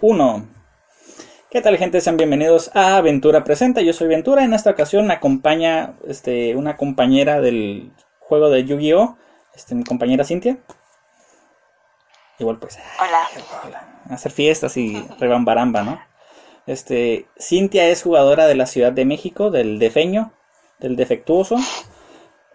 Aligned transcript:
1. 0.00 0.48
¿Qué 1.50 1.60
tal 1.60 1.76
gente? 1.76 2.00
Sean 2.00 2.16
bienvenidos 2.16 2.70
a 2.74 2.96
Aventura 2.96 3.44
Presenta. 3.44 3.82
Yo 3.82 3.92
soy 3.92 4.08
Ventura. 4.08 4.44
En 4.44 4.54
esta 4.54 4.70
ocasión 4.70 5.06
me 5.06 5.14
acompaña 5.14 5.94
este, 6.06 6.56
una 6.56 6.76
compañera 6.76 7.40
del 7.40 7.92
juego 8.18 8.48
de 8.48 8.64
Yu-Gi-Oh! 8.64 9.18
Este, 9.54 9.74
mi 9.74 9.84
compañera 9.84 10.24
Cintia. 10.24 10.58
Igual 12.38 12.58
pues. 12.58 12.78
Hola. 12.98 13.20
hola. 13.66 14.02
Hacer 14.08 14.32
fiestas 14.32 14.76
y 14.78 15.06
rebambaramba, 15.18 15.82
¿no? 15.82 16.00
Este, 16.66 17.26
Cintia 17.38 17.88
es 17.88 18.02
jugadora 18.02 18.46
de 18.46 18.54
la 18.54 18.66
Ciudad 18.66 18.92
de 18.92 19.04
México, 19.04 19.50
del 19.50 19.78
Defeño, 19.78 20.32
del 20.78 20.96
Defectuoso. 20.96 21.56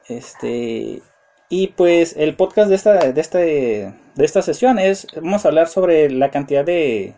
Este, 0.07 1.03
y 1.49 1.67
pues 1.67 2.15
el 2.17 2.35
podcast 2.35 2.69
de 2.69 2.75
esta, 2.75 2.93
de 3.11 3.21
este, 3.21 3.93
de 4.15 4.25
esta 4.25 4.41
sesión 4.41 4.79
es, 4.79 5.05
vamos 5.15 5.45
a 5.45 5.49
hablar 5.49 5.67
sobre 5.67 6.09
la 6.09 6.31
cantidad 6.31 6.65
de, 6.65 7.13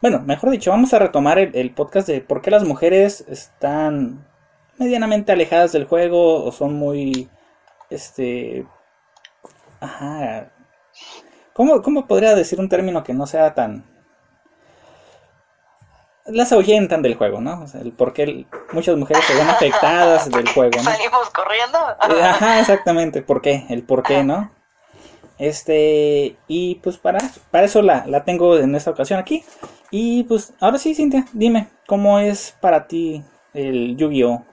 bueno, 0.00 0.20
mejor 0.20 0.50
dicho, 0.50 0.70
vamos 0.70 0.94
a 0.94 0.98
retomar 0.98 1.38
el, 1.38 1.74
podcast 1.74 2.06
de 2.08 2.20
por 2.20 2.40
qué 2.40 2.50
las 2.50 2.64
mujeres 2.64 3.24
están 3.28 4.24
medianamente 4.78 5.32
alejadas 5.32 5.72
del 5.72 5.86
juego 5.86 6.44
o 6.44 6.52
son 6.52 6.74
muy, 6.74 7.28
este, 7.90 8.64
ajá, 9.80 10.52
¿cómo, 11.52 11.82
cómo 11.82 12.06
podría 12.06 12.34
decir 12.34 12.60
un 12.60 12.68
término 12.68 13.02
que 13.02 13.12
no 13.12 13.26
sea 13.26 13.54
tan, 13.54 13.84
las 16.26 16.52
ahuyentan 16.52 17.02
del 17.02 17.16
juego, 17.16 17.40
¿no? 17.40 17.62
O 17.62 17.66
sea, 17.66 17.80
el 17.80 17.92
por 17.92 18.12
qué 18.12 18.46
muchas 18.72 18.96
mujeres 18.96 19.24
se 19.24 19.34
ven 19.34 19.48
afectadas 19.48 20.30
del 20.30 20.48
juego, 20.54 20.76
¿no? 20.76 20.84
Salimos 20.84 21.30
corriendo. 21.30 21.78
Eh, 22.10 22.22
ajá, 22.22 22.60
exactamente, 22.60 23.22
¿por 23.22 23.42
qué? 23.42 23.64
El 23.68 23.82
por 23.82 24.02
qué, 24.02 24.22
¿no? 24.22 24.52
Este, 25.38 26.36
y 26.48 26.76
pues 26.76 26.98
para, 26.98 27.18
para 27.50 27.64
eso 27.64 27.80
la, 27.82 28.06
la 28.06 28.24
tengo 28.24 28.58
en 28.58 28.74
esta 28.74 28.90
ocasión 28.90 29.18
aquí. 29.18 29.44
Y 29.90 30.24
pues 30.24 30.52
ahora 30.60 30.78
sí, 30.78 30.94
Cintia, 30.94 31.24
dime, 31.32 31.70
¿cómo 31.86 32.18
es 32.18 32.54
para 32.60 32.86
ti 32.86 33.24
el 33.54 33.96
Yu-Gi-Oh? 33.96 34.44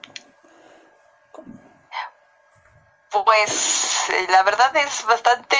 Pues 3.24 4.10
eh, 4.10 4.26
la 4.30 4.42
verdad 4.42 4.74
es 4.76 5.04
bastante, 5.06 5.56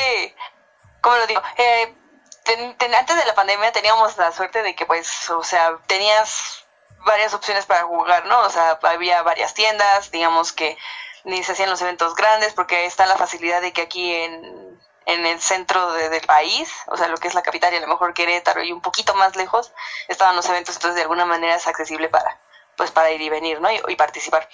¿cómo 1.01 1.17
lo 1.17 1.27
digo? 1.27 1.43
Eh, 1.57 1.95
antes 2.99 3.17
de 3.17 3.27
la 3.27 3.35
pandemia 3.35 3.73
teníamos 3.73 4.17
la 4.19 4.33
suerte 4.33 4.63
de 4.63 4.75
que 4.75 4.87
pues, 4.87 5.31
o 5.31 5.43
sea, 5.43 5.79
tenías 5.87 6.65
varias 7.05 7.35
opciones 7.35 7.67
para 7.67 7.85
jugar, 7.85 8.27
¿no? 8.27 8.41
O 8.41 8.51
sea, 8.51 8.79
había 8.83 9.23
varias 9.23 9.55
tiendas, 9.55 10.11
digamos 10.11 10.53
que 10.53 10.77
ni 11.25 11.43
se 11.43 11.53
hacían 11.53 11.71
los 11.71 11.83
eventos 11.83 12.15
grandes 12.15 12.53
porque 12.55 12.87
está 12.87 13.07
la 13.07 13.17
facilidad 13.17 13.61
de 13.61 13.73
que 13.73 13.83
aquí 13.83 14.13
en, 14.13 14.81
en 15.07 15.25
el 15.25 15.41
centro 15.41 15.93
del 15.93 16.27
país, 16.27 16.71
o 16.89 16.97
sea, 16.97 17.09
lo 17.09 17.17
que 17.17 17.29
es 17.29 17.35
la 17.35 17.43
capital 17.43 17.73
y 17.73 17.77
a 17.77 17.81
lo 17.81 17.87
mejor 17.87 18.13
Querétaro 18.13 18.63
y 18.63 18.73
un 18.73 18.81
poquito 18.81 19.15
más 19.15 19.37
lejos, 19.37 19.73
estaban 20.09 20.35
los 20.35 20.49
eventos, 20.49 20.75
entonces 20.75 20.97
de 20.97 21.03
alguna 21.03 21.25
manera 21.25 21.55
es 21.55 21.67
accesible 21.67 22.09
para, 22.09 22.41
pues, 22.77 22.91
para 22.91 23.11
ir 23.13 23.23
y 23.23 23.29
venir, 23.29 23.61
¿no? 23.61 23.71
Y, 23.71 23.81
y 23.89 23.97
participar. 23.97 24.49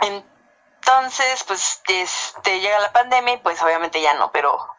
Entonces, 0.00 1.42
pues, 1.44 1.82
este, 1.88 2.60
llega 2.60 2.78
la 2.78 2.92
pandemia 2.92 3.34
y 3.34 3.38
pues 3.38 3.60
obviamente 3.62 4.00
ya 4.00 4.14
no, 4.14 4.30
pero 4.30 4.76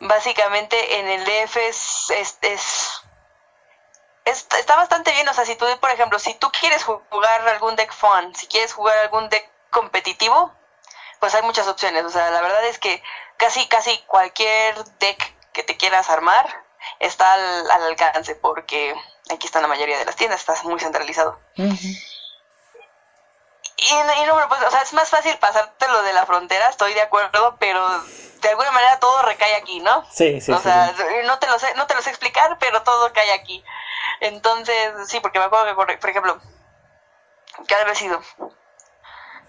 básicamente 0.00 0.98
en 0.98 1.08
el 1.08 1.24
DF 1.24 1.56
es, 1.56 2.10
es, 2.10 3.02
está 4.24 4.76
bastante 4.76 5.12
bien, 5.12 5.28
o 5.28 5.34
sea, 5.34 5.44
si 5.44 5.56
tú, 5.56 5.66
por 5.80 5.90
ejemplo, 5.90 6.18
si 6.18 6.34
tú 6.34 6.50
quieres 6.58 6.84
jugar 6.84 7.48
algún 7.48 7.76
deck 7.76 7.92
fun, 7.92 8.34
si 8.34 8.46
quieres 8.46 8.72
jugar 8.72 8.96
algún 8.98 9.28
deck 9.28 9.46
competitivo, 9.70 10.54
pues 11.20 11.34
hay 11.34 11.42
muchas 11.42 11.68
opciones, 11.68 12.04
o 12.04 12.10
sea, 12.10 12.30
la 12.30 12.40
verdad 12.40 12.64
es 12.66 12.78
que 12.78 13.02
casi, 13.36 13.66
casi 13.68 13.98
cualquier 14.06 14.82
deck 14.98 15.34
que 15.52 15.62
te 15.62 15.76
quieras 15.76 16.10
armar 16.10 16.64
está 17.00 17.32
al, 17.32 17.70
alcance, 17.70 18.34
porque 18.36 18.94
aquí 19.32 19.46
está 19.46 19.60
la 19.60 19.68
mayoría 19.68 19.98
de 19.98 20.04
las 20.04 20.16
tiendas, 20.16 20.40
está 20.40 20.54
muy 20.64 20.80
centralizado. 20.80 21.38
Y, 23.76 23.92
no, 24.26 24.48
pues, 24.48 24.62
o 24.62 24.70
sea, 24.70 24.82
es 24.82 24.92
más 24.92 25.10
fácil 25.10 25.36
pasarte 25.38 25.88
lo 25.88 26.02
de 26.02 26.12
la 26.12 26.26
frontera, 26.26 26.68
estoy 26.68 26.94
de 26.94 27.02
acuerdo, 27.02 27.56
pero 27.58 27.86
de 28.40 28.48
alguna 28.48 28.70
manera 28.70 28.98
todo 29.00 29.22
recae 29.22 29.56
aquí, 29.56 29.80
¿no? 29.80 30.06
Sí, 30.10 30.40
sí. 30.40 30.52
O 30.52 30.58
sea, 30.60 30.94
no 31.24 31.38
te 31.38 31.46
lo 31.48 31.58
sé, 31.58 31.74
no 31.74 31.86
te 31.86 31.94
lo 31.94 32.02
sé 32.02 32.10
explicar, 32.10 32.56
pero 32.58 32.82
todo 32.82 33.12
cae 33.12 33.32
aquí. 33.32 33.64
Entonces, 34.20 34.92
sí, 35.08 35.20
porque 35.20 35.38
me 35.38 35.46
acuerdo 35.46 35.66
que, 35.66 35.96
por, 35.96 36.10
ejemplo, 36.10 36.40
¿qué 37.66 37.74
ha 37.74 37.94
sido? 37.94 38.22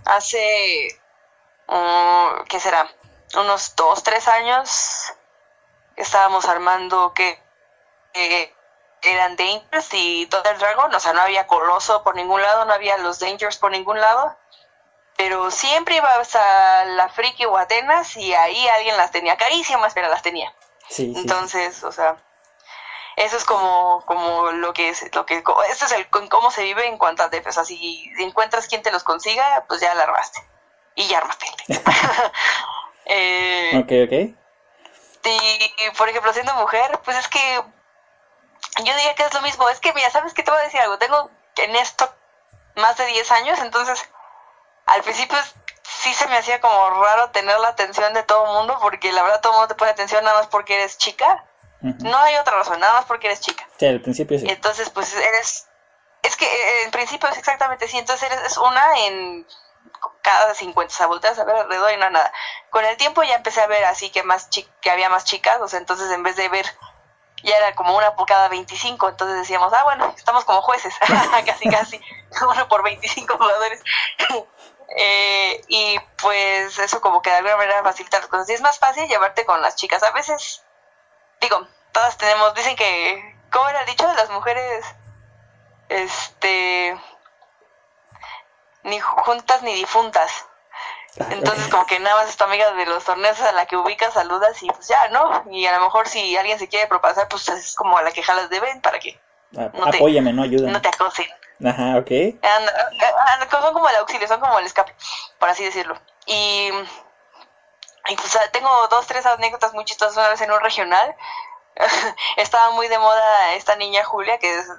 Hace, 0.05 0.99
um, 1.67 2.45
¿qué 2.45 2.59
será? 2.59 2.89
Unos 3.35 3.75
dos, 3.75 4.03
tres 4.03 4.27
años 4.27 5.13
estábamos 5.95 6.45
armando 6.45 7.13
que 7.13 7.39
eran 9.05 9.35
Dangers 9.35 9.89
y 9.93 10.25
todo 10.27 10.43
el 10.49 10.57
Dragon, 10.57 10.93
o 10.93 10.99
sea, 10.99 11.13
no 11.13 11.21
había 11.21 11.47
Coloso 11.47 12.03
por 12.03 12.15
ningún 12.15 12.41
lado, 12.41 12.65
no 12.65 12.73
había 12.73 12.97
los 12.97 13.19
Dangers 13.19 13.57
por 13.57 13.71
ningún 13.71 13.99
lado, 13.99 14.35
pero 15.15 15.51
siempre 15.51 15.97
ibas 15.97 16.35
a 16.35 16.85
la 16.85 17.09
Friki 17.09 17.45
o 17.45 17.57
Atenas 17.57 18.17
y 18.17 18.33
ahí 18.33 18.67
alguien 18.67 18.97
las 18.97 19.11
tenía 19.11 19.37
carísimas, 19.37 19.93
pero 19.93 20.09
las 20.09 20.21
tenía. 20.21 20.53
Sí, 20.89 21.13
Entonces, 21.15 21.83
o 21.83 21.91
sea, 21.91 22.17
eso 23.15 23.37
es 23.37 23.45
como, 23.45 24.03
como 24.05 24.51
lo 24.51 24.73
que 24.73 24.89
es, 24.89 25.13
lo 25.15 25.25
que, 25.25 25.37
esto 25.69 25.85
es 25.85 25.91
el 25.93 26.07
cómo 26.09 26.51
se 26.51 26.63
vive 26.63 26.87
en 26.87 26.97
cuanto 26.97 27.23
a 27.23 27.29
DF, 27.29 27.47
o 27.47 27.51
sea, 27.51 27.65
si 27.65 28.11
encuentras 28.19 28.67
quien 28.67 28.83
te 28.83 28.91
los 28.91 29.03
consiga, 29.03 29.65
pues 29.67 29.81
ya 29.81 29.93
la 29.95 30.03
armaste 30.03 30.41
y 30.95 31.07
ya 31.07 31.19
armaste. 31.19 31.45
eh, 33.05 33.71
ok, 33.77 33.91
ok. 34.05 34.35
Y, 35.27 35.89
por 35.97 36.09
ejemplo, 36.09 36.31
siendo 36.33 36.53
mujer, 36.55 36.99
pues 37.03 37.17
es 37.17 37.27
que 37.27 37.39
yo 38.83 38.95
diría 38.95 39.15
que 39.15 39.23
es 39.23 39.33
lo 39.33 39.41
mismo. 39.41 39.67
Es 39.69 39.79
que, 39.79 39.93
mira, 39.93 40.09
¿sabes 40.11 40.33
qué 40.33 40.43
te 40.43 40.51
voy 40.51 40.59
a 40.59 40.63
decir 40.63 40.79
algo? 40.79 40.97
Tengo 40.97 41.31
en 41.57 41.75
esto 41.75 42.11
más 42.75 42.97
de 42.97 43.05
10 43.07 43.31
años, 43.31 43.59
entonces 43.59 44.03
al 44.85 45.01
principio 45.01 45.37
sí 45.83 46.13
se 46.13 46.27
me 46.27 46.37
hacía 46.37 46.61
como 46.61 46.89
raro 47.01 47.31
tener 47.31 47.57
la 47.59 47.69
atención 47.69 48.13
de 48.13 48.23
todo 48.23 48.45
el 48.45 48.57
mundo, 48.57 48.77
porque 48.81 49.11
la 49.11 49.23
verdad 49.23 49.41
todo 49.41 49.53
el 49.53 49.57
mundo 49.57 49.73
te 49.73 49.75
pone 49.75 49.91
atención 49.91 50.23
nada 50.23 50.39
más 50.39 50.47
porque 50.47 50.75
eres 50.75 50.97
chica. 50.97 51.45
No 51.81 52.17
hay 52.17 52.35
otra 52.37 52.57
razón, 52.57 52.79
nada 52.79 52.93
más 52.93 53.05
porque 53.05 53.27
eres 53.27 53.41
chica. 53.41 53.67
Sí, 53.77 53.85
al 53.85 54.01
principio 54.01 54.39
sí. 54.39 54.47
Entonces, 54.49 54.89
pues 54.89 55.15
eres. 55.15 55.67
Es 56.23 56.35
que 56.35 56.45
eh, 56.45 56.83
en 56.85 56.91
principio 56.91 57.29
es 57.29 57.37
exactamente 57.37 57.85
así. 57.85 57.97
Entonces 57.97 58.31
eres 58.31 58.57
una 58.57 58.97
en 59.05 59.45
cada 60.21 60.53
50, 60.53 60.93
o 60.93 60.97
sea, 60.97 61.07
volteas 61.07 61.37
a 61.39 61.43
ver 61.43 61.55
alrededor 61.55 61.93
y 61.93 61.97
no 61.97 62.09
nada. 62.09 62.31
Con 62.69 62.85
el 62.85 62.97
tiempo 62.97 63.23
ya 63.23 63.35
empecé 63.35 63.61
a 63.61 63.67
ver 63.67 63.85
así 63.85 64.09
que 64.09 64.23
más 64.23 64.49
que 64.81 64.89
había 64.89 65.09
más 65.09 65.25
chicas, 65.25 65.59
o 65.61 65.67
sea, 65.67 65.79
entonces 65.79 66.11
en 66.11 66.23
vez 66.23 66.35
de 66.35 66.49
ver 66.49 66.65
ya 67.45 67.57
era 67.57 67.75
como 67.75 67.95
una 67.95 68.15
por 68.15 68.25
cada 68.25 68.49
25, 68.49 69.09
entonces 69.09 69.37
decíamos, 69.37 69.71
ah, 69.71 69.83
bueno, 69.83 70.13
estamos 70.17 70.43
como 70.45 70.61
jueces, 70.61 70.95
casi, 71.45 71.69
casi, 71.69 72.01
uno 72.41 72.67
por 72.67 72.83
25 72.83 73.37
jugadores. 73.37 73.83
eh, 74.97 75.61
y 75.67 75.99
pues 76.21 76.77
eso 76.79 77.01
como 77.01 77.21
que 77.21 77.29
de 77.29 77.37
alguna 77.37 77.57
manera 77.57 77.83
facilita 77.83 78.19
las 78.19 78.27
cosas. 78.27 78.49
Y 78.49 78.53
es 78.53 78.61
más 78.61 78.79
fácil 78.79 79.07
llevarte 79.07 79.45
con 79.45 79.61
las 79.61 79.75
chicas. 79.75 80.01
A 80.03 80.11
veces, 80.11 80.63
digo, 81.39 81.67
todas 81.91 82.17
tenemos, 82.17 82.53
dicen 82.55 82.75
que, 82.75 83.37
¿cómo 83.51 83.69
era 83.69 83.83
dicho 83.85 84.11
las 84.13 84.29
mujeres? 84.31 84.85
Este, 85.87 86.99
ni 88.85 88.99
juntas 88.99 89.61
ni 89.63 89.73
difuntas. 89.73 90.31
Entonces, 91.29 91.69
como 91.69 91.85
que 91.85 91.99
nada 91.99 92.17
más 92.17 92.29
es 92.29 92.35
tu 92.35 92.43
amiga 92.43 92.71
de 92.71 92.85
los 92.85 93.03
torneos 93.05 93.39
a 93.41 93.53
la 93.53 93.65
que 93.65 93.77
ubicas, 93.77 94.13
saludas 94.13 94.61
y 94.61 94.67
pues 94.67 94.87
ya, 94.87 95.07
¿no? 95.09 95.45
Y 95.49 95.65
a 95.65 95.77
lo 95.77 95.85
mejor 95.85 96.07
si 96.07 96.35
alguien 96.35 96.59
se 96.59 96.67
quiere 96.67 96.87
propasar, 96.87 97.29
pues 97.29 97.47
es 97.49 97.73
como 97.75 97.97
a 97.97 98.03
la 98.03 98.11
que 98.11 98.21
jalas 98.21 98.49
de 98.49 98.59
ven 98.59 98.81
para 98.81 98.99
que. 98.99 99.19
Ah, 99.57 99.69
no 99.73 99.85
apóyame, 99.85 100.33
¿no? 100.33 100.43
Ayúdame. 100.43 100.73
No 100.73 100.81
te 100.81 100.89
acosen. 100.89 101.27
Ajá, 101.65 101.97
ok. 101.97 102.11
son 103.49 103.73
como 103.73 103.87
el 103.87 103.95
auxilio, 103.95 104.27
son 104.27 104.41
como 104.41 104.59
el 104.59 104.65
escape, 104.65 104.93
por 105.39 105.49
así 105.49 105.63
decirlo. 105.63 105.97
Y. 106.25 106.69
Y 108.07 108.15
pues 108.17 108.37
tengo 108.51 108.87
dos, 108.89 109.07
tres 109.07 109.25
anécdotas 109.25 109.73
muy 109.73 109.85
chistosas. 109.85 110.17
Una 110.17 110.29
vez 110.29 110.41
en 110.41 110.51
un 110.51 110.59
regional, 110.59 111.15
estaba 112.37 112.71
muy 112.71 112.87
de 112.89 112.99
moda 112.99 113.53
esta 113.53 113.77
niña 113.77 114.03
Julia, 114.03 114.37
que 114.37 114.53
es 114.53 114.69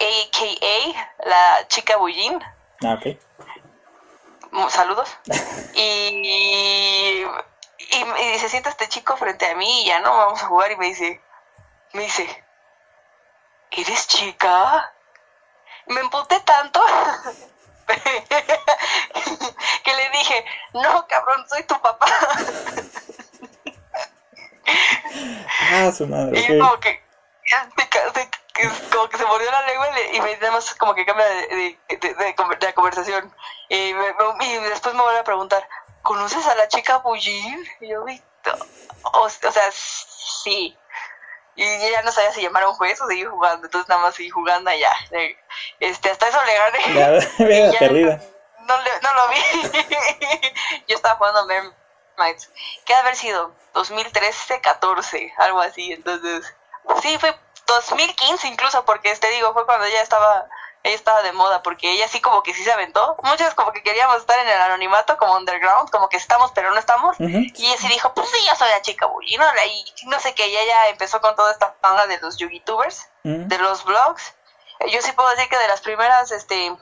AKA, 0.00 1.12
la 1.24 1.68
chica 1.68 1.98
Bullín. 1.98 2.42
Ah, 2.84 2.94
ok 2.94 3.16
saludos. 4.72 5.16
y, 5.74 7.24
y, 7.24 8.38
se 8.38 8.48
sienta 8.48 8.70
este 8.70 8.88
chico 8.88 9.16
frente 9.16 9.46
a 9.46 9.54
mí 9.54 9.82
y 9.82 9.86
ya 9.86 10.00
no, 10.00 10.16
vamos 10.16 10.42
a 10.42 10.46
jugar 10.46 10.72
y 10.72 10.76
me 10.76 10.86
dice, 10.86 11.20
me 11.92 12.02
dice, 12.02 12.26
¿eres 13.70 14.06
chica? 14.08 14.92
Me 15.86 16.00
emputé 16.00 16.40
tanto 16.40 16.80
que 19.84 19.94
le 19.94 20.10
dije, 20.10 20.44
no, 20.74 21.06
cabrón, 21.06 21.44
soy 21.48 21.64
tu 21.64 21.80
papá. 21.80 22.06
ah, 25.72 25.92
su 25.92 26.06
madre. 26.06 26.40
Y 26.40 26.58
como 26.58 26.78
que, 26.80 27.02
como 28.92 29.08
que 29.08 29.18
se 29.18 29.24
mordió 29.24 29.50
la 29.50 29.66
lengua 29.66 29.88
y 30.12 30.20
me 30.20 30.50
más 30.50 30.74
como 30.74 30.94
que 30.94 31.06
cambia 31.06 31.26
de, 31.26 31.78
de, 31.88 32.14
de, 32.14 32.74
conversación. 32.74 33.34
Y, 33.68 33.92
después 33.92 34.94
me 34.94 35.02
vuelve 35.02 35.20
a 35.20 35.24
preguntar, 35.24 35.66
¿conoces 36.02 36.46
a 36.46 36.54
la 36.54 36.68
chica 36.68 36.98
Bullín? 36.98 37.66
Y 37.80 37.88
yo, 37.88 38.04
o, 39.04 39.20
o 39.22 39.28
sea, 39.28 39.70
sí. 39.72 40.76
y 41.54 41.90
ya 41.90 42.02
no 42.02 42.12
sabía 42.12 42.32
si 42.32 42.42
llamar 42.42 42.64
a 42.64 42.68
un 42.68 42.74
juez 42.74 43.00
o 43.00 43.06
seguir 43.06 43.28
jugando, 43.28 43.66
entonces 43.66 43.88
nada 43.88 44.02
más 44.02 44.14
seguí 44.14 44.30
jugando 44.30 44.70
allá. 44.70 44.92
Este, 45.80 46.10
hasta 46.10 46.28
eso 46.28 46.38
le 46.44 46.54
gané. 46.54 46.94
Ya, 46.94 47.78
perdida. 47.78 48.20
No, 48.60 48.76
no, 48.76 49.14
lo 49.14 49.28
vi. 49.28 49.40
Yo 50.88 50.96
estaba 50.96 51.16
jugando 51.16 51.46
Mermaids. 51.46 52.50
¿Qué 52.84 52.94
haber 52.94 53.16
sido? 53.16 53.52
2013, 53.74 54.60
14, 54.60 55.34
algo 55.38 55.60
así. 55.60 55.92
Entonces, 55.92 56.54
sí, 57.02 57.18
fue 57.18 57.34
2015 57.74 58.48
incluso, 58.48 58.84
porque 58.84 59.14
te 59.16 59.30
digo, 59.30 59.52
fue 59.52 59.66
cuando 59.66 59.86
ya 59.88 60.00
estaba 60.00 60.48
ella 60.84 60.96
estaba 60.96 61.22
de 61.22 61.32
moda 61.32 61.62
porque 61.62 61.92
ella 61.92 62.08
sí 62.08 62.20
como 62.20 62.42
que 62.42 62.54
sí 62.54 62.64
se 62.64 62.72
aventó. 62.72 63.16
Muchas 63.22 63.54
como 63.54 63.72
que 63.72 63.82
queríamos 63.82 64.16
estar 64.16 64.38
en 64.40 64.48
el 64.48 64.60
anonimato 64.60 65.16
como 65.16 65.36
underground, 65.36 65.90
como 65.90 66.08
que 66.08 66.16
estamos 66.16 66.50
pero 66.52 66.72
no 66.72 66.78
estamos. 66.78 67.16
Y 67.20 67.26
ella 67.66 67.76
sí 67.78 67.88
dijo, 67.88 68.12
pues 68.14 68.28
sí, 68.30 68.38
yo 68.46 68.54
soy 68.56 68.68
la 68.68 68.82
chica 68.82 69.06
bully, 69.06 69.36
¿no? 69.36 69.44
Y 69.66 70.06
no 70.06 70.18
sé 70.18 70.34
qué, 70.34 70.44
ella 70.44 70.60
ya 70.66 70.88
empezó 70.88 71.20
con 71.20 71.36
toda 71.36 71.52
esta 71.52 71.76
onda 71.82 72.06
de 72.06 72.18
los 72.18 72.36
YouTubers, 72.36 73.08
de 73.22 73.58
los 73.58 73.84
blogs. 73.84 74.34
Yo 74.88 75.00
sí 75.00 75.12
puedo 75.12 75.28
decir 75.30 75.48
que 75.48 75.58
de 75.58 75.68
las 75.68 75.80
primeras, 75.80 76.32
este, 76.32 76.76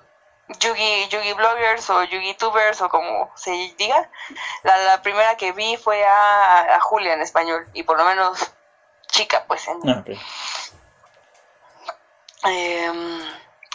Yugi, 0.59 1.09
Yugi 1.09 1.35
bloggers 1.35 1.91
o 1.91 2.03
YouTubers 2.05 2.81
o 2.81 2.89
como 2.89 3.31
se 3.37 3.51
diga, 3.77 4.11
la, 4.63 5.03
primera 5.03 5.37
que 5.37 5.53
vi 5.53 5.77
fue 5.77 6.03
a, 6.07 6.79
Julia 6.81 7.13
en 7.13 7.21
español 7.21 7.69
y 7.75 7.83
por 7.83 7.99
lo 7.99 8.05
menos 8.07 8.51
chica 9.09 9.45
pues 9.47 9.69
en... 9.69 9.89
Ah, 9.89 10.03
em, 12.45 13.21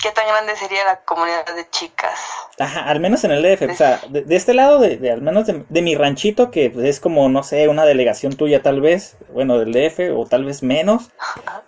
¿Qué 0.02 0.12
tan 0.12 0.28
grande 0.28 0.56
sería 0.56 0.86
la 0.86 0.98
comunidad 0.98 1.46
de 1.56 1.68
chicas? 1.70 2.20
Ajá, 2.60 2.82
al 2.82 3.00
menos 3.00 3.24
en 3.24 3.32
el 3.32 3.42
DF, 3.42 3.72
o 3.72 3.76
sea, 3.76 4.02
de, 4.10 4.24
este 4.36 4.54
lado, 4.54 4.80
de, 4.80 5.10
al 5.10 5.22
menos 5.22 5.48
de, 5.48 5.82
mi 5.82 5.96
ranchito, 5.96 6.52
que 6.52 6.70
pues, 6.70 6.86
es 6.86 7.00
como, 7.00 7.28
no 7.30 7.44
sé, 7.44 7.68
una 7.70 7.86
delegación 7.86 8.34
tuya 8.36 8.62
tal 8.62 8.82
vez, 8.82 9.18
bueno, 9.34 9.58
del 9.58 9.72
DF, 9.72 10.16
o 10.16 10.26
tal 10.28 10.44
vez 10.44 10.64
menos, 10.64 11.12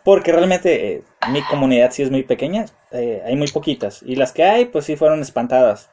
porque 0.04 0.34
realmente 0.34 0.94
eh, 0.94 1.04
mi 1.30 1.42
comunidad 1.42 1.92
sí 1.92 2.04
es 2.04 2.12
muy 2.12 2.24
pequeña, 2.24 2.66
eh, 2.92 3.24
hay 3.26 3.36
muy 3.36 3.48
poquitas, 3.48 4.04
y 4.04 4.16
las 4.18 4.34
que 4.34 4.44
hay, 4.44 4.66
pues 4.66 4.86
sí 4.86 4.98
fueron 4.98 5.22
espantadas, 5.22 5.90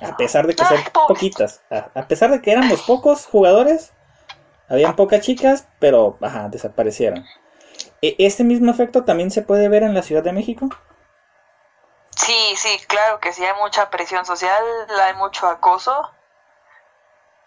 a 0.00 0.16
pesar 0.16 0.46
de 0.46 0.54
que 0.54 0.64
ser 0.64 0.80
poquitas, 1.08 1.62
a, 1.70 2.06
pesar 2.06 2.30
de 2.30 2.40
que 2.40 2.52
éramos 2.52 2.82
pocos 2.82 3.26
jugadores, 3.26 3.92
habían 4.68 4.96
pocas 4.96 5.20
chicas, 5.20 5.68
pero, 5.78 6.16
ajá, 6.22 6.48
desaparecieron. 6.48 7.24
¿E, 8.02 8.16
¿Este 8.18 8.44
mismo 8.44 8.70
efecto 8.70 9.04
también 9.04 9.30
se 9.30 9.42
puede 9.42 9.68
ver 9.68 9.82
en 9.82 9.94
la 9.94 10.02
Ciudad 10.02 10.22
de 10.22 10.32
México? 10.32 10.68
Sí, 12.16 12.54
sí, 12.56 12.80
claro 12.88 13.20
que 13.20 13.32
sí, 13.32 13.44
hay 13.44 13.54
mucha 13.60 13.90
presión 13.90 14.24
social, 14.24 14.64
hay 15.02 15.14
mucho 15.14 15.46
acoso. 15.48 16.10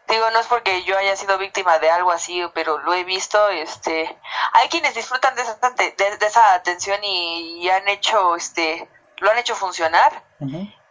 Digo, 0.07 0.29
no 0.31 0.39
es 0.39 0.47
porque 0.47 0.83
yo 0.83 0.97
haya 0.97 1.15
sido 1.15 1.37
víctima 1.37 1.77
de 1.79 1.91
algo 1.91 2.11
así, 2.11 2.43
pero 2.53 2.79
lo 2.79 2.93
he 2.93 3.03
visto, 3.03 3.49
este, 3.49 4.17
hay 4.53 4.67
quienes 4.69 4.95
disfrutan 4.95 5.35
de 5.35 5.43
esa, 5.43 5.59
de, 5.75 6.25
esa 6.25 6.53
atención 6.53 6.99
y, 7.03 7.69
han 7.69 7.87
hecho, 7.87 8.35
este, 8.35 8.89
lo 9.17 9.29
han 9.29 9.37
hecho 9.37 9.55
funcionar. 9.55 10.23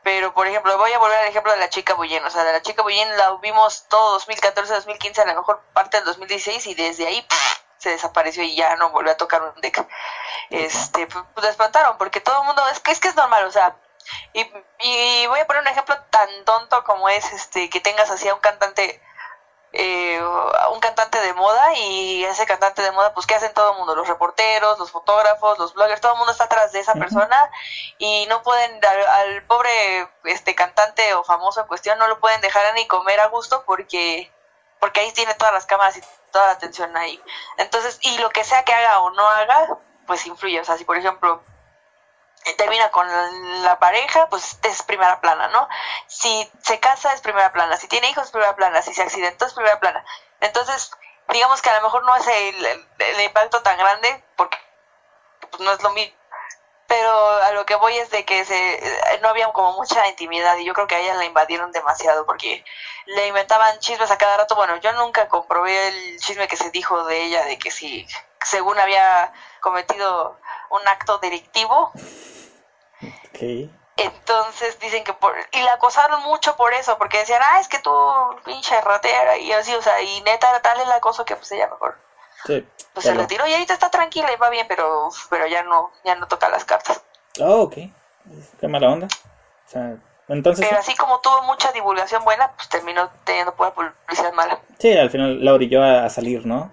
Pero, 0.02 0.32
por 0.32 0.46
ejemplo, 0.46 0.79
voy 0.79 0.93
a 0.93 0.99
volver 0.99 1.19
al 1.19 1.26
ejemplo 1.26 1.52
de 1.52 1.58
la 1.58 1.69
chica 1.69 1.94
Buyen. 1.94 2.25
O 2.25 2.31
sea, 2.31 2.44
de 2.44 2.52
la 2.52 2.62
chica 2.62 2.82
Buyen 2.82 3.17
la 3.17 3.37
vimos 3.43 3.87
todo 3.88 4.12
2014, 4.12 4.73
2015, 4.73 5.20
a 5.20 5.26
lo 5.26 5.35
mejor 5.35 5.62
parte 5.73 5.99
del 5.99 6.06
2016 6.06 6.67
y 6.67 6.75
desde 6.75 7.06
ahí 7.06 7.26
se 7.79 7.91
desapareció 7.91 8.43
y 8.43 8.57
ya 8.57 8.77
no 8.77 8.91
volvió 8.91 9.13
a 9.13 9.17
tocar 9.17 9.43
un 9.43 9.61
deck. 9.61 9.87
Este, 10.51 11.07
pues, 11.07 11.25
pues 11.35 11.47
espantaron, 11.47 11.99
porque 11.99 12.21
todo 12.21 12.41
el 12.41 12.47
mundo, 12.47 12.63
es 12.69 12.81
que 12.81 12.93
es 12.93 13.01
que 13.01 13.09
es 13.09 13.17
normal, 13.17 13.45
o 13.45 13.51
sea, 13.51 13.77
y, 14.33 14.41
y 14.81 15.27
voy 15.27 15.41
a 15.41 15.47
poner 15.47 15.63
un 15.63 15.69
ejemplo 15.69 15.97
tan 16.11 16.29
tonto 16.45 16.83
como 16.85 17.09
es 17.09 17.33
este 17.33 17.69
que 17.71 17.81
tengas 17.81 18.11
así 18.11 18.29
a 18.29 18.35
un 18.35 18.41
cantante 18.41 19.03
eh, 19.73 20.19
un 20.73 20.81
cantante 20.81 21.21
de 21.21 21.35
moda 21.35 21.75
y 21.75 22.25
ese 22.25 22.47
cantante 22.47 22.81
de 22.81 22.91
moda 22.91 23.13
pues 23.13 23.27
qué 23.27 23.35
hacen 23.35 23.53
todo 23.53 23.73
el 23.73 23.77
mundo 23.77 23.95
los 23.95 24.09
reporteros 24.09 24.79
los 24.79 24.91
fotógrafos 24.91 25.59
los 25.59 25.75
bloggers 25.75 26.01
todo 26.01 26.13
el 26.13 26.19
mundo 26.19 26.33
está 26.33 26.45
atrás 26.45 26.73
de 26.73 26.81
esa 26.81 26.95
persona 26.95 27.51
y 27.99 28.27
no 28.31 28.43
pueden 28.43 28.83
al, 28.83 29.07
al, 29.07 29.43
pobre 29.47 30.09
este 30.25 30.55
cantante 30.55 31.13
o 31.13 31.23
famoso 31.23 31.61
en 31.61 31.67
cuestión 31.67 31.99
no 31.99 32.09
lo 32.09 32.19
pueden 32.19 32.41
dejar 32.41 32.73
ni 32.75 32.87
comer 32.87 33.21
a 33.21 33.27
gusto 33.27 33.63
porque 33.67 34.33
porque 34.81 35.01
ahí 35.01 35.13
tiene 35.13 35.35
todas 35.35 35.55
las 35.55 35.67
cámaras 35.67 35.97
y 35.97 36.03
toda 36.33 36.47
la 36.47 36.53
atención 36.53 36.97
ahí. 36.97 37.23
Entonces, 37.57 37.99
y 38.03 38.19
lo 38.19 38.31
que 38.31 38.45
sea 38.45 38.65
que 38.65 38.73
haga 38.73 39.01
o 39.01 39.11
no 39.11 39.29
haga, 39.29 39.79
pues 40.07 40.27
influye. 40.27 40.61
O 40.61 40.65
sea, 40.65 40.77
si 40.77 40.85
por 40.85 40.97
ejemplo 40.97 41.43
termina 42.57 42.91
con 42.91 43.07
la 43.63 43.79
pareja, 43.79 44.29
pues 44.29 44.59
es 44.63 44.83
primera 44.83 45.21
plana, 45.21 45.49
¿no? 45.49 45.69
Si 46.07 46.51
se 46.63 46.81
casa 46.81 47.13
es 47.13 47.21
primera 47.21 47.53
plana, 47.53 47.77
si 47.77 47.89
tiene 47.89 48.09
hijos 48.11 48.27
es 48.27 48.31
primera 48.31 48.57
plana, 48.57 48.81
si 48.83 48.95
se 48.95 49.03
accidentó 49.03 49.47
es 49.47 49.55
primera 49.55 49.79
plana. 49.81 50.05
Entonces, 50.41 50.91
digamos 51.29 51.61
que 51.61 51.71
a 51.71 51.77
lo 51.77 51.83
mejor 51.83 52.05
no 52.05 52.17
es 52.17 52.27
el, 52.27 53.23
impacto 53.25 53.63
tan 53.63 53.77
grande 53.77 54.25
porque 54.37 54.59
pues, 55.51 55.61
no 55.61 55.73
es 55.73 55.83
lo 55.83 55.91
mismo 55.91 56.18
pero 56.88 57.29
a 57.43 57.52
lo 57.52 57.67
que 57.67 57.75
voy 57.75 57.96
es 57.99 58.11
de 58.11 58.25
que 58.25 58.46
se, 58.46 58.81
no 59.20 59.29
había 59.29 59.52
como 59.52 59.75
mucha 59.75 60.08
intimidad 60.08 60.56
y 60.56 60.64
yo 60.64 60.73
creo 60.73 60.87
que 60.87 60.94
a 60.94 61.00
ella 61.00 61.14
la 61.14 61.26
invadieron 61.26 61.70
demasiado 61.70 62.25
porque 62.25 62.64
le 63.05 63.26
inventaban 63.26 63.79
chismes 63.79 64.11
a 64.11 64.17
cada 64.17 64.38
rato. 64.38 64.56
Bueno, 64.56 64.79
yo 64.79 64.93
nunca 64.94 65.29
comprobé 65.29 65.88
el 65.88 66.19
chisme 66.19 66.49
que 66.49 66.56
se 66.56 66.70
dijo 66.70 67.05
de 67.05 67.25
ella 67.25 67.44
de 67.44 67.58
que 67.58 67.70
si 67.70 68.06
según 68.43 68.79
había 68.79 69.32
cometido 69.61 70.38
un 70.70 70.88
acto 70.88 71.19
delictivo. 71.19 71.93
Entonces 73.99 74.79
dicen 74.79 75.05
que 75.05 75.12
por... 75.12 75.37
Y 75.52 75.61
la 75.61 75.75
acosaron 75.75 76.23
mucho 76.23 76.56
por 76.56 76.73
eso, 76.73 76.96
porque 76.96 77.19
decían, 77.19 77.43
ah, 77.44 77.61
es 77.61 77.69
que 77.69 77.81
tú 77.81 77.93
pinche 78.46 78.81
ratera 78.81 79.37
y 79.37 79.52
así, 79.52 79.75
o 79.75 79.82
sea, 79.82 80.00
y 80.00 80.23
neta, 80.23 80.62
tal 80.62 80.81
el 80.81 80.90
acoso 80.93 81.26
que 81.26 81.37
pues 81.37 81.52
ella 81.52 81.69
mejor 81.69 82.08
Sí, 82.46 82.67
pues 82.93 83.06
se 83.06 83.14
retiró 83.14 83.46
y 83.46 83.52
ahorita 83.52 83.75
está 83.75 83.90
tranquila 83.90 84.32
y 84.32 84.37
va 84.37 84.50
bien, 84.50 84.67
pero, 84.69 85.08
pero 85.31 85.46
ya 85.46 85.62
no, 85.62 85.90
ya 86.05 86.14
no 86.17 86.26
toca 86.26 86.49
las 86.49 86.64
cartas. 86.64 87.02
Oh, 87.40 87.62
ok. 87.62 87.76
Qué 88.61 88.69
mala 88.69 88.90
onda. 88.90 89.06
O 89.06 89.70
sea, 89.70 89.96
entonces... 90.29 90.67
Pero 90.67 90.81
así 90.81 90.94
como 90.96 91.20
tuvo 91.20 91.43
mucha 91.43 91.70
divulgación 91.73 92.25
buena, 92.25 92.52
pues 92.56 92.69
terminó 92.69 93.11
teniendo 93.25 93.55
pura 93.55 93.73
publicidad 93.73 94.32
mala. 94.32 94.61
Sí, 94.79 94.96
al 94.96 95.11
final 95.11 95.44
la 95.44 95.55
orilló 95.55 95.82
a, 95.82 96.08
salir, 96.11 96.46
¿no? 96.46 96.73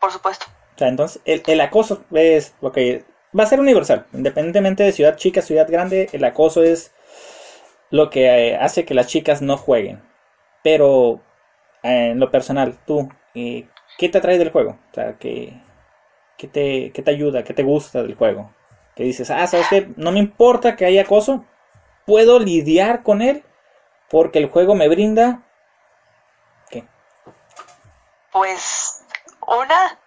Por 0.00 0.10
supuesto. 0.10 0.46
O 0.74 0.78
sea, 0.78 0.88
entonces 0.88 1.20
el, 1.24 1.42
el 1.46 1.60
acoso 1.60 2.04
es 2.12 2.54
lo 2.60 2.72
va 2.72 3.44
a 3.44 3.46
ser 3.46 3.60
universal. 3.60 4.06
Independientemente 4.12 4.82
de 4.82 4.92
ciudad 4.92 5.16
chica, 5.16 5.42
ciudad 5.42 5.68
grande, 5.70 6.08
el 6.12 6.24
acoso 6.24 6.62
es 6.62 6.92
lo 7.90 8.10
que 8.10 8.26
eh, 8.26 8.56
hace 8.56 8.84
que 8.84 8.94
las 8.94 9.06
chicas 9.06 9.42
no 9.42 9.56
jueguen. 9.56 10.02
Pero 10.62 11.20
en 11.82 12.18
lo 12.18 12.30
personal, 12.30 12.78
tú, 12.86 13.08
eh, 13.34 13.68
¿qué 14.02 14.08
te 14.08 14.18
atrae 14.18 14.36
del 14.36 14.50
juego? 14.50 14.78
O 14.90 14.94
sea, 14.94 15.16
¿qué, 15.16 15.62
te, 16.36 16.90
te 16.90 17.10
ayuda? 17.10 17.44
¿Qué 17.44 17.54
te 17.54 17.62
gusta 17.62 18.02
del 18.02 18.16
juego? 18.16 18.52
Que 18.96 19.04
dices, 19.04 19.30
ah, 19.30 19.46
¿sabes 19.46 19.68
qué? 19.70 19.92
No 19.96 20.10
me 20.10 20.18
importa 20.18 20.74
que 20.74 20.84
haya 20.84 21.02
acoso, 21.02 21.44
puedo 22.04 22.40
lidiar 22.40 23.04
con 23.04 23.22
él 23.22 23.44
porque 24.10 24.40
el 24.40 24.50
juego 24.50 24.74
me 24.74 24.88
brinda... 24.88 25.42
¿Qué? 26.68 26.84
Pues, 28.32 29.04
una, 29.46 30.00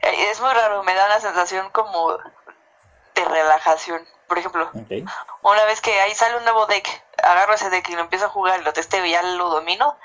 eh, 0.00 0.30
es 0.30 0.40
muy 0.40 0.52
raro, 0.52 0.84
me 0.84 0.94
da 0.94 1.06
una 1.06 1.18
sensación 1.18 1.70
como 1.70 2.12
de 2.12 3.24
relajación. 3.24 4.06
Por 4.28 4.38
ejemplo, 4.38 4.70
una 5.42 5.64
vez 5.64 5.80
que 5.80 6.00
ahí 6.00 6.14
sale 6.14 6.36
un 6.36 6.44
nuevo 6.44 6.66
deck, 6.66 6.88
agarro 7.24 7.54
ese 7.54 7.70
deck 7.70 7.88
y 7.88 7.96
lo 7.96 8.02
empiezo 8.02 8.26
a 8.26 8.30
jugar 8.30 8.60
y 8.60 8.64
lo 8.64 8.72
testeo 8.72 9.04
y 9.04 9.10
ya 9.10 9.22
lo 9.22 9.50
domino, 9.50 9.98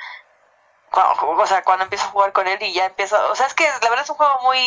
cuando, 0.91 1.29
o 1.29 1.47
sea, 1.47 1.63
cuando 1.63 1.83
empiezo 1.83 2.05
a 2.05 2.09
jugar 2.09 2.33
con 2.33 2.47
él 2.47 2.61
y 2.61 2.73
ya 2.73 2.85
empiezo, 2.85 3.17
o 3.31 3.35
sea, 3.35 3.47
es 3.47 3.53
que 3.53 3.67
la 3.67 3.89
verdad 3.89 4.03
es 4.03 4.09
un 4.09 4.15
juego 4.15 4.39
muy 4.43 4.59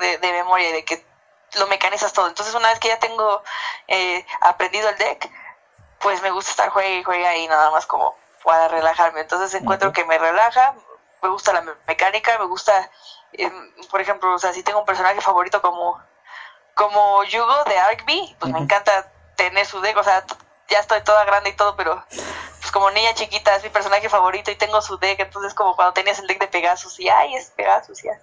de, 0.00 0.18
de 0.18 0.32
memoria 0.32 0.70
y 0.70 0.72
de 0.72 0.84
que 0.84 1.04
lo 1.54 1.66
mecanizas 1.66 2.12
todo. 2.12 2.28
Entonces, 2.28 2.54
una 2.54 2.68
vez 2.68 2.78
que 2.78 2.88
ya 2.88 2.98
tengo 2.98 3.42
eh, 3.88 4.24
aprendido 4.40 4.88
el 4.88 4.98
deck, 4.98 5.30
pues 6.00 6.22
me 6.22 6.30
gusta 6.30 6.50
estar 6.50 6.68
juega 6.70 6.88
y 6.88 7.02
juega 7.02 7.30
ahí 7.30 7.46
nada 7.48 7.70
más 7.70 7.86
como 7.86 8.16
para 8.44 8.68
relajarme. 8.68 9.20
Entonces 9.20 9.54
encuentro 9.60 9.92
que 9.92 10.04
me 10.04 10.18
relaja, 10.18 10.74
me 11.22 11.28
gusta 11.28 11.52
la 11.52 11.62
mecánica, 11.86 12.38
me 12.38 12.46
gusta, 12.46 12.90
eh, 13.32 13.50
por 13.90 14.00
ejemplo, 14.00 14.32
o 14.34 14.38
sea, 14.38 14.52
si 14.52 14.62
tengo 14.62 14.80
un 14.80 14.86
personaje 14.86 15.20
favorito 15.20 15.60
como 15.60 16.00
como 16.74 17.24
Yugo 17.24 17.64
de 17.64 17.78
Arkby, 17.78 18.36
pues 18.38 18.52
me 18.52 18.58
encanta 18.58 19.10
tener 19.34 19.64
su 19.64 19.80
deck, 19.80 19.96
o 19.96 20.04
sea, 20.04 20.22
ya 20.68 20.78
estoy 20.80 21.02
toda 21.02 21.24
grande 21.24 21.50
y 21.50 21.56
todo, 21.56 21.74
pero 21.74 22.04
como 22.76 22.90
niña 22.90 23.14
chiquita 23.14 23.56
es 23.56 23.62
mi 23.62 23.70
personaje 23.70 24.10
favorito 24.10 24.50
y 24.50 24.54
tengo 24.54 24.82
su 24.82 24.98
deck, 24.98 25.18
entonces 25.18 25.54
como 25.54 25.74
cuando 25.74 25.94
tenías 25.94 26.18
el 26.18 26.26
deck 26.26 26.38
de 26.38 26.46
Pegasus 26.46 27.00
y 27.00 27.08
ay, 27.08 27.34
es 27.34 27.48
Pegasus 27.52 28.02
ya. 28.02 28.20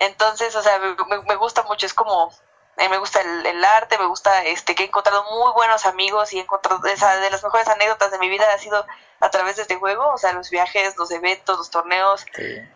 Entonces, 0.00 0.56
o 0.56 0.62
sea, 0.62 0.80
me, 0.80 1.36
gusta 1.36 1.62
mucho, 1.62 1.86
es 1.86 1.94
como 1.94 2.32
eh, 2.78 2.88
me 2.88 2.98
gusta 2.98 3.20
el, 3.20 3.64
arte, 3.64 3.96
me 3.96 4.06
gusta 4.06 4.42
este 4.42 4.74
que 4.74 4.82
he 4.82 4.86
encontrado 4.86 5.22
muy 5.30 5.52
buenos 5.52 5.86
amigos 5.86 6.32
y 6.32 6.40
he 6.40 6.42
encontrado 6.42 6.84
esa 6.88 7.16
de 7.18 7.30
las 7.30 7.44
mejores 7.44 7.68
anécdotas 7.68 8.10
de 8.10 8.18
mi 8.18 8.28
vida 8.28 8.44
ha 8.52 8.58
sido 8.58 8.84
a 9.20 9.30
través 9.30 9.54
de 9.54 9.62
este 9.62 9.76
juego, 9.76 10.04
o 10.12 10.18
sea, 10.18 10.32
los 10.32 10.50
viajes, 10.50 10.96
los 10.96 11.12
eventos, 11.12 11.56
los 11.56 11.70
torneos. 11.70 12.26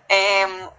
Em, 0.06 0.70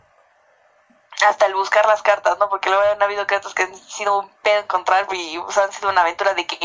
hasta 1.27 1.45
el 1.45 1.55
buscar 1.55 1.85
las 1.85 2.01
cartas, 2.01 2.37
¿no? 2.39 2.49
Porque 2.49 2.69
luego 2.69 2.83
han 2.91 3.01
habido 3.01 3.25
cartas 3.27 3.53
que 3.53 3.63
han 3.63 3.75
sido 3.75 4.19
un 4.19 4.29
pedo 4.41 4.59
encontrar 4.59 5.07
y 5.11 5.37
o 5.37 5.51
sea, 5.51 5.63
han 5.63 5.71
sido 5.71 5.89
una 5.89 6.01
aventura 6.01 6.33
de 6.33 6.45
que, 6.45 6.57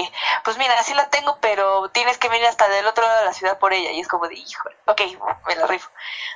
pues 0.45 0.59
mira, 0.59 0.83
sí 0.83 0.95
la 0.95 1.09
tengo, 1.09 1.39
pero 1.41 1.89
tienes 1.91 2.19
que 2.19 2.29
venir 2.29 2.47
hasta 2.47 2.69
del 2.69 2.87
otro 2.87 3.05
lado 3.05 3.21
de 3.21 3.25
la 3.27 3.33
ciudad 3.33 3.59
por 3.59 3.73
ella. 3.73 3.91
Y 3.93 4.01
es 4.01 4.09
como 4.09 4.29
de, 4.29 4.35
híjole, 4.35 4.77
ok, 4.87 5.01
me 5.47 5.57
la 5.57 5.67
rifo. 5.67 5.91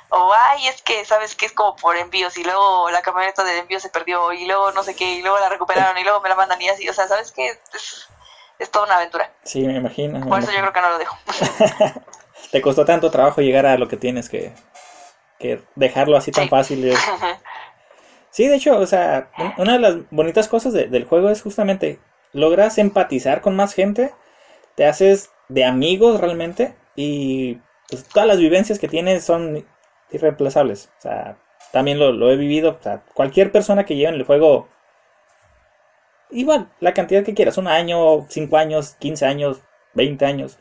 O, 0.09 0.33
ay, 0.33 0.67
es 0.67 0.81
que, 0.81 1.05
¿sabes 1.05 1.35
que 1.35 1.45
Es 1.45 1.53
como 1.53 1.75
por 1.75 1.95
envíos 1.97 2.37
y 2.37 2.43
luego 2.43 2.89
la 2.91 3.01
camioneta 3.01 3.43
de 3.43 3.59
envío 3.59 3.79
se 3.79 3.89
perdió 3.89 4.33
y 4.33 4.45
luego 4.45 4.71
no 4.71 4.83
sé 4.83 4.95
qué, 4.95 5.05
y 5.05 5.21
luego 5.21 5.39
la 5.39 5.49
recuperaron 5.49 5.97
y 5.97 6.03
luego 6.03 6.21
me 6.21 6.29
la 6.29 6.35
mandan 6.35 6.61
y 6.61 6.69
así. 6.69 6.87
O 6.89 6.93
sea, 6.93 7.07
¿sabes 7.07 7.31
qué? 7.31 7.47
Es, 7.73 8.07
es 8.59 8.69
toda 8.69 8.85
una 8.85 8.97
aventura. 8.97 9.31
Sí, 9.43 9.61
me 9.61 9.75
imagino. 9.75 10.27
Por 10.27 10.39
eso 10.39 10.51
yo 10.51 10.59
creo 10.59 10.73
que 10.73 10.81
no 10.81 10.89
lo 10.89 10.97
dejo. 10.97 11.17
Te 12.51 12.61
costó 12.61 12.85
tanto 12.85 13.09
trabajo 13.09 13.41
llegar 13.41 13.65
a 13.65 13.77
lo 13.77 13.87
que 13.87 13.97
tienes 13.97 14.29
que, 14.29 14.53
que 15.39 15.63
dejarlo 15.75 16.17
así 16.17 16.31
tan 16.31 16.49
fácil. 16.49 16.93
Sí, 18.31 18.47
de 18.47 18.55
hecho, 18.55 18.79
o 18.79 18.87
sea, 18.87 19.29
una 19.57 19.73
de 19.73 19.79
las 19.79 19.95
bonitas 20.09 20.47
cosas 20.47 20.73
del 20.73 21.05
juego 21.05 21.29
es 21.29 21.41
justamente 21.41 21.99
logras 22.31 22.77
empatizar 22.77 23.41
con 23.41 23.57
más 23.57 23.73
gente, 23.73 24.13
te 24.75 24.85
haces 24.85 25.31
de 25.49 25.65
amigos 25.65 26.21
realmente 26.21 26.73
y 26.95 27.59
pues, 27.89 28.05
todas 28.05 28.27
las 28.27 28.39
vivencias 28.39 28.79
que 28.79 28.87
tienes 28.87 29.25
son 29.25 29.65
irreemplazables. 30.11 30.89
O 30.97 31.01
sea, 31.01 31.37
también 31.73 31.99
lo, 31.99 32.31
he 32.31 32.37
vivido. 32.37 32.77
O 32.79 32.83
sea, 32.83 33.03
cualquier 33.13 33.51
persona 33.51 33.85
que 33.85 33.97
lleve 33.97 34.09
en 34.09 34.15
el 34.15 34.25
juego, 34.25 34.69
igual, 36.29 36.69
la 36.79 36.93
cantidad 36.93 37.23
que 37.23 37.33
quieras, 37.33 37.57
un 37.57 37.67
año, 37.67 38.25
cinco 38.29 38.55
años, 38.57 38.95
quince 38.97 39.25
años, 39.25 39.61
veinte 39.93 40.25
años. 40.25 40.57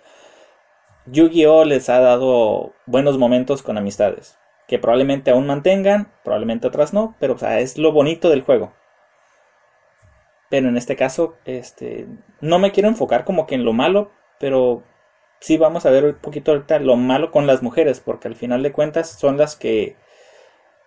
Yu-Gi-Oh 1.06 1.64
les 1.64 1.88
ha 1.88 2.00
dado 2.00 2.72
buenos 2.86 3.16
momentos 3.16 3.62
con 3.62 3.78
amistades 3.78 4.39
que 4.70 4.78
probablemente 4.78 5.32
aún 5.32 5.48
mantengan, 5.48 6.12
probablemente 6.22 6.68
otras 6.68 6.92
no, 6.92 7.16
pero 7.18 7.36
es 7.44 7.76
lo 7.76 7.90
bonito 7.90 8.30
del 8.30 8.42
juego. 8.42 8.72
Pero 10.48 10.68
en 10.68 10.76
este 10.76 10.94
caso, 10.94 11.36
este, 11.44 12.06
no 12.40 12.60
me 12.60 12.70
quiero 12.70 12.88
enfocar 12.88 13.24
como 13.24 13.48
que 13.48 13.56
en 13.56 13.64
lo 13.64 13.72
malo, 13.72 14.12
pero 14.38 14.84
sí 15.40 15.56
vamos 15.56 15.86
a 15.86 15.90
ver 15.90 16.04
un 16.04 16.14
poquito 16.14 16.52
ahorita 16.52 16.78
lo 16.78 16.94
malo 16.94 17.32
con 17.32 17.48
las 17.48 17.64
mujeres, 17.64 17.98
porque 17.98 18.28
al 18.28 18.36
final 18.36 18.62
de 18.62 18.70
cuentas 18.70 19.10
son 19.10 19.38
las 19.38 19.56
que 19.56 19.96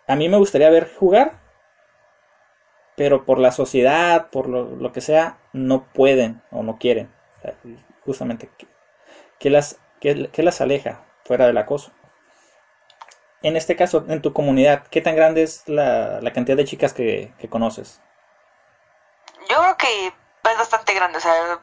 a 0.07 0.15
mí 0.15 0.29
me 0.29 0.37
gustaría 0.37 0.69
ver 0.69 0.89
jugar, 0.95 1.41
pero 2.95 3.25
por 3.25 3.37
la 3.37 3.51
sociedad, 3.51 4.29
por 4.29 4.47
lo, 4.47 4.93
que 4.93 5.01
sea, 5.01 5.39
no 5.51 5.91
pueden 5.91 6.41
o 6.51 6.63
no 6.63 6.77
quieren. 6.77 7.09
justamente, 8.05 8.49
¿qué, 9.39 9.49
las, 9.49 9.77
las 10.01 10.61
aleja 10.61 11.03
fuera 11.25 11.47
del 11.47 11.57
acoso? 11.57 11.91
En 13.43 13.57
este 13.57 13.75
caso, 13.75 14.05
en 14.07 14.21
tu 14.21 14.33
comunidad, 14.33 14.87
¿qué 14.87 15.01
tan 15.01 15.15
grande 15.15 15.43
es 15.43 15.67
la, 15.67 16.19
cantidad 16.33 16.57
de 16.57 16.65
chicas 16.65 16.93
que, 16.93 17.33
conoces? 17.49 18.01
Yo 19.49 19.59
creo 19.59 19.77
que 19.77 20.07
es 20.07 20.57
bastante 20.57 20.93
grande, 20.93 21.17
o 21.17 21.21
sea, 21.21 21.59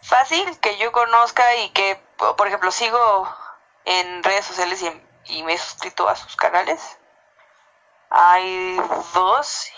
fácil 0.00 0.58
que 0.60 0.78
yo 0.78 0.90
conozca 0.90 1.56
y 1.56 1.70
que, 1.70 2.00
por 2.36 2.46
ejemplo, 2.48 2.70
sigo 2.70 3.28
en 3.84 4.22
redes 4.22 4.46
sociales 4.46 4.82
y, 4.82 5.34
y 5.36 5.42
me 5.42 5.52
he 5.52 5.58
suscrito 5.58 6.08
a 6.08 6.16
sus 6.16 6.34
canales. 6.36 6.98
Hay 8.10 8.80
dos 9.12 9.70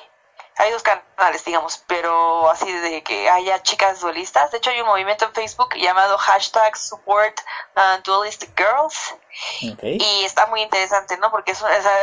hay 0.61 0.71
dos 0.73 0.83
canales, 0.83 1.43
digamos, 1.45 1.83
pero 1.87 2.51
así 2.51 2.71
de 2.71 3.03
que 3.03 3.31
haya 3.31 3.63
chicas 3.63 4.01
duelistas. 4.01 4.51
De 4.51 4.59
hecho, 4.59 4.71
hay 4.71 4.81
un 4.83 4.89
movimiento 4.89 5.25
en 5.25 5.33
Facebook 5.33 5.75
llamado 5.75 6.19
hashtag 6.19 6.77
support 6.77 7.41
uh, 7.77 8.03
duelist 8.05 8.45
girls. 8.57 9.15
Y 9.61 10.25
está 10.25 10.47
muy 10.47 10.61
interesante, 10.61 11.17
¿no? 11.17 11.31
Porque 11.31 11.55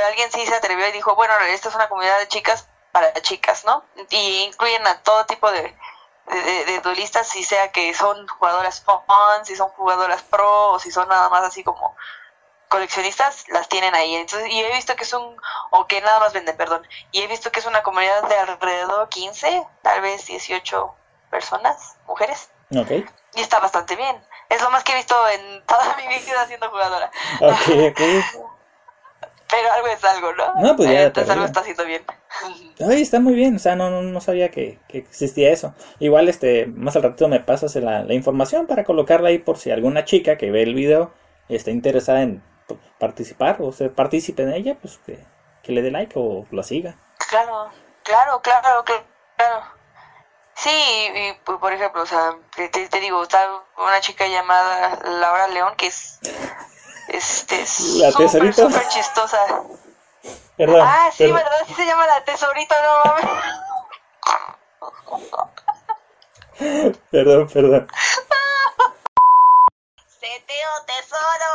alguien 0.08 0.32
sí 0.32 0.44
se 0.48 0.56
atrevió 0.56 0.88
y 0.88 0.92
dijo, 0.92 1.16
bueno, 1.16 1.34
esta 1.50 1.70
es 1.70 1.76
una 1.76 1.88
comunidad 1.88 2.18
de 2.18 2.28
chicas 2.28 2.68
para 2.92 3.14
chicas, 3.22 3.64
¿no? 3.64 3.84
Y 4.10 4.46
incluyen 4.46 4.88
a 4.88 5.04
todo 5.04 5.26
tipo 5.28 5.52
de, 5.52 5.78
de, 6.26 6.80
duelistas, 6.82 7.28
si 7.28 7.44
sea 7.44 7.72
que 7.72 7.94
son 7.94 8.28
jugadoras 8.28 8.82
fun, 8.82 8.96
si 9.44 9.56
son 9.56 9.70
jugadoras 9.70 10.24
pro, 10.24 10.72
o 10.72 10.80
si 10.80 10.90
son 10.90 11.08
nada 11.08 11.30
más 11.30 11.44
así 11.44 11.64
como 11.64 11.96
coleccionistas 12.70 13.46
las 13.50 13.70
tienen 13.70 13.96
ahí. 13.96 14.16
Entonces, 14.16 14.50
y 14.52 14.60
he 14.60 14.74
visto 14.74 14.96
que 14.96 15.04
es 15.04 15.14
un, 15.14 15.36
o 15.72 15.88
que 15.88 16.02
nada 16.02 16.20
más 16.20 16.34
venden, 16.34 16.56
perdón, 16.58 16.86
y 17.12 17.22
he 17.22 17.28
visto 17.28 17.52
que 17.52 17.60
es 17.60 17.66
una 17.66 17.84
comunidad 17.84 18.28
de 18.28 18.36
alrededor 18.36 19.10
15, 19.10 19.64
tal 19.82 20.02
vez 20.02 20.26
18 20.26 20.94
personas, 21.30 21.98
mujeres. 22.08 22.50
Okay. 22.76 23.06
Y 23.36 23.42
está 23.42 23.60
bastante 23.60 23.96
bien. 23.96 24.16
Es 24.50 24.62
lo 24.62 24.70
más 24.72 24.84
que 24.84 24.94
he 24.94 24.96
visto 24.96 25.16
en 25.30 25.64
toda 25.66 25.96
mi 25.98 26.08
vida 26.08 26.46
siendo 26.48 26.70
jugadora. 26.70 27.12
Okay, 27.40 27.90
okay. 27.90 28.22
Pero 29.50 29.72
algo 29.72 29.88
es 29.88 30.04
algo, 30.04 30.34
¿no? 30.34 30.56
No, 30.62 30.76
pues 30.76 30.90
ya. 30.90 31.04
Entonces 31.04 31.32
algo 31.32 31.46
está 31.46 31.62
haciendo 31.62 31.86
bien. 31.86 32.04
Ay, 32.90 33.02
está 33.02 33.22
muy 33.22 33.34
bien. 33.34 33.56
O 33.56 33.60
sea, 33.60 33.78
no, 33.78 33.90
no, 33.90 34.22
sabía 34.22 34.52
que, 34.52 34.80
que, 34.90 34.98
existía 34.98 35.52
eso. 35.52 35.74
Igual, 36.00 36.28
este, 36.28 36.66
más 36.66 36.98
al 36.98 37.04
ratito 37.04 37.30
me 37.30 37.40
pasas 37.40 37.74
la, 37.76 38.04
la 38.04 38.14
información 38.14 38.68
para 38.68 38.84
colocarla 38.84 39.30
ahí 39.30 39.38
por 39.38 39.58
si 39.58 39.72
alguna 39.72 40.04
chica 40.04 40.38
que 40.38 40.52
ve 40.52 40.64
el 40.64 40.74
video 40.74 41.14
está 41.48 41.72
interesada 41.72 42.24
en 42.24 42.44
participar 43.00 43.58
o 43.60 43.72
ser 43.72 43.94
partícipe 43.94 44.44
en 44.44 44.54
ella, 44.54 44.76
pues 44.76 45.00
que, 45.06 45.26
le 45.64 45.82
dé 45.82 45.92
like 45.92 46.14
o 46.16 46.46
la 46.52 46.64
siga. 46.64 46.96
Claro, 47.30 47.70
claro, 48.04 48.42
claro, 48.42 48.84
claro. 48.86 49.64
Sí, 50.56 50.70
y, 50.70 51.34
por 51.44 51.72
ejemplo, 51.72 52.02
o 52.02 52.06
sea, 52.06 52.36
te, 52.56 53.00
digo, 53.00 53.22
está 53.22 53.48
una 53.78 54.00
chica 54.02 54.26
llamada 54.28 54.98
Laura 55.04 55.48
León 55.50 55.76
que 55.78 55.88
es 55.88 56.20
este 57.10 57.66
súper 57.68 58.54
súper 58.54 58.88
chistosa. 58.88 59.38
Perdón, 60.58 60.82
ah, 60.84 61.10
sí, 61.14 61.32
¿verdad? 61.32 61.52
Sí 61.68 61.74
se 61.76 61.86
llama 61.86 62.08
la 62.08 62.24
tesorito, 62.24 62.76
no 62.84 63.04
mames. 63.06 63.26
perdón, 67.12 67.48
perdón. 67.48 67.88
tesoro. 70.86 71.50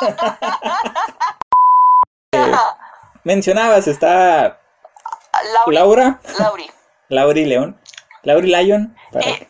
mencionabas, 3.24 3.88
está 3.88 4.60
Laura. 5.66 6.20
Lauri. 6.38 6.70
Lauri 7.08 7.44
León. 7.44 7.80
Lauri 8.22 8.48
Lyon. 8.48 8.96
Y, 9.12 9.48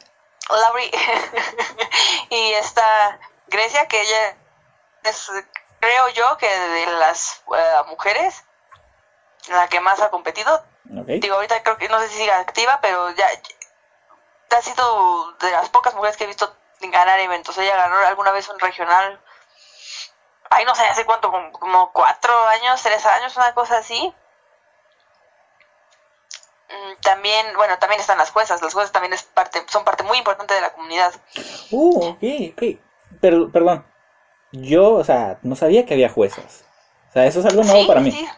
Lauri. 0.50 0.90
y 2.30 2.52
está 2.54 3.18
Grecia, 3.49 3.87
que 3.87 4.00
ella 4.00 4.37
es, 5.04 5.30
creo 5.80 6.08
yo, 6.14 6.37
que 6.37 6.49
de 6.49 6.87
las 6.99 7.42
eh, 7.56 7.82
mujeres, 7.88 8.44
la 9.49 9.68
que 9.68 9.80
más 9.80 10.00
ha 10.00 10.11
competido. 10.11 10.64
Digo, 10.85 11.37
ahorita 11.37 11.62
creo 11.62 11.78
que 11.78 11.88
no 11.88 11.99
sé 12.00 12.08
si 12.08 12.18
sigue 12.18 12.32
activa, 12.32 12.78
pero 12.80 13.11
ya, 13.11 13.26
ya 14.50 14.58
ha 14.58 14.62
sido 14.62 15.32
de 15.32 15.50
las 15.50 15.68
pocas 15.68 15.94
mujeres 15.94 16.16
que 16.16 16.25
he 16.25 16.28
visto 16.28 16.54
ganar 16.80 17.18
eventos. 17.21 17.56
Ella 17.59 17.76
ganó 17.76 17.97
alguna 18.06 18.33
vez 18.33 18.49
un 18.49 18.59
regional, 18.59 19.21
ay, 20.50 20.64
no 20.64 20.75
sé, 20.75 20.85
hace 20.85 21.04
cuánto, 21.04 21.30
como, 21.30 21.92
cuatro 21.92 22.33
años, 22.49 22.83
tres 22.83 23.04
años, 23.06 23.37
una 23.37 23.54
cosa 23.54 23.78
así. 23.78 24.14
Mm, 26.68 27.00
también, 27.02 27.47
bueno, 27.56 27.78
también 27.78 28.00
están 28.00 28.18
las 28.18 28.30
juezas. 28.30 28.62
Las 28.62 28.75
juezas 28.75 28.92
también 28.92 29.12
es 29.12 29.23
parte, 29.23 29.62
son 29.68 29.85
parte 29.85 30.02
muy 30.02 30.18
importante 30.18 30.54
de 30.54 30.61
la 30.61 30.73
comunidad. 30.73 31.14
Uh, 31.71 32.09
ok, 32.09 32.23
ok. 32.52 32.62
Pero, 33.21 33.50
perdón, 33.50 33.87
yo, 34.52 34.95
o 34.95 35.04
sea, 35.04 35.38
no 35.42 35.56
sabía 35.56 35.87
que 35.87 35.95
había 35.95 36.09
juezas. 36.09 36.64
O 37.11 37.12
sea, 37.12 37.26
eso 37.26 37.40
es 37.40 37.47
algo 37.47 37.62
nuevo 37.62 37.87
para 37.87 38.00
mí. 38.00 38.28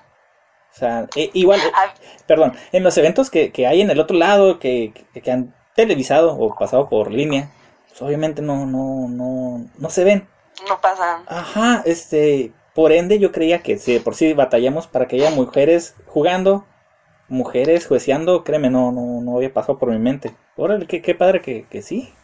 O 0.73 0.79
sea, 0.79 1.07
e, 1.17 1.31
igual, 1.35 1.61
ah. 1.75 1.93
perdón, 2.27 2.57
en 2.73 2.85
los 2.85 2.97
eventos 2.99 3.31
que, 3.31 3.51
que, 3.53 3.67
hay 3.67 3.81
en 3.81 3.91
el 3.91 3.99
otro 3.99 4.17
lado, 4.17 4.59
que, 4.59 4.93
que, 5.13 5.31
han 5.31 5.55
televisado 5.75 6.37
o 6.39 6.55
pasado 6.55 6.89
por 6.89 7.11
línea, 7.11 7.51
obviamente 8.01 8.43
no, 8.43 8.67
no, 8.67 9.09
no, 9.09 9.67
no 9.77 9.91
se 9.91 10.05
ven. 10.05 10.29
No 10.69 10.81
pasan. 10.81 11.25
Ajá, 11.29 11.83
este, 11.87 12.53
por 12.75 12.93
ende 12.93 13.19
yo 13.19 13.33
creía 13.33 13.63
que 13.63 13.79
si 13.79 13.99
por 13.99 14.15
sí 14.15 14.33
batallamos 14.33 14.87
para 14.87 15.07
que 15.07 15.17
haya 15.17 15.31
mujeres 15.31 15.95
jugando, 16.07 16.67
mujeres 17.29 17.87
jueceando, 17.87 18.45
créeme, 18.45 18.71
no, 18.71 18.93
no, 18.93 19.21
no 19.21 19.37
había 19.37 19.53
pasado 19.53 19.79
por 19.79 19.91
mi 19.91 19.99
mente. 19.99 20.37
Órale, 20.57 20.87
qué, 20.87 21.03
qué 21.03 21.15
padre 21.15 21.41
que, 21.43 21.67
que 21.69 21.83
sí. 21.83 22.15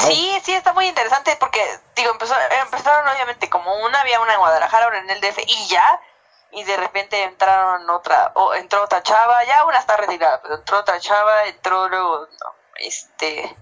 Sí, 0.00 0.40
sí, 0.42 0.52
está 0.54 0.72
muy 0.72 0.86
interesante 0.86 1.36
porque, 1.38 1.60
digo, 1.94 2.12
empezó, 2.12 2.34
empezaron 2.62 3.06
obviamente 3.08 3.50
como 3.50 3.74
una, 3.84 4.00
había 4.00 4.20
una 4.20 4.32
en 4.32 4.38
Guadalajara, 4.38 4.88
una 4.88 4.98
en 4.98 5.10
el 5.10 5.20
DF 5.20 5.38
y 5.46 5.68
ya, 5.68 6.00
y 6.50 6.64
de 6.64 6.76
repente 6.78 7.22
entraron 7.22 7.88
otra, 7.90 8.32
o 8.34 8.54
entró 8.54 8.82
otra 8.82 9.02
chava, 9.02 9.44
ya 9.44 9.66
una 9.66 9.78
está 9.78 9.96
retirada, 9.98 10.40
pero 10.42 10.54
entró 10.56 10.78
otra 10.78 10.98
chava, 10.98 11.44
entró 11.44 11.88
luego, 11.88 12.26
este, 12.76 13.54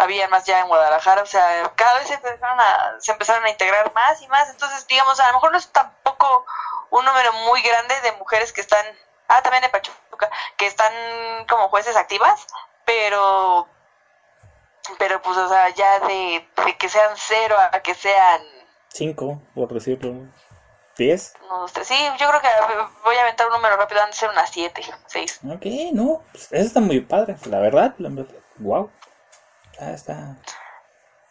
había 0.00 0.28
más 0.28 0.44
ya 0.46 0.60
en 0.60 0.68
Guadalajara, 0.68 1.22
o 1.22 1.26
sea, 1.26 1.70
cada 1.76 1.98
vez 1.98 2.08
se 2.08 2.14
empezaron 2.14 2.58
a, 2.58 2.96
se 3.00 3.12
empezaron 3.12 3.44
a 3.44 3.50
integrar 3.50 3.92
más 3.92 4.20
y 4.22 4.28
más, 4.28 4.48
entonces 4.48 4.86
digamos, 4.86 5.20
a 5.20 5.26
lo 5.28 5.34
mejor 5.34 5.52
no 5.52 5.58
es 5.58 5.68
tampoco 5.68 6.46
un 6.90 7.04
número 7.04 7.32
muy 7.44 7.60
grande 7.60 7.94
de 8.02 8.12
mujeres 8.12 8.52
que 8.52 8.62
están, 8.62 8.84
ah, 9.28 9.42
también 9.42 9.62
de 9.62 9.68
Pachuca, 9.68 10.30
que 10.56 10.66
están 10.66 10.92
como 11.48 11.68
jueces 11.68 11.96
activas, 11.96 12.46
pero, 12.86 13.68
pero 14.98 15.20
pues, 15.20 15.36
o 15.36 15.48
sea, 15.48 15.68
ya 15.68 16.00
de, 16.00 16.48
que 16.78 16.88
sean 16.88 17.10
cero 17.16 17.56
a 17.72 17.80
que 17.80 17.94
sean... 17.94 18.42
Cinco, 18.88 19.40
por 19.54 19.72
decirlo. 19.72 20.28
10. 20.96 21.34
Uno, 21.44 21.60
dos, 21.60 21.72
tres. 21.72 21.86
Sí, 21.86 21.94
yo 22.18 22.28
creo 22.28 22.40
que 22.40 22.48
voy 23.04 23.16
a 23.16 23.22
aventar 23.22 23.46
un 23.46 23.52
número 23.52 23.76
rápido, 23.76 24.02
han 24.02 24.10
de 24.10 24.16
ser 24.16 24.28
unas 24.30 24.50
7, 24.50 24.82
6. 25.06 25.40
Ok, 25.44 25.66
no, 25.92 26.22
pues 26.32 26.52
eso 26.52 26.66
está 26.66 26.80
muy 26.80 27.00
padre, 27.00 27.36
la 27.46 27.60
verdad. 27.60 27.94
Wow. 28.58 28.90
Ah, 29.80 29.92
está 29.92 30.36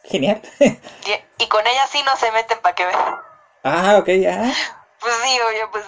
genial. 0.04 0.42
y, 0.60 1.44
y, 1.44 1.48
con 1.48 1.66
ella 1.66 1.88
sí 1.88 2.02
no 2.04 2.16
se 2.16 2.32
meten 2.32 2.60
para 2.62 2.76
que 2.76 2.86
vean. 2.86 3.16
Ah, 3.64 3.98
ok, 4.00 4.08
ya. 4.08 4.54
Pues 5.00 5.14
sí, 5.24 5.40
oye, 5.48 5.62
pues 5.72 5.86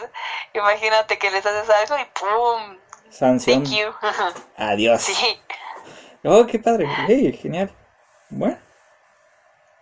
imagínate 0.53 1.17
que 1.17 1.31
les 1.31 1.45
haces 1.45 1.69
algo 1.69 1.97
y 1.97 2.05
¡pum! 2.19 2.77
Sanción. 3.09 3.63
Thank 3.63 3.75
you. 3.75 3.87
Adiós. 4.57 5.01
Sí. 5.01 5.39
Oh, 6.23 6.45
qué 6.45 6.59
padre. 6.59 6.87
Hey, 7.07 7.37
genial. 7.41 7.71
Bueno. 8.29 8.57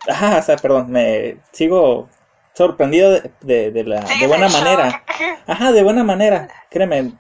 Ah, 0.09 0.37
o 0.39 0.41
sea, 0.41 0.55
perdón, 0.55 0.89
me 0.89 1.37
sigo 1.51 2.09
sorprendido 2.53 3.21
de, 3.41 3.71
de, 3.71 3.83
la, 3.83 4.01
de 4.01 4.27
buena 4.27 4.49
manera. 4.49 5.03
Ajá, 5.47 5.71
de 5.71 5.83
buena 5.83 6.03
manera. 6.03 6.47
Créeme, 6.69 7.13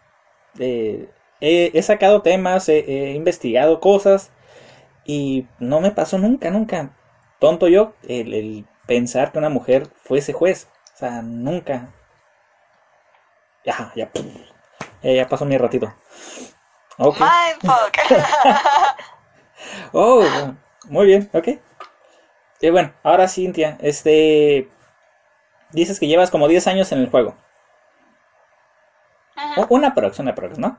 eh, 0.57 1.09
he, 1.41 1.81
sacado 1.81 2.21
temas, 2.21 2.69
he, 2.69 3.11
investigado 3.11 3.79
cosas 3.79 4.31
y 5.09 5.47
no 5.57 5.81
me 5.81 5.89
pasó 5.89 6.19
nunca, 6.19 6.51
nunca. 6.51 6.91
Tonto 7.39 7.67
yo 7.67 7.95
el, 8.07 8.31
el 8.31 8.67
pensar 8.85 9.31
que 9.31 9.39
una 9.39 9.49
mujer 9.49 9.87
fuese 10.03 10.33
juez. 10.33 10.69
O 10.93 10.97
sea, 10.97 11.23
nunca. 11.23 11.89
Ya, 13.65 13.91
ya. 13.95 14.11
ya 15.01 15.27
pasó 15.27 15.45
mi 15.45 15.57
ratito. 15.57 15.91
Okay. 16.99 17.25
oh, 19.93 20.23
muy 20.89 21.07
bien, 21.07 21.27
ok. 21.33 21.47
Y 22.61 22.69
bueno, 22.69 22.93
ahora 23.01 23.27
Cintia, 23.27 23.79
este. 23.81 24.69
Dices 25.71 25.99
que 25.99 26.05
llevas 26.05 26.29
como 26.29 26.47
10 26.47 26.67
años 26.67 26.91
en 26.91 26.99
el 26.99 27.09
juego. 27.09 27.35
Una 29.69 29.95
prox, 29.95 30.19
una 30.19 30.35
prox, 30.35 30.59
¿no? 30.59 30.77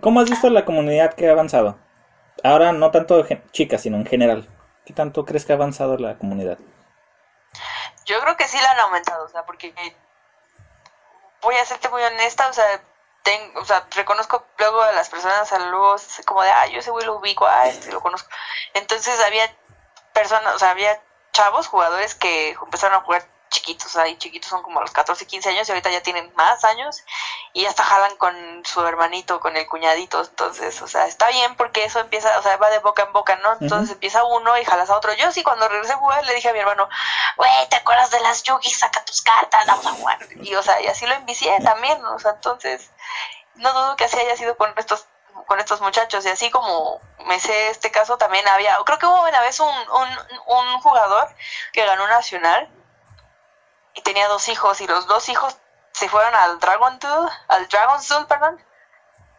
¿Cómo 0.00 0.18
has 0.18 0.28
visto 0.28 0.50
la 0.50 0.64
comunidad 0.64 1.14
que 1.14 1.28
ha 1.28 1.32
avanzado? 1.32 1.78
Ahora 2.44 2.72
no 2.72 2.90
tanto 2.90 3.26
chicas, 3.52 3.82
sino 3.82 3.96
en 3.96 4.06
general. 4.06 4.48
¿Qué 4.86 4.92
tanto 4.92 5.24
crees 5.24 5.44
que 5.44 5.52
ha 5.52 5.56
avanzado 5.56 5.98
la 5.98 6.16
comunidad? 6.16 6.58
Yo 8.06 8.20
creo 8.20 8.36
que 8.36 8.48
sí 8.48 8.56
la 8.62 8.70
han 8.70 8.80
aumentado, 8.80 9.26
o 9.26 9.28
sea, 9.28 9.44
porque 9.44 9.74
voy 11.42 11.56
a 11.56 11.64
serte 11.64 11.88
muy 11.88 12.02
honesta, 12.02 12.48
o 12.48 12.52
sea, 12.52 12.64
tengo, 13.22 13.60
o 13.60 13.64
sea, 13.64 13.86
reconozco 13.94 14.46
luego 14.58 14.80
a 14.80 14.92
las 14.92 15.10
personas, 15.10 15.52
a 15.52 15.58
luego 15.58 15.96
como 16.24 16.42
de, 16.42 16.50
ah, 16.50 16.66
yo 16.68 16.78
ese 16.78 16.90
güey 16.90 17.04
lo 17.04 17.16
ubico, 17.16 17.46
ah, 17.46 17.68
este 17.68 17.92
lo 17.92 18.00
conozco. 18.00 18.30
Entonces 18.74 19.20
había 19.20 19.44
personas, 20.14 20.54
o 20.54 20.58
sea, 20.58 20.70
había 20.70 20.98
chavos, 21.32 21.66
jugadores 21.66 22.14
que 22.14 22.56
empezaron 22.62 22.96
a 22.96 23.04
jugar 23.04 23.24
chiquitos, 23.58 23.96
ahí 23.96 24.16
chiquitos 24.16 24.48
son 24.48 24.62
como 24.62 24.80
los 24.80 24.90
14, 24.92 25.26
15 25.26 25.50
años 25.50 25.68
y 25.68 25.72
ahorita 25.72 25.90
ya 25.90 26.02
tienen 26.02 26.32
más 26.34 26.64
años 26.64 27.02
y 27.52 27.66
hasta 27.66 27.82
jalan 27.82 28.16
con 28.16 28.34
su 28.64 28.84
hermanito, 28.86 29.40
con 29.40 29.56
el 29.56 29.66
cuñadito, 29.66 30.20
entonces, 30.20 30.80
o 30.82 30.86
sea, 30.86 31.06
está 31.06 31.28
bien 31.28 31.56
porque 31.56 31.84
eso 31.84 31.98
empieza, 32.00 32.38
o 32.38 32.42
sea, 32.42 32.56
va 32.56 32.70
de 32.70 32.78
boca 32.78 33.02
en 33.02 33.12
boca, 33.12 33.36
¿no? 33.36 33.56
Entonces 33.60 33.92
empieza 33.92 34.24
uno 34.24 34.56
y 34.58 34.64
jalas 34.64 34.90
a 34.90 34.96
otro. 34.96 35.12
Yo 35.14 35.32
sí, 35.32 35.42
cuando 35.42 35.68
regresé 35.68 35.94
a 35.94 35.96
jugar 35.96 36.24
le 36.24 36.34
dije 36.34 36.48
a 36.48 36.52
mi 36.52 36.60
hermano, 36.60 36.88
güey, 37.36 37.50
¿te 37.68 37.76
acuerdas 37.76 38.10
de 38.10 38.20
las 38.20 38.42
Yugi? 38.44 38.70
Saca 38.70 39.04
tus 39.04 39.22
cartas, 39.22 39.66
vamos 39.66 39.86
a 39.86 39.92
jugar. 39.92 40.18
Y, 40.42 40.54
o 40.54 40.62
sea, 40.62 40.80
y 40.80 40.86
así 40.86 41.06
lo 41.06 41.14
envicié 41.14 41.52
también, 41.62 42.04
o 42.04 42.18
sea, 42.18 42.32
entonces, 42.32 42.90
no 43.56 43.72
dudo 43.72 43.96
que 43.96 44.04
así 44.04 44.18
haya 44.18 44.36
sido 44.36 44.56
con 44.56 44.72
estos 44.76 45.06
con 45.46 45.60
estos 45.60 45.80
muchachos 45.80 46.26
y 46.26 46.28
así 46.28 46.50
como 46.50 47.00
me 47.26 47.40
sé 47.40 47.68
este 47.70 47.90
caso 47.90 48.18
también 48.18 48.46
había 48.48 48.76
creo 48.84 48.98
que 48.98 49.06
hubo 49.06 49.22
una 49.22 49.40
vez 49.40 49.58
un, 49.60 49.68
un, 49.68 50.08
un 50.46 50.80
jugador 50.80 51.26
que 51.72 51.86
ganó 51.86 52.06
nacional 52.06 52.68
y 53.98 54.02
tenía 54.02 54.28
dos 54.28 54.48
hijos 54.48 54.80
y 54.80 54.86
los 54.86 55.06
dos 55.08 55.28
hijos 55.28 55.56
se 55.92 56.08
fueron 56.08 56.34
al 56.34 56.60
Dragon 56.60 56.98
Tool, 57.00 57.28
al 57.48 57.66
Dragon 57.66 58.00
Soul, 58.00 58.26
perdón. 58.26 58.64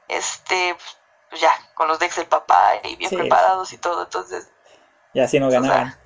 Este, 0.10 0.76
pues 1.30 1.40
ya, 1.40 1.52
con 1.76 1.88
los 1.88 1.98
decks 2.00 2.18
del 2.18 2.28
papá 2.28 2.74
y 2.84 2.98
bien 2.98 3.10
preparados 3.10 3.72
y 3.72 3.78
todo, 3.78 4.04
entonces. 4.04 4.50
Ya 5.14 5.28
si 5.28 5.40
no 5.40 5.50
ganaban. 5.50 5.98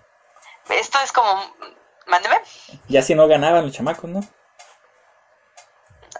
esto 0.69 0.99
es 0.99 1.12
como, 1.12 1.41
mándeme. 2.06 2.39
Ya 2.88 3.01
si 3.01 3.15
no 3.15 3.28
ganaban 3.28 3.65
los 3.65 3.73
chamacos, 3.73 4.10
¿no? 4.10 4.21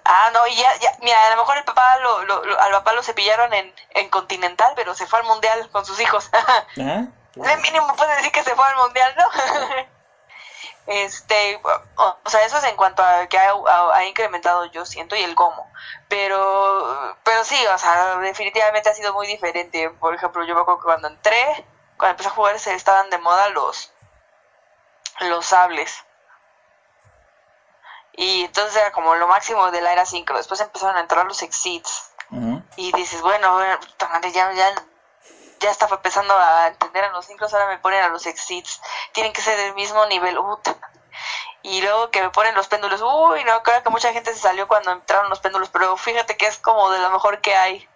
Ah, 0.05 0.31
no, 0.34 0.47
y 0.47 0.55
ya, 0.55 0.75
ya, 0.79 0.97
mira, 1.01 1.27
a 1.27 1.29
lo 1.36 1.38
mejor 1.38 1.58
el 1.58 1.63
papá 1.63 1.97
lo, 1.99 2.23
lo, 2.23 2.60
al 2.60 2.71
papá 2.71 2.93
lo 2.93 3.03
cepillaron 3.03 3.53
en, 3.53 3.73
en 3.91 4.10
Continental, 4.10 4.73
pero 4.75 4.95
se 4.95 5.05
fue 5.05 5.19
al 5.19 5.25
Mundial 5.25 5.69
con 5.71 5.86
sus 5.86 5.99
hijos. 5.99 6.29
¿Ah? 6.34 7.05
De 7.36 7.58
mínimo 7.58 7.95
puede 7.95 8.15
decir 8.17 8.31
que 8.31 8.43
se 8.43 8.55
fue 8.55 8.65
al 8.65 8.75
Mundial, 8.77 9.15
¿no? 9.17 9.84
Este, 10.86 11.62
o, 11.96 12.30
sea, 12.30 12.46
eso 12.46 12.58
es 12.58 12.63
en 12.65 12.76
cuanto 12.76 13.04
a 13.04 13.28
que 13.28 13.38
ha, 13.38 14.06
incrementado, 14.06 14.65
yo 14.65 14.86
siento, 14.86 15.15
y 15.15 15.24
el 15.24 15.36
cómo. 15.36 15.72
Pero, 16.10 17.17
pero 17.24 17.43
sí, 17.43 17.58
o 17.74 17.78
sea, 17.78 18.17
definitivamente 18.17 18.89
ha 18.89 18.93
sido 18.93 19.13
muy 19.13 19.28
diferente. 19.28 19.89
Por 19.91 20.13
ejemplo, 20.13 20.43
yo 20.43 20.56
me 20.56 20.62
acuerdo 20.62 20.80
que 20.80 20.86
cuando 20.86 21.08
entré, 21.08 21.65
cuando 21.98 22.12
empecé 22.12 22.30
a 22.30 22.34
jugar, 22.34 22.60
se 22.60 22.74
estaban 22.76 23.10
de 23.10 23.17
moda 23.19 23.50
los, 23.50 23.93
los 25.22 25.46
sables. 25.46 26.04
Y 28.15 28.46
entonces 28.46 28.76
era 28.76 28.91
como 28.91 29.15
lo 29.15 29.28
máximo 29.28 29.72
de 29.72 29.82
la 29.82 29.93
era 29.93 30.06
5. 30.06 30.34
Después 30.36 30.60
empezaron 30.60 30.98
a 30.98 31.02
entrar 31.02 31.26
los 31.26 31.41
exits. 31.41 32.10
Y 32.78 32.91
dices, 32.93 33.22
bueno, 33.22 33.60
ya, 34.34 34.54
ya 34.54 34.74
ya 35.63 35.71
estaba 35.71 35.95
empezando 35.95 36.36
a 36.38 36.67
entender 36.67 37.06
a 37.06 37.12
los 37.12 37.26
sincros, 37.26 37.54
ahora 37.54 37.67
me 37.67 37.78
ponen 37.80 38.04
a 38.04 38.10
los 38.10 38.26
exits, 38.26 38.82
tienen 39.13 39.32
que 39.32 39.41
ser 39.41 39.58
del 39.58 39.73
mismo 39.73 40.06
nivel, 40.08 40.38
y 41.63 41.82
luego 41.82 42.12
que 42.12 42.21
me 42.21 42.30
ponen 42.30 42.54
los 42.54 42.67
péndulos, 42.67 43.02
uy, 43.02 43.43
no, 43.45 43.63
creo 43.63 43.82
que 43.82 43.89
mucha 43.89 44.12
gente 44.12 44.34
se 44.34 44.39
salió 44.39 44.67
cuando 44.67 44.91
entraron 44.91 45.30
los 45.30 45.39
péndulos, 45.39 45.69
pero 45.69 45.95
fíjate 45.95 46.36
que 46.36 46.45
es 46.45 46.58
como 46.58 46.91
de 46.91 46.99
lo 46.99 47.10
mejor 47.10 47.39
que 47.39 47.56
hay. 47.56 47.88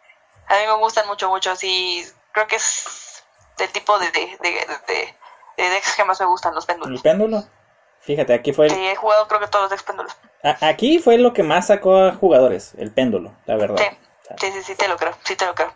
A 0.48 0.54
mí 0.54 0.66
me 0.66 0.78
gustan 0.78 1.06
mucho, 1.08 1.28
mucho, 1.30 1.52
así, 1.52 2.06
creo 2.32 2.48
que 2.48 2.56
es 2.56 3.24
del 3.58 3.70
tipo 3.70 4.00
de, 4.00 4.10
de, 4.12 4.38
de, 4.42 5.16
de, 5.58 5.70
decks 5.70 5.96
que 5.96 6.06
más 6.06 6.20
me 6.22 6.26
gustan, 6.26 6.56
los 6.56 6.66
péndulos. 6.66 6.96
¿El 6.96 7.02
péndulo? 7.02 7.44
Fíjate, 8.00 8.34
aquí 8.34 8.54
fue... 8.54 8.70
Sí, 8.70 8.88
he 8.88 8.96
jugado 8.96 9.28
creo 9.28 9.42
que 9.42 9.48
todos 9.48 9.64
los 9.64 9.72
decks 9.72 9.84
péndulos. 9.84 10.16
aquí 10.62 11.00
fue 11.00 11.18
lo 11.18 11.34
que 11.34 11.44
más 11.44 11.68
sacó 11.68 11.98
a 11.98 12.14
jugadores, 12.14 12.74
el 12.78 12.94
péndulo, 12.94 13.34
la 13.46 13.58
verdad. 13.58 13.84
sí, 14.40 14.52
sí, 14.54 14.64
sí, 14.64 14.76
te 14.76 14.88
lo 14.88 14.96
creo, 14.96 15.14
sí 15.26 15.36
te 15.36 15.46
lo 15.46 15.54
creo. 15.54 15.74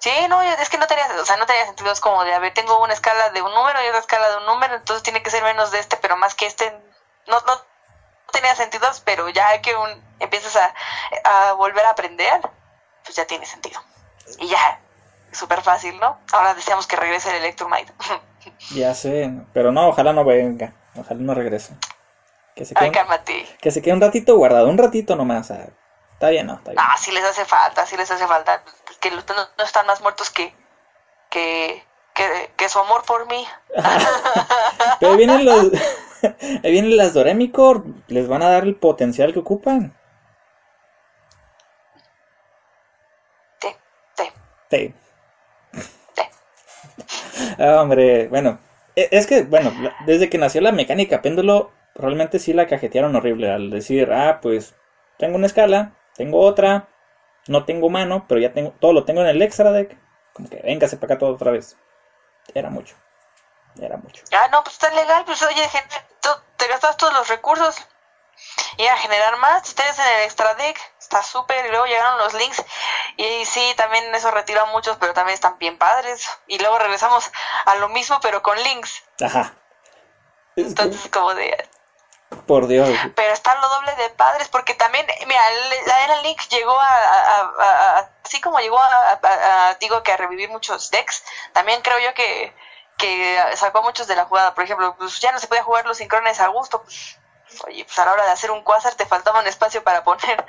Sí, 0.00 0.10
no, 0.28 0.40
es 0.40 0.68
que 0.70 0.78
no 0.78 0.86
tenía, 0.86 1.06
o 1.20 1.24
sea, 1.26 1.36
no 1.36 1.44
tenía 1.44 1.66
sentido, 1.66 1.92
es 1.92 2.00
como 2.00 2.24
de, 2.24 2.32
a 2.32 2.38
ver, 2.38 2.54
tengo 2.54 2.82
una 2.82 2.94
escala 2.94 3.30
de 3.30 3.42
un 3.42 3.52
número 3.52 3.84
y 3.84 3.88
otra 3.88 4.00
escala 4.00 4.30
de 4.30 4.36
un 4.38 4.46
número, 4.46 4.74
entonces 4.74 5.02
tiene 5.02 5.22
que 5.22 5.28
ser 5.28 5.44
menos 5.44 5.70
de 5.70 5.78
este, 5.78 5.98
pero 5.98 6.16
más 6.16 6.34
que 6.34 6.46
este, 6.46 6.72
no, 7.26 7.38
no 7.40 7.52
tenía 8.32 8.54
sentido, 8.54 8.88
pero 9.04 9.28
ya 9.28 9.60
que 9.60 9.76
un, 9.76 10.02
empiezas 10.18 10.56
a, 10.56 10.74
a 11.24 11.52
volver 11.52 11.84
a 11.84 11.90
aprender, 11.90 12.40
pues 13.04 13.14
ya 13.14 13.26
tiene 13.26 13.44
sentido. 13.44 13.78
Y 14.38 14.48
ya, 14.48 14.80
súper 15.32 15.60
fácil, 15.60 15.98
¿no? 16.00 16.18
Ahora 16.32 16.54
deseamos 16.54 16.86
que 16.86 16.96
regrese 16.96 17.30
el 17.30 17.36
Electromite. 17.36 17.92
ya 18.74 18.94
sé, 18.94 19.30
pero 19.52 19.70
no, 19.70 19.88
ojalá 19.88 20.14
no 20.14 20.24
venga, 20.24 20.72
ojalá 20.96 21.20
no 21.20 21.34
regrese. 21.34 21.74
Que 22.54 22.64
se 22.64 22.74
quede, 22.74 22.86
Ay, 22.86 22.92
cálmate. 22.92 23.46
Que 23.60 23.70
se 23.70 23.82
quede 23.82 23.94
un 23.94 24.00
ratito 24.00 24.36
guardado, 24.36 24.68
un 24.68 24.78
ratito 24.78 25.14
nomás, 25.14 25.50
Está 25.50 26.28
bien, 26.28 26.46
¿no? 26.46 26.54
Está 26.54 26.72
bien. 26.72 26.82
Ah, 26.82 26.96
sí 26.98 27.12
les 27.12 27.24
hace 27.24 27.46
falta, 27.46 27.86
sí 27.86 27.96
les 27.96 28.10
hace 28.10 28.26
falta. 28.26 28.62
Que 29.00 29.10
no, 29.10 29.16
no 29.16 29.64
están 29.64 29.86
más 29.86 30.00
muertos 30.00 30.30
que, 30.30 30.52
que, 31.30 31.82
que, 32.56 32.68
su 32.68 32.78
amor 32.78 33.02
por 33.06 33.26
mí. 33.26 33.46
Pero 35.00 35.16
vienen 35.16 35.44
los... 35.44 35.70
Ahí 36.62 36.72
vienen 36.72 36.96
las 36.98 37.14
Doremicor, 37.14 37.84
les 38.08 38.28
van 38.28 38.42
a 38.42 38.50
dar 38.50 38.64
el 38.64 38.76
potencial 38.76 39.32
que 39.32 39.38
ocupan. 39.38 39.96
Sí, 43.60 43.68
sí. 44.14 44.24
Sí. 44.70 44.94
Ah, 47.58 47.80
hombre, 47.82 48.28
bueno, 48.28 48.58
e, 48.96 49.08
es 49.12 49.26
que, 49.26 49.42
bueno, 49.42 49.72
desde 50.06 50.28
que 50.30 50.38
nació 50.38 50.60
la 50.60 50.72
mecánica 50.72 51.22
péndulo, 51.22 51.72
realmente 51.94 52.38
sí 52.38 52.52
la 52.52 52.66
cajetearon 52.66 53.16
horrible 53.16 53.50
al 53.50 53.70
decir, 53.70 54.12
ah, 54.12 54.40
pues 54.42 54.74
tengo 55.18 55.36
una 55.36 55.46
escala, 55.46 55.94
tengo 56.14 56.40
otra, 56.40 56.88
no 57.46 57.64
tengo 57.64 57.88
mano, 57.90 58.26
pero 58.28 58.40
ya 58.40 58.52
tengo, 58.52 58.72
todo 58.80 58.92
lo 58.92 59.04
tengo 59.04 59.20
en 59.22 59.28
el 59.28 59.42
extra 59.42 59.72
deck. 59.72 59.96
Como 60.32 60.48
que 60.48 60.56
véngase 60.56 60.96
para 60.96 61.14
acá 61.14 61.20
todo 61.20 61.34
otra 61.34 61.50
vez. 61.50 61.76
Era 62.54 62.70
mucho. 62.70 62.96
Era 63.80 63.96
mucho. 63.96 64.24
Ah, 64.32 64.48
no, 64.50 64.62
pues 64.62 64.74
está 64.74 64.90
legal, 64.90 65.24
pues 65.24 65.42
oye, 65.42 65.68
gente, 65.68 65.96
te 66.56 66.68
gastas 66.68 66.96
todos 66.96 67.12
los 67.14 67.28
recursos 67.28 67.76
y 68.76 68.86
a 68.86 68.96
generar 68.96 69.36
más. 69.38 69.66
Si 69.66 69.74
tienes 69.74 69.98
en 69.98 70.06
el 70.06 70.24
extra 70.24 70.54
deck, 70.54 70.78
está 70.98 71.22
súper. 71.22 71.66
Y 71.66 71.70
luego 71.70 71.86
llegaron 71.86 72.18
los 72.18 72.34
links. 72.34 72.64
Y 73.16 73.44
sí, 73.44 73.74
también 73.76 74.14
eso 74.14 74.30
retira 74.30 74.64
muchos, 74.66 74.96
pero 74.98 75.12
también 75.12 75.34
están 75.34 75.58
bien 75.58 75.78
padres. 75.78 76.26
Y 76.46 76.58
luego 76.58 76.78
regresamos 76.78 77.30
a 77.66 77.76
lo 77.76 77.88
mismo, 77.88 78.18
pero 78.20 78.42
con 78.42 78.60
links. 78.62 79.02
Ajá. 79.22 79.54
Entonces, 80.56 81.10
como 81.10 81.34
de. 81.34 81.68
Por 82.46 82.68
Dios. 82.68 82.88
Pero 83.16 83.32
está 83.32 83.54
lo 83.60 83.68
doble 83.68 83.94
de 83.96 84.10
padres, 84.10 84.48
porque 84.48 84.74
también, 84.74 85.04
mira, 85.26 85.42
la 85.86 86.04
era 86.04 86.22
Link 86.22 86.40
llegó 86.48 86.78
a, 86.78 88.08
así 88.24 88.40
como 88.40 88.60
llegó 88.60 88.78
a, 88.78 89.76
digo 89.80 90.02
que 90.02 90.12
a 90.12 90.16
revivir 90.16 90.48
muchos 90.48 90.90
decks, 90.90 91.24
también 91.52 91.82
creo 91.82 91.98
yo 91.98 92.14
que, 92.14 92.54
que 92.98 93.38
sacó 93.56 93.82
muchos 93.82 94.06
de 94.06 94.14
la 94.14 94.26
jugada. 94.26 94.54
Por 94.54 94.64
ejemplo, 94.64 94.94
pues 94.96 95.18
ya 95.18 95.32
no 95.32 95.40
se 95.40 95.48
podía 95.48 95.64
jugar 95.64 95.86
los 95.86 95.96
sincrones 95.96 96.38
a 96.40 96.46
gusto, 96.48 96.84
oye, 97.66 97.84
pues 97.84 97.98
a 97.98 98.04
la 98.04 98.12
hora 98.12 98.24
de 98.24 98.30
hacer 98.30 98.52
un 98.52 98.62
quasar 98.62 98.94
te 98.94 99.06
faltaba 99.06 99.40
un 99.40 99.46
espacio 99.48 99.82
para 99.82 100.04
poner 100.04 100.46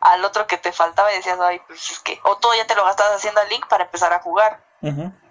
al 0.00 0.22
otro 0.24 0.46
que 0.46 0.58
te 0.58 0.72
faltaba 0.72 1.10
y 1.12 1.16
decías, 1.16 1.40
ay, 1.40 1.60
pues 1.60 1.90
es 1.90 1.98
que, 2.00 2.20
o 2.24 2.36
todo 2.36 2.54
ya 2.54 2.66
te 2.66 2.74
lo 2.74 2.84
gastabas 2.84 3.16
haciendo 3.16 3.40
al 3.40 3.48
link 3.48 3.66
para 3.68 3.84
empezar 3.84 4.12
a 4.12 4.20
jugar. 4.20 4.60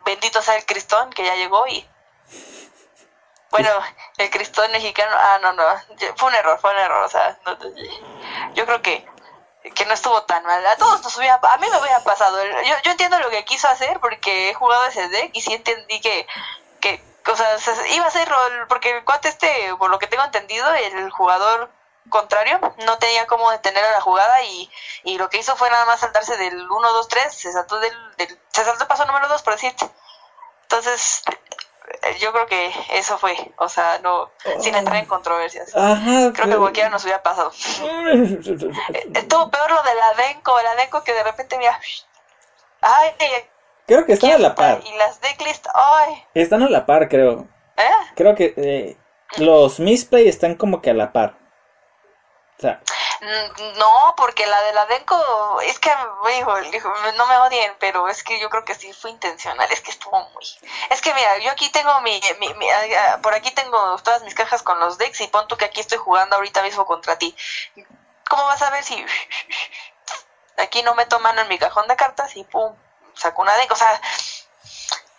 Bendito 0.04 0.42
sea 0.42 0.56
el 0.56 0.66
Cristón 0.66 1.12
que 1.12 1.26
ya 1.26 1.36
llegó 1.36 1.68
y... 1.68 1.88
Bueno, 3.56 3.70
el 4.18 4.30
Cristón 4.30 4.70
mexicano, 4.72 5.16
ah, 5.18 5.40
no, 5.42 5.54
no, 5.54 5.64
fue 6.18 6.28
un 6.28 6.36
error, 6.36 6.60
fue 6.60 6.72
un 6.72 6.78
error, 6.78 7.06
o 7.06 7.10
sea, 7.10 7.40
yo 8.54 8.66
creo 8.66 8.82
que 8.82 9.08
que 9.74 9.86
no 9.86 9.94
estuvo 9.94 10.22
tan 10.24 10.44
mal. 10.44 10.64
A 10.66 10.76
todos 10.76 11.02
nos 11.02 11.18
hubiera, 11.18 11.40
a 11.42 11.58
mí 11.58 11.68
me 11.70 11.78
hubiera 11.80 12.04
pasado. 12.04 12.38
Yo, 12.64 12.76
yo 12.84 12.92
entiendo 12.92 13.18
lo 13.20 13.30
que 13.30 13.46
quiso 13.46 13.68
hacer 13.68 14.00
porque 14.00 14.50
he 14.50 14.54
jugado 14.54 14.86
ese 14.86 15.08
deck 15.10 15.32
y 15.34 15.42
sí 15.42 15.54
entendí 15.54 16.00
que, 16.02 16.28
que 16.80 17.02
o 17.32 17.36
sea, 17.36 17.58
iba 17.92 18.06
a 18.06 18.12
ser 18.12 18.28
rol, 18.30 18.68
porque 18.68 18.98
el 18.98 19.04
cuate 19.04 19.30
este, 19.30 19.74
por 19.80 19.90
lo 19.90 19.98
que 19.98 20.08
tengo 20.08 20.24
entendido, 20.24 20.72
el 20.74 21.10
jugador 21.10 21.72
contrario 22.10 22.60
no 22.86 22.98
tenía 23.00 23.26
cómo 23.26 23.50
detener 23.50 23.84
a 23.84 23.92
la 23.92 24.02
jugada 24.02 24.44
y, 24.44 24.70
y 25.04 25.18
lo 25.18 25.30
que 25.30 25.38
hizo 25.38 25.56
fue 25.56 25.72
nada 25.72 25.86
más 25.86 26.02
saltarse 26.02 26.38
del 26.38 26.70
1, 26.70 26.94
2, 26.94 27.08
3, 27.08 27.34
se 27.34 27.52
saltó 27.52 27.80
del, 27.80 27.94
se 28.52 28.64
saltó 28.64 28.84
el 28.84 28.88
paso 28.88 29.06
número 29.06 29.28
2, 29.28 29.42
por 29.42 29.54
decirte. 29.54 29.90
Entonces, 30.64 31.24
yo 32.20 32.32
creo 32.32 32.46
que 32.46 32.72
eso 32.94 33.18
fue, 33.18 33.36
o 33.58 33.68
sea, 33.70 34.00
no, 34.00 34.32
sin 34.60 34.76
entrar 34.76 34.98
en 34.98 35.06
controversias. 35.06 35.72
creo 35.72 36.34
que 36.34 36.58
cualquiera 36.58 36.90
nos 36.90 37.04
hubiera 37.04 37.22
pasado. 37.22 37.52
Estuvo 39.14 39.50
peor 39.50 39.72
lo 39.72 39.84
de 39.84 39.96
la 39.96 40.14
Denko, 40.14 40.62
la 40.62 40.76
Denko 40.76 41.04
que 41.04 41.14
de 41.14 41.24
repente 41.24 41.58
mira, 41.58 41.80
ay, 42.82 43.12
creo 43.88 44.06
que 44.06 44.14
están 44.14 44.32
a 44.32 44.38
la 44.38 44.56
par. 44.56 44.82
Y 44.86 44.98
las 44.98 45.22
decklist, 45.22 45.68
ay. 45.74 46.24
Están 46.34 46.64
a 46.64 46.70
la 46.70 46.86
par, 46.86 47.10
creo. 47.10 47.48
¿Eh? 47.78 48.14
Creo 48.16 48.36
que 48.36 48.54
eh, 48.58 48.98
los 49.38 49.80
misplay 49.80 50.28
están 50.28 50.56
como 50.56 50.82
que 50.82 50.92
a 50.92 50.94
la 50.94 51.12
par. 51.12 51.38
Mm, 52.62 52.68
no, 53.78 54.14
porque 54.16 54.46
la 54.46 54.62
de 54.62 54.74
la 54.74 54.86
Denko, 54.86 55.62
es 55.62 55.80
que, 55.80 55.92
no 57.16 57.28
me 57.28 57.38
odien, 57.38 57.76
pero 57.80 58.08
es 58.08 58.24
que 58.24 58.40
yo 58.40 58.50
creo 58.50 58.66
que 58.66 58.76
sí 58.76 58.92
fue 58.94 59.10
intencional, 59.12 59.72
es 59.72 59.82
que 59.82 59.92
estuvo 59.92 60.20
muy... 60.30 60.46
Es 60.90 61.02
que 61.02 61.14
mira, 61.14 61.38
yo 61.40 61.52
aquí 61.52 61.70
tengo 61.70 62.00
mi, 62.02 62.20
por 63.22 63.34
aquí 63.34 63.52
tengo 63.52 63.98
todas 64.04 64.24
mis 64.24 64.36
cajas 64.36 64.64
con 64.64 64.80
los 64.80 64.98
decks 64.98 65.22
y 65.22 65.28
pon 65.28 65.48
tú 65.48 65.58
que 65.58 65.66
aquí 65.66 65.82
estoy 65.82 65.98
jugando 65.98 66.36
ahorita 66.36 66.62
mismo 66.62 66.86
contra 66.86 67.18
ti. 67.18 67.36
¿Cómo 68.30 68.46
vas 68.46 68.62
a 68.62 68.70
ver 68.70 68.84
si 68.84 69.04
aquí 70.58 70.84
no 70.84 70.96
meto 70.96 71.20
mano 71.20 71.42
en 71.42 71.48
mi 71.48 71.58
cajón 71.58 71.88
de 71.88 71.96
cartas 71.96 72.36
y 72.36 72.44
pum, 72.44 72.76
saco 73.14 73.42
una 73.42 73.56
Denko? 73.56 73.74
O 73.74 73.78
sea, 73.78 74.02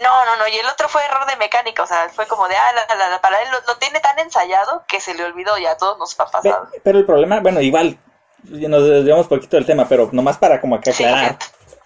no, 0.00 0.24
no, 0.26 0.36
no, 0.36 0.48
y 0.48 0.56
el 0.56 0.66
otro 0.66 0.88
fue 0.88 1.02
error 1.04 1.26
de 1.26 1.36
mecánica, 1.36 1.82
o 1.82 1.86
sea, 1.86 2.08
fue 2.10 2.26
como 2.26 2.46
de, 2.48 2.54
ah, 2.54 2.72
la, 2.88 3.08
la, 3.08 3.20
para 3.20 3.40
él 3.42 3.48
lo, 3.66 3.76
tiene 3.76 4.00
tan 4.00 4.18
ensayado 4.18 4.84
que 4.86 5.00
se 5.00 5.14
le 5.14 5.24
olvidó, 5.24 5.56
ya 5.56 5.72
a 5.72 5.76
todos 5.76 5.98
nos 5.98 6.18
ha 6.20 6.26
pasado. 6.26 6.68
Pero, 6.82 6.98
el 6.98 7.06
problema, 7.06 7.40
bueno, 7.40 7.60
igual, 7.62 7.98
nos 8.44 8.86
desviamos 8.86 9.26
poquito 9.26 9.56
del 9.56 9.64
tema, 9.64 9.88
pero 9.88 10.10
nomás 10.12 10.36
para 10.36 10.60
como 10.60 10.80
que 10.80 10.90
aclarar, 10.90 11.38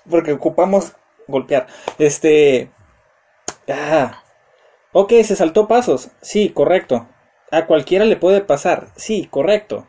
porque 0.08 0.32
ocupamos 0.32 0.92
golpear. 1.28 1.68
Este, 1.98 2.72
ah, 3.68 4.22
ok, 4.92 5.12
se 5.22 5.36
saltó 5.36 5.68
pasos, 5.68 6.08
sí, 6.20 6.50
correcto. 6.50 7.06
A 7.52 7.66
cualquiera 7.66 8.04
le 8.04 8.16
puede 8.16 8.40
pasar, 8.40 8.88
sí, 8.96 9.28
correcto. 9.30 9.86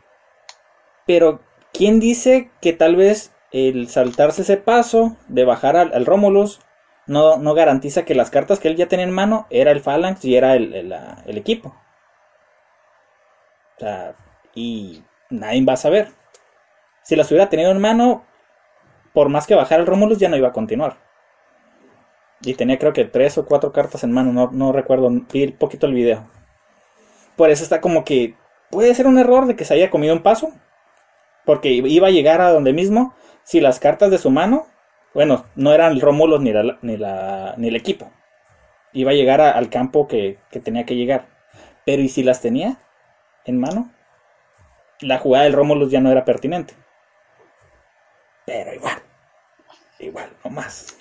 Pero, 1.06 1.40
¿quién 1.72 1.98
dice 1.98 2.52
que 2.60 2.72
tal 2.72 2.94
vez 2.94 3.32
el 3.50 3.88
saltarse 3.88 4.42
ese 4.42 4.56
paso 4.56 5.16
de 5.26 5.44
bajar 5.44 5.76
al, 5.76 5.92
al 5.92 6.06
Rómulos 6.06 6.60
no, 7.06 7.36
no 7.38 7.54
garantiza 7.54 8.04
que 8.04 8.14
las 8.14 8.30
cartas 8.30 8.60
que 8.60 8.68
él 8.68 8.76
ya 8.76 8.88
tenía 8.88 9.04
en 9.04 9.12
mano 9.12 9.46
era 9.50 9.70
el 9.70 9.80
Phalanx 9.80 10.24
y 10.24 10.36
era 10.36 10.54
el, 10.54 10.74
el, 10.74 11.38
equipo. 11.38 11.74
O 13.76 13.80
sea, 13.80 14.14
y 14.54 15.02
nadie 15.30 15.64
va 15.64 15.74
a 15.74 15.76
saber. 15.76 16.08
Si 17.02 17.16
las 17.16 17.30
hubiera 17.30 17.48
tenido 17.48 17.70
en 17.72 17.80
mano, 17.80 18.24
por 19.12 19.28
más 19.28 19.46
que 19.46 19.54
bajara 19.54 19.80
el 19.80 19.88
Romulus, 19.88 20.18
ya 20.18 20.28
no 20.28 20.36
iba 20.36 20.48
a 20.48 20.52
continuar. 20.52 20.98
Y 22.42 22.54
tenía 22.54 22.78
creo 22.78 22.92
que 22.92 23.04
tres 23.04 23.38
o 23.38 23.46
cuatro 23.46 23.72
cartas 23.72 24.04
en 24.04 24.12
mano, 24.12 24.32
no, 24.32 24.50
no 24.52 24.72
recuerdo, 24.72 25.10
vi 25.32 25.48
poquito 25.52 25.86
el 25.86 25.94
video. 25.94 26.28
Por 27.36 27.50
eso 27.50 27.64
está 27.64 27.80
como 27.80 28.04
que 28.04 28.36
puede 28.70 28.94
ser 28.94 29.06
un 29.06 29.18
error 29.18 29.46
de 29.46 29.56
que 29.56 29.64
se 29.64 29.74
haya 29.74 29.90
comido 29.90 30.14
un 30.14 30.22
paso. 30.22 30.52
Porque 31.44 31.70
iba 31.70 32.06
a 32.06 32.12
llegar 32.12 32.40
a 32.40 32.50
donde 32.52 32.72
mismo 32.72 33.14
si 33.42 33.60
las 33.60 33.80
cartas 33.80 34.12
de 34.12 34.18
su 34.18 34.30
mano 34.30 34.66
bueno, 35.14 35.46
no 35.56 35.72
eran 35.72 36.00
Rómulos 36.00 36.40
ni, 36.40 36.52
ni, 36.82 36.96
la, 36.96 37.54
ni 37.56 37.68
el 37.68 37.76
equipo. 37.76 38.10
Iba 38.92 39.10
a 39.10 39.14
llegar 39.14 39.40
al 39.40 39.70
campo 39.70 40.08
que, 40.08 40.38
tenía 40.64 40.86
que 40.86 40.96
llegar. 40.96 41.28
Pero 41.84 42.02
¿y 42.02 42.08
si 42.08 42.22
las 42.22 42.40
tenía 42.40 42.78
en 43.44 43.60
mano? 43.60 43.92
La 45.00 45.18
jugada 45.18 45.44
del 45.44 45.52
Rómulos 45.52 45.90
ya 45.90 46.00
no 46.00 46.10
era 46.10 46.24
pertinente. 46.24 46.74
Pero 48.46 48.72
igual. 48.74 49.02
Igual, 49.98 50.30
no 50.44 50.50
más. 50.50 50.96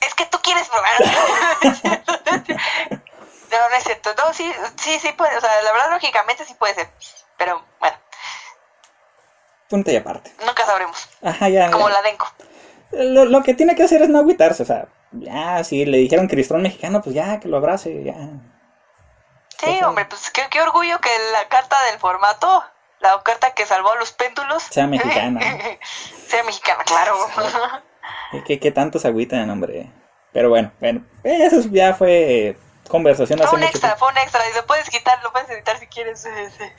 Es 0.00 0.14
que 0.14 0.26
tú 0.26 0.38
quieres 0.42 0.68
probar. 0.68 1.00
no, 3.50 3.68
no 3.70 3.76
es 3.76 3.84
cierto. 3.84 4.10
No, 4.16 4.32
sí, 4.32 4.50
sí, 4.76 4.98
sí 4.98 5.12
puede. 5.16 5.36
O 5.36 5.40
sea, 5.40 5.62
la 5.62 5.72
verdad, 5.72 5.92
lógicamente 5.92 6.44
sí 6.44 6.54
puede 6.54 6.74
ser. 6.74 6.88
Pero 7.36 7.64
bueno 7.80 7.96
punto 9.68 9.90
y 9.90 9.96
aparte. 9.96 10.32
Nunca 10.44 10.64
sabremos. 10.66 11.08
Ajá, 11.22 11.48
ya. 11.48 11.70
Como 11.70 11.88
la 11.88 12.02
Denko. 12.02 12.26
Lo, 12.90 13.42
que 13.42 13.54
tiene 13.54 13.74
que 13.74 13.82
hacer 13.82 14.02
es 14.02 14.08
no 14.08 14.18
agüitarse, 14.18 14.62
o 14.62 14.66
sea, 14.66 14.88
ya, 15.12 15.62
si 15.62 15.84
le 15.84 15.98
dijeron 15.98 16.26
Cristón 16.26 16.62
mexicano, 16.62 17.02
pues 17.02 17.14
ya, 17.14 17.38
que 17.38 17.48
lo 17.48 17.58
abrace, 17.58 18.02
ya. 18.02 18.14
Sí, 19.58 19.78
hombre, 19.84 20.06
pues 20.06 20.30
qué, 20.30 20.42
qué, 20.50 20.62
orgullo 20.62 20.98
que 21.00 21.10
la 21.32 21.48
carta 21.48 21.76
del 21.90 21.98
formato, 21.98 22.64
la 23.00 23.20
carta 23.22 23.52
que 23.52 23.66
salvó 23.66 23.92
a 23.92 23.96
los 23.96 24.12
péndulos. 24.12 24.62
Sea 24.62 24.86
mexicana. 24.86 25.40
sea 26.26 26.42
mexicana, 26.44 26.82
claro. 26.84 27.14
¿Qué, 28.46 28.58
qué 28.58 28.70
tanto 28.70 28.98
se 28.98 29.08
agüitan, 29.08 29.50
hombre? 29.50 29.92
Pero 30.32 30.48
bueno, 30.48 30.72
bueno, 30.80 31.04
eso 31.24 31.60
ya 31.70 31.94
fue 31.94 32.56
conversación. 32.88 33.38
Fue 33.38 33.58
un 33.58 33.64
extra, 33.64 33.96
fue 33.96 34.08
un 34.08 34.18
extra. 34.18 34.40
Y 34.50 34.56
lo 34.56 34.66
puedes 34.66 34.88
quitar, 34.90 35.22
lo 35.22 35.32
puedes 35.32 35.48
editar 35.50 35.78
si 35.78 35.86
quieres. 35.86 36.26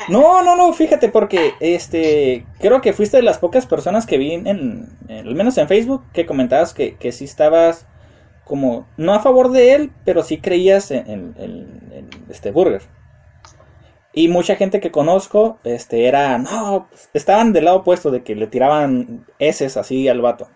No, 0.08 0.42
no, 0.42 0.56
no, 0.56 0.74
fíjate, 0.74 1.10
porque 1.10 1.56
este 1.60 2.46
creo 2.60 2.82
que 2.82 2.94
fuiste 2.94 3.18
de 3.18 3.24
las 3.24 3.38
pocas 3.38 3.66
personas 3.66 4.06
que 4.06 4.18
vi, 4.18 4.34
en, 4.34 4.90
al 5.10 5.36
menos 5.36 5.58
en 5.58 5.68
Facebook, 5.68 6.04
que 6.14 6.26
comentabas 6.26 6.74
que, 6.74 6.98
que 6.98 7.12
sí 7.12 7.26
estabas 7.26 7.86
como, 8.50 8.88
no 8.98 9.14
a 9.14 9.20
favor 9.20 9.52
de 9.52 9.76
él, 9.76 9.92
pero 10.04 10.24
sí 10.24 10.42
creías 10.42 10.90
en, 10.90 12.08
este 12.30 12.52
Burger. 12.52 12.82
Y 14.12 14.28
mucha 14.28 14.56
gente 14.56 14.80
que 14.80 14.90
conozco, 14.90 15.60
este, 15.64 16.08
era, 16.08 16.36
no, 16.40 16.90
estaban 17.14 17.54
del 17.54 17.66
lado 17.66 17.78
opuesto 17.78 18.10
de 18.10 18.24
que 18.24 18.36
le 18.36 18.48
tiraban 18.48 19.28
heces 19.38 19.78
así 19.78 20.08
al 20.08 20.22
vato. 20.22 20.50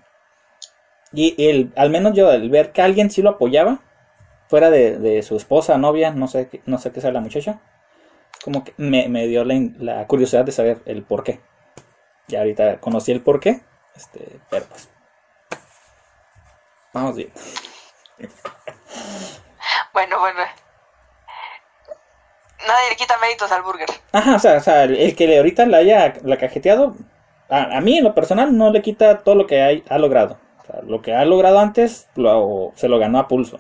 Y 1.14 1.36
el, 1.48 1.72
al 1.76 1.92
menos 1.92 2.14
yo, 2.14 2.32
al 2.32 2.50
ver 2.50 2.72
que 2.72 2.82
alguien 2.82 3.12
sí 3.12 3.22
lo 3.22 3.30
apoyaba, 3.30 3.82
fuera 4.48 4.70
de, 4.70 5.24
su 5.24 5.36
esposa, 5.36 5.78
novia, 5.78 6.12
no 6.12 6.28
sé, 6.28 6.50
no 6.66 6.78
sé 6.78 6.92
qué 6.92 7.02
sea 7.02 7.12
la 7.12 7.22
muchacha, 7.22 7.60
como 8.44 8.64
que 8.64 8.74
me, 8.78 9.28
dio 9.28 9.44
la, 9.46 10.06
curiosidad 10.08 10.46
de 10.46 10.52
saber 10.52 10.82
el 10.86 11.04
por 11.04 11.24
qué. 11.24 11.42
Ya 12.28 12.40
ahorita 12.40 12.80
conocí 12.80 13.12
el 13.12 13.22
por 13.22 13.40
qué, 13.40 13.62
este, 13.96 14.40
pero 14.50 14.66
pues. 14.66 14.90
Vamos 16.94 17.16
bien. 17.16 17.32
Bueno, 19.94 20.20
bueno. 20.20 20.40
Nadie 22.68 22.90
le 22.90 22.96
quita 22.96 23.18
méritos 23.20 23.52
al 23.52 23.64
burger. 23.64 23.90
Ajá, 24.12 24.36
o 24.36 24.40
sea, 24.40 24.58
o 24.58 24.60
sea 24.62 24.84
el, 24.84 25.16
que 25.16 25.38
ahorita 25.38 25.66
la 25.66 25.78
haya 25.78 26.14
la 26.24 26.38
cajeteado, 26.38 26.96
a, 27.50 27.82
mí 27.82 27.98
en 27.98 28.04
lo 28.04 28.16
personal 28.16 28.58
no 28.58 28.72
le 28.72 28.82
quita 28.82 29.20
todo 29.20 29.36
lo 29.36 29.48
que 29.48 29.62
hay, 29.62 29.84
ha 29.90 29.98
logrado. 29.98 30.38
O 30.62 30.66
sea, 30.66 30.82
lo 30.82 31.02
que 31.02 31.14
ha 31.14 31.26
logrado 31.26 31.60
antes 31.60 32.08
se 32.16 32.88
lo 32.88 33.00
ganó 33.00 33.20
a 33.20 33.28
pulso. 33.28 33.60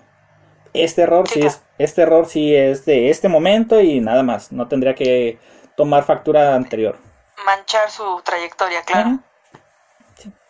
Este 0.73 1.03
error 1.03 1.27
sí 1.27 1.41
es, 1.41 1.62
este 1.77 2.01
error 2.01 2.25
sí 2.27 2.55
es 2.55 2.86
de 2.86 3.09
este 3.09 3.29
momento 3.29 3.79
y 3.79 3.99
nada 3.99 4.23
más. 4.23 4.51
No 4.51 4.67
tendría 4.67 4.95
que 4.95 5.38
tomar 5.75 6.03
factura 6.03 6.55
anterior. 6.55 6.97
Manchar 7.45 7.89
su 7.91 8.21
trayectoria, 8.23 8.81
claro. 8.83 9.19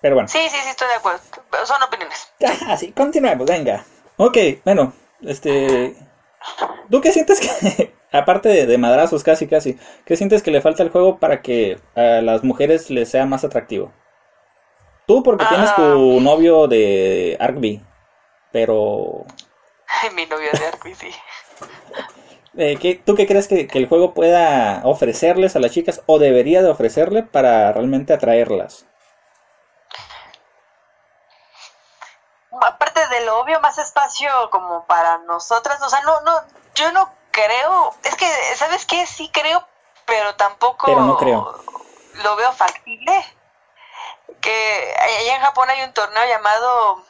pero 0.02 0.16
bueno. 0.16 0.28
Sí, 0.30 0.40
sí, 0.50 0.58
sí, 0.64 0.70
estoy 0.70 0.88
de 0.88 0.96
acuerdo. 0.96 1.20
Son 1.66 1.82
opiniones. 1.84 2.30
Ah, 2.68 2.78
sí, 2.78 2.92
continuemos, 2.92 3.48
venga. 3.48 3.84
Ok, 4.18 4.38
bueno, 4.64 4.94
este. 5.22 5.96
¿Tú 6.90 7.02
qué 7.02 7.12
sientes 7.12 7.40
que, 7.40 7.94
aparte 8.12 8.50
de, 8.50 8.66
de, 8.66 8.78
madrazos 8.78 9.24
casi, 9.24 9.48
casi, 9.48 9.78
qué 10.06 10.18
sientes 10.18 10.44
que 10.44 10.52
le 10.52 10.62
falta 10.62 10.84
al 10.84 10.90
juego 10.90 11.20
para 11.20 11.42
que 11.42 11.80
a 11.96 12.22
las 12.22 12.44
mujeres 12.44 12.90
les 12.90 13.10
sea 13.10 13.26
más 13.26 13.44
atractivo? 13.44 13.92
Tú 15.06 15.24
porque 15.24 15.46
tienes 15.46 15.74
tu 15.76 15.82
ah. 15.82 16.22
novio 16.22 16.68
de 16.68 17.38
Arby, 17.40 17.82
pero 18.52 19.26
Mi 20.14 20.26
novio 20.26 20.52
de 20.52 20.68
Arby, 20.68 20.96
sí. 20.96 21.12
Eh, 22.56 23.02
¿Tú 23.04 23.16
qué 23.16 23.26
crees 23.26 23.48
que, 23.48 23.68
el 23.74 23.88
juego 23.88 24.14
pueda 24.14 24.82
ofrecerles 24.84 25.56
a 25.56 25.60
las 25.60 25.72
chicas 25.72 26.02
o 26.06 26.20
debería 26.20 26.62
de 26.62 26.70
ofrecerle 26.70 27.24
para 27.24 27.72
realmente 27.74 28.14
atraerlas? 28.14 28.86
Aparte 32.52 33.08
de 33.08 33.26
lo 33.26 33.40
obvio, 33.40 33.60
más 33.60 33.78
espacio 33.80 34.30
como 34.52 34.86
para 34.86 35.18
nosotras, 35.20 35.82
o 35.82 35.90
sea, 35.90 36.02
no, 36.02 36.22
no, 36.22 36.42
yo 36.76 36.92
no 36.92 37.12
creo, 37.32 37.96
es 38.04 38.16
que, 38.16 38.28
¿sabes 38.56 38.86
qué? 38.86 39.06
Sí 39.08 39.30
creo, 39.34 39.68
pero 40.06 40.36
tampoco 40.36 40.86
Pero 40.86 41.02
no 41.02 41.18
creo. 41.18 41.64
lo 42.24 42.36
veo 42.36 42.52
factible. 42.54 43.12
Que 44.40 44.96
allá 45.00 45.36
en 45.36 45.42
Japón 45.42 45.70
hay 45.70 45.82
un 45.84 45.94
torneo 45.94 46.26
llamado, 46.26 47.04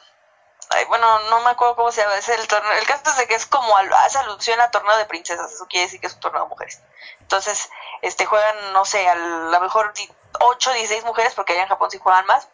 ay, 0.74 0.84
bueno, 0.86 1.18
no 1.30 1.40
me 1.40 1.50
acuerdo 1.50 1.76
cómo 1.76 1.90
se 1.92 2.02
llama, 2.02 2.16
es 2.16 2.28
el 2.28 2.46
torneo, 2.48 2.72
el 2.72 2.86
caso 2.86 3.02
es 3.10 3.16
de 3.16 3.26
que 3.26 3.34
es 3.34 3.46
como, 3.46 3.76
al- 3.76 3.92
hace 3.94 4.18
alusión 4.18 4.60
a 4.60 4.70
torneo 4.70 4.96
de 4.96 5.06
princesas, 5.06 5.50
eso 5.52 5.66
quiere 5.66 5.86
decir 5.86 6.00
que 6.00 6.06
es 6.08 6.14
un 6.14 6.20
torneo 6.20 6.42
de 6.42 6.48
mujeres. 6.48 6.80
Entonces, 7.20 7.70
este 8.02 8.26
juegan, 8.26 8.72
no 8.72 8.84
sé, 8.84 9.08
a 9.08 9.14
lo 9.14 9.60
mejor 9.60 9.92
8, 10.40 10.72
16 10.72 11.04
mujeres, 11.04 11.34
porque 11.34 11.52
allá 11.54 11.62
en 11.62 11.68
Japón 11.68 11.90
sí 11.90 11.98
juegan 11.98 12.26
más. 12.26 12.48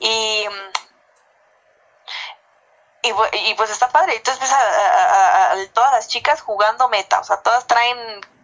Y, 0.00 0.46
y, 3.02 3.54
pues 3.54 3.70
está 3.70 3.88
padre. 3.88 4.16
Entonces 4.16 4.40
ves 4.40 4.52
a, 4.52 4.58
a- 4.60 5.50
a- 5.50 5.52
a 5.52 5.66
todas 5.72 5.92
las 5.92 6.08
chicas 6.08 6.42
jugando 6.42 6.88
meta. 6.88 7.20
O 7.20 7.24
sea, 7.24 7.38
todas 7.38 7.66
traen 7.66 7.96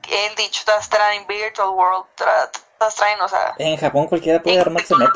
el 0.09 0.35
dicho, 0.35 0.63
todas 0.65 0.89
traen 0.89 1.27
Virtual 1.27 1.69
World, 1.71 2.07
todas 2.79 2.95
traen, 2.95 3.21
o 3.21 3.29
sea. 3.29 3.55
En 3.59 3.77
Japón 3.77 4.07
cualquiera 4.07 4.43
puede 4.43 4.61
armarse 4.61 4.95
meta. 4.95 5.13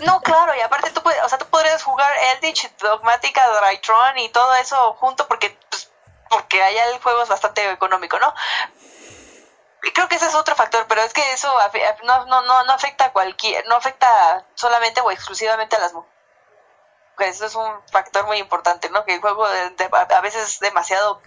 No, 0.00 0.20
claro, 0.20 0.54
y 0.54 0.60
aparte 0.60 0.90
tú 0.90 1.02
puedes, 1.02 1.22
o 1.22 1.28
sea, 1.28 1.38
tú 1.38 1.46
podrías 1.46 1.82
jugar 1.82 2.12
Eldritch, 2.32 2.70
Dogmática, 2.78 3.46
Drytron 3.60 4.18
y 4.18 4.28
todo 4.30 4.54
eso 4.56 4.94
junto 4.94 5.26
porque, 5.28 5.58
pues, 5.70 5.90
porque 6.28 6.62
allá 6.62 6.86
el 6.90 7.00
juego 7.02 7.22
es 7.22 7.28
bastante 7.28 7.70
económico, 7.70 8.18
¿no? 8.18 8.34
Creo 9.94 10.08
que 10.08 10.16
ese 10.16 10.26
es 10.26 10.34
otro 10.34 10.54
factor, 10.56 10.86
pero 10.88 11.00
es 11.02 11.12
que 11.12 11.32
eso 11.32 11.52
no, 12.02 12.26
no, 12.26 12.42
no, 12.42 12.64
no 12.64 12.72
afecta 12.72 13.06
a 13.06 13.12
cualquier, 13.12 13.66
no 13.68 13.76
afecta 13.76 14.44
solamente 14.54 15.00
o 15.00 15.10
exclusivamente 15.10 15.76
a 15.76 15.78
las 15.78 15.92
mujeres. 15.92 16.12
Eso 17.18 17.46
es 17.46 17.54
un 17.54 17.72
factor 17.90 18.26
muy 18.26 18.38
importante, 18.38 18.90
¿no? 18.90 19.04
Que 19.04 19.14
el 19.14 19.20
juego 19.20 19.48
de- 19.48 19.70
de- 19.70 19.90
a 19.92 20.20
veces 20.20 20.42
es 20.54 20.60
demasiado 20.60 21.22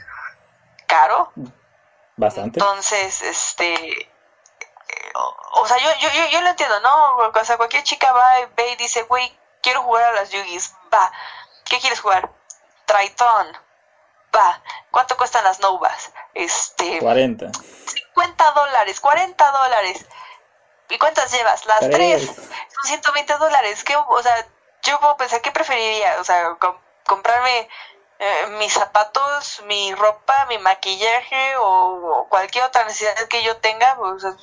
caro, 0.88 1.32
Bastante. 2.18 2.60
entonces, 2.60 3.22
este, 3.22 4.09
o, 5.16 5.36
o 5.62 5.68
sea, 5.68 5.78
yo, 5.78 5.90
yo, 6.00 6.10
yo, 6.12 6.28
yo 6.28 6.42
lo 6.42 6.50
entiendo, 6.50 6.80
¿no? 6.82 7.18
O 7.18 7.44
sea, 7.46 7.58
cualquier 7.58 7.84
chica 7.84 8.12
va 8.12 8.40
y 8.42 8.46
ve 8.56 8.70
y 8.72 8.76
dice, 8.78 9.04
güey, 9.04 9.38
quiero 9.62 9.82
jugar 9.84 10.04
a 10.06 10.12
las 10.14 10.30
Yugis, 10.30 10.74
va. 10.94 11.12
¿Qué 11.66 11.80
quieres 11.80 12.00
jugar? 12.00 12.30
Triton, 12.86 13.58
va. 14.36 14.62
¿Cuánto 14.92 15.18
cuestan 15.18 15.44
las 15.44 15.60
Novas? 15.60 16.12
Este, 16.34 17.00
40. 17.00 17.52
50 17.54 18.52
dólares, 18.52 19.00
40 19.00 19.52
dólares. 19.52 20.06
¿Y 20.90 20.98
cuántas 20.98 21.32
llevas? 21.32 21.66
Las 21.66 21.80
Tres. 21.82 21.92
tres. 21.92 22.26
Son 22.36 22.84
120 22.86 23.38
dólares. 23.38 23.84
¿Qué, 23.84 23.96
o 23.96 24.24
sea, 24.24 24.46
yo 24.84 25.00
puedo 25.00 25.18
pensar, 25.18 25.42
¿qué 25.42 25.52
preferiría? 25.52 26.18
O 26.20 26.24
sea, 26.24 26.56
com- 26.56 26.80
comprarme 27.06 27.70
eh, 28.20 28.48
mis 28.58 28.74
zapatos, 28.74 29.62
mi 29.66 29.96
ropa, 29.96 30.46
mi 30.46 30.58
maquillaje 30.58 31.56
o, 31.56 31.64
o 31.64 32.28
cualquier 32.28 32.66
otra 32.66 32.84
necesidad 32.84 33.16
que 33.30 33.44
yo 33.44 33.58
tenga. 33.58 33.98
sea, 34.20 34.36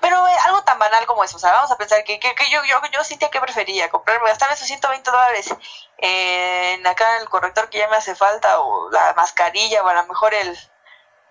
pero 0.00 0.26
eh, 0.26 0.36
algo 0.46 0.62
tan 0.64 0.78
banal 0.78 1.04
como 1.04 1.22
eso. 1.22 1.36
O 1.36 1.38
sea, 1.38 1.52
vamos 1.52 1.70
a 1.70 1.76
pensar 1.76 2.02
que, 2.02 2.18
que, 2.18 2.34
que 2.34 2.50
yo, 2.50 2.64
yo, 2.64 2.80
yo 2.90 3.04
sentía 3.04 3.30
que 3.30 3.40
prefería 3.40 3.90
comprarme, 3.90 4.28
gastarme 4.28 4.54
esos 4.54 4.66
120 4.68 5.10
dólares 5.10 5.54
en 5.98 6.86
acá 6.86 7.18
el 7.18 7.28
corrector 7.28 7.68
que 7.68 7.78
ya 7.78 7.88
me 7.88 7.96
hace 7.96 8.14
falta 8.14 8.60
o 8.60 8.90
la 8.90 9.12
mascarilla 9.14 9.82
o 9.82 9.88
a 9.88 9.94
lo 9.94 10.06
mejor 10.06 10.32
el 10.32 10.58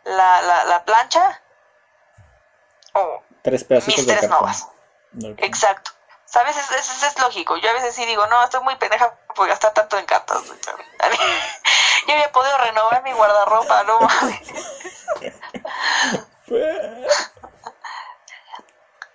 la, 0.04 0.42
la, 0.42 0.64
la 0.66 0.86
plancha 0.86 1.42
o 2.94 3.24
Tres 3.42 3.64
pedacitos 3.64 3.98
mis 3.98 4.08
de 4.08 4.16
tres 4.16 4.30
novas. 4.30 4.70
Exacto. 5.38 5.92
¿Sabes? 6.34 6.58
Es, 6.58 6.72
es, 6.72 7.04
es 7.04 7.20
lógico. 7.20 7.58
Yo 7.58 7.70
a 7.70 7.74
veces 7.74 7.94
sí 7.94 8.08
digo, 8.08 8.26
no, 8.26 8.44
estoy 8.44 8.64
muy 8.64 8.76
pendeja 8.78 9.14
por 9.36 9.48
gastar 9.48 9.72
tanto 9.72 10.00
en 10.00 10.06
cartas. 10.08 10.42
Yo 12.08 12.14
había 12.14 12.32
podido 12.32 12.58
renovar 12.58 13.04
mi 13.04 13.12
guardarropa, 13.12 13.84
no. 13.84 14.00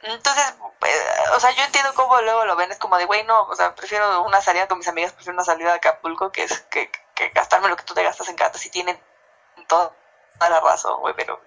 Entonces, 0.02 0.54
eh, 0.86 1.04
o 1.34 1.40
sea, 1.40 1.50
yo 1.50 1.64
entiendo 1.64 1.92
cómo 1.94 2.20
luego 2.22 2.44
lo 2.46 2.56
ven, 2.56 2.70
es 2.70 2.78
como 2.78 2.96
de, 2.96 3.04
güey, 3.04 3.24
no, 3.24 3.42
o 3.42 3.56
sea, 3.56 3.74
prefiero 3.74 4.22
una 4.22 4.40
salida 4.40 4.68
con 4.68 4.78
mis 4.78 4.88
amigas, 4.88 5.12
prefiero 5.12 5.34
una 5.34 5.44
salida 5.44 5.72
a 5.72 5.76
Acapulco 5.76 6.30
que, 6.32 6.44
es, 6.44 6.60
que, 6.70 6.90
que 7.14 7.28
gastarme 7.30 7.68
lo 7.68 7.76
que 7.76 7.82
tú 7.82 7.94
te 7.94 8.04
gastas 8.04 8.28
en 8.28 8.36
cartas 8.36 8.64
y 8.64 8.70
tienen 8.70 8.98
toda 9.66 9.92
la 10.38 10.60
razón, 10.60 11.00
güey, 11.00 11.14
pero 11.14 11.42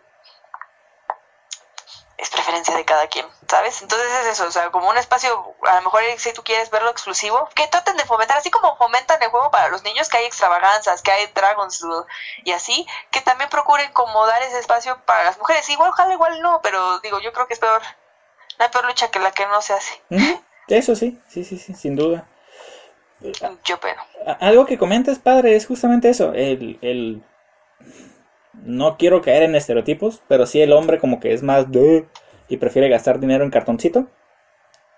es 2.22 2.30
preferencia 2.30 2.76
de 2.78 2.86
cada 2.86 3.08
quien, 3.08 3.26
¿sabes? 3.48 3.82
Entonces 3.82 4.08
es 4.22 4.28
eso, 4.28 4.46
o 4.46 4.52
sea, 4.52 4.70
como 4.70 4.88
un 4.88 4.98
espacio, 4.98 5.56
a 5.64 5.76
lo 5.78 5.82
mejor 5.82 6.04
si 6.18 6.32
tú 6.34 6.44
quieres 6.44 6.70
verlo 6.70 6.92
exclusivo, 6.92 7.50
que 7.56 7.66
traten 7.66 7.98
de 7.98 8.06
fomentar, 8.06 8.38
así 8.38 8.52
como 8.52 8.78
fomentan 8.78 9.22
el 9.24 9.30
juego 9.30 9.50
para 9.50 9.70
los 9.70 9.84
niños, 9.84 10.08
que 10.08 10.18
hay 10.18 10.26
extravaganzas, 10.26 11.02
que 11.02 11.12
hay 11.12 11.26
dragons 11.34 11.84
y 12.44 12.52
así, 12.52 12.86
que 13.10 13.22
también 13.22 13.50
procuren 13.50 13.92
como 13.92 14.28
dar 14.28 14.40
ese 14.44 14.60
espacio 14.60 15.02
para 15.06 15.24
las 15.24 15.40
mujeres. 15.40 15.68
Igual, 15.70 15.90
ojalá, 15.90 16.14
igual 16.14 16.42
no, 16.44 16.62
pero 16.62 17.00
digo, 17.00 17.20
yo 17.22 17.34
creo 17.34 17.48
que 17.48 17.56
es 17.56 17.60
peor, 17.60 17.82
no 18.60 18.66
hay 18.66 18.72
peor 18.72 18.86
lucha 18.86 19.10
que 19.10 19.18
la 19.18 19.32
que 19.32 19.48
no 19.48 19.60
se 19.64 19.74
hace. 19.74 20.00
Eso 20.68 20.96
sí, 20.96 21.20
sí, 21.28 21.44
sí, 21.44 21.58
sí, 21.58 21.74
sin 21.74 21.96
duda. 21.96 22.28
yo 23.66 23.80
pero. 23.80 24.00
Algo 24.40 24.68
que 24.68 24.78
comentas, 24.78 25.18
padre, 25.18 25.56
es 25.56 25.66
justamente 25.66 26.10
eso. 26.10 26.34
El, 26.34 26.78
el... 26.84 27.24
No 28.64 28.98
quiero 28.98 29.22
caer 29.22 29.44
en 29.44 29.56
estereotipos, 29.56 30.22
pero 30.28 30.46
sí 30.46 30.62
el 30.62 30.74
hombre 30.74 31.00
como 31.00 31.20
que 31.20 31.34
es 31.34 31.44
más 31.44 31.72
de 31.72 32.06
y 32.48 32.58
prefiere 32.58 32.90
gastar 32.90 33.20
dinero 33.20 33.44
en 33.44 33.50
cartoncito 33.50 34.08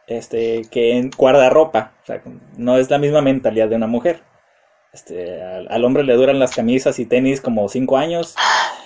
este 0.08 0.63
que 0.69 0.97
en 0.97 1.10
guardarropa. 1.12 1.93
O 2.04 2.06
sea, 2.06 2.21
no 2.58 2.78
es 2.78 2.89
la 2.89 2.97
misma 2.97 3.21
mentalidad 3.21 3.69
de 3.69 3.76
una 3.76 3.88
mujer. 3.88 4.21
Este, 4.91 5.41
al, 5.41 5.84
hombre 5.86 6.04
le 6.04 6.13
duran 6.13 6.38
las 6.38 6.56
camisas 6.56 6.99
y 6.99 7.06
tenis 7.06 7.41
como 7.41 7.67
5 7.67 7.97
años 7.97 8.36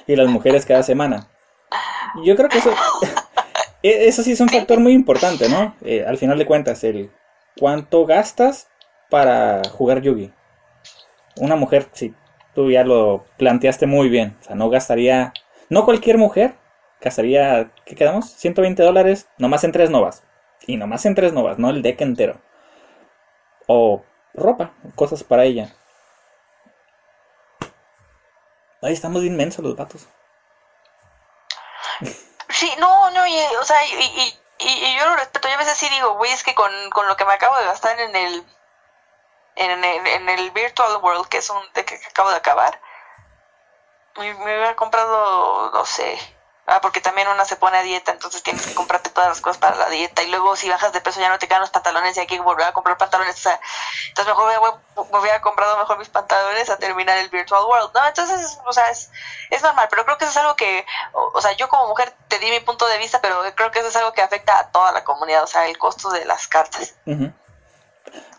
y 0.05 0.15
las 0.15 0.27
mujeres 0.27 0.65
cada 0.65 0.83
semana. 0.83 1.29
Yo 2.23 2.35
creo 2.37 2.47
que 2.47 2.59
eso, 2.59 2.71
e- 3.83 4.07
eso 4.07 4.23
sí 4.23 4.31
es 4.31 4.39
un 4.39 4.47
factor 4.47 4.79
muy 4.79 4.93
importante, 4.93 5.49
¿no? 5.49 5.75
Eh, 5.81 6.05
al 6.07 6.17
final 6.17 6.37
de 6.37 6.45
cuentas, 6.45 6.83
el 6.85 7.11
cuánto 7.59 8.05
gastas 8.05 8.69
para 9.09 9.61
jugar 9.69 10.01
Yugi. 10.01 10.31
Una 11.35 11.55
mujer, 11.57 11.87
sí, 11.91 12.13
tú 12.57 12.71
ya 12.71 12.83
lo 12.83 13.23
planteaste 13.37 13.85
muy 13.85 14.09
bien. 14.09 14.35
O 14.41 14.43
sea, 14.43 14.55
no 14.55 14.71
gastaría. 14.71 15.31
No 15.69 15.85
cualquier 15.85 16.17
mujer 16.17 16.55
gastaría. 16.99 17.69
¿Qué 17.85 17.93
quedamos? 17.93 18.31
120 18.31 18.81
dólares 18.81 19.27
nomás 19.37 19.63
en 19.63 19.71
tres 19.71 19.91
novas. 19.91 20.23
Y 20.65 20.77
nomás 20.77 21.05
en 21.05 21.13
tres 21.13 21.33
novas, 21.33 21.59
no 21.59 21.69
el 21.69 21.83
deck 21.83 22.01
entero. 22.01 22.41
O 23.67 24.03
ropa, 24.33 24.71
cosas 24.95 25.23
para 25.23 25.43
ella. 25.43 25.69
Ahí 28.81 28.93
estamos 28.93 29.23
inmensos 29.23 29.63
los 29.63 29.75
vatos. 29.75 30.07
Sí, 32.49 32.71
no, 32.79 33.11
no, 33.11 33.27
y, 33.27 33.37
o 33.61 33.63
sea, 33.63 33.77
y, 33.85 34.33
y, 34.57 34.97
yo 34.97 35.05
lo 35.05 35.15
respeto. 35.15 35.47
Yo 35.47 35.53
a 35.53 35.57
veces 35.57 35.77
sí 35.77 35.87
digo, 35.89 36.15
güey, 36.15 36.31
es 36.31 36.43
que 36.43 36.55
con, 36.55 36.71
con 36.89 37.07
lo 37.07 37.15
que 37.17 37.25
me 37.25 37.33
acabo 37.33 37.55
de 37.57 37.65
gastar 37.65 37.99
en 37.99 38.15
el 38.15 38.43
en 39.57 39.83
el, 39.83 40.07
en 40.07 40.29
el 40.29 40.51
Virtual 40.51 40.97
World, 40.97 41.27
que 41.27 41.37
es 41.37 41.49
un 41.49 41.61
de 41.73 41.85
que, 41.85 41.99
acabo 42.09 42.29
de 42.29 42.37
acabar, 42.37 42.79
me, 44.17 44.33
me 44.33 44.43
hubiera 44.43 44.75
comprado, 44.75 45.71
no 45.71 45.85
sé, 45.85 46.17
ah, 46.65 46.81
porque 46.81 47.01
también 47.01 47.27
una 47.27 47.45
se 47.45 47.55
pone 47.55 47.77
a 47.77 47.81
dieta, 47.83 48.11
entonces 48.11 48.41
tienes 48.43 48.65
que 48.65 48.73
comprarte 48.73 49.09
todas 49.11 49.29
las 49.29 49.41
cosas 49.41 49.57
para 49.59 49.75
la 49.75 49.89
dieta, 49.89 50.23
y 50.23 50.29
luego 50.31 50.55
si 50.55 50.69
bajas 50.69 50.91
de 50.91 51.01
peso 51.01 51.19
ya 51.19 51.29
no 51.29 51.37
te 51.39 51.47
quedan 51.47 51.61
los 51.61 51.69
pantalones 51.69 52.17
y 52.17 52.21
hay 52.21 52.27
que 52.27 52.39
volver 52.39 52.65
a 52.67 52.73
comprar 52.73 52.97
pantalones, 52.97 53.35
o 53.35 53.41
sea, 53.41 53.59
entonces 54.07 54.33
mejor 54.33 54.51
me, 54.51 54.57
hubiera- 54.57 55.09
me 55.11 55.19
hubiera 55.19 55.41
comprado 55.41 55.77
mejor 55.77 55.99
mis 55.99 56.09
pantalones 56.09 56.69
a 56.69 56.77
terminar 56.77 57.17
el 57.19 57.29
Virtual 57.29 57.63
World, 57.63 57.91
¿no? 57.93 58.05
Entonces, 58.07 58.57
o 58.65 58.73
sea, 58.73 58.89
es, 58.89 59.11
es 59.51 59.61
normal, 59.61 59.87
pero 59.89 60.03
creo 60.05 60.17
que 60.17 60.25
eso 60.25 60.31
es 60.31 60.37
algo 60.37 60.55
que, 60.55 60.85
o, 61.13 61.39
sea, 61.41 61.51
yo 61.53 61.69
como 61.69 61.87
mujer 61.87 62.13
te 62.27 62.39
di 62.39 62.49
mi 62.49 62.59
punto 62.59 62.87
de 62.87 62.97
vista, 62.97 63.21
pero 63.21 63.39
creo 63.55 63.69
que 63.71 63.79
eso 63.79 63.89
es 63.89 63.95
algo 63.95 64.13
que 64.13 64.21
afecta 64.23 64.57
a 64.57 64.71
toda 64.71 64.91
la 64.91 65.03
comunidad, 65.03 65.43
o 65.43 65.47
sea, 65.47 65.67
el 65.67 65.77
costo 65.77 66.09
de 66.09 66.25
las 66.25 66.47
cartas, 66.47 66.95
Ujú. 67.05 67.31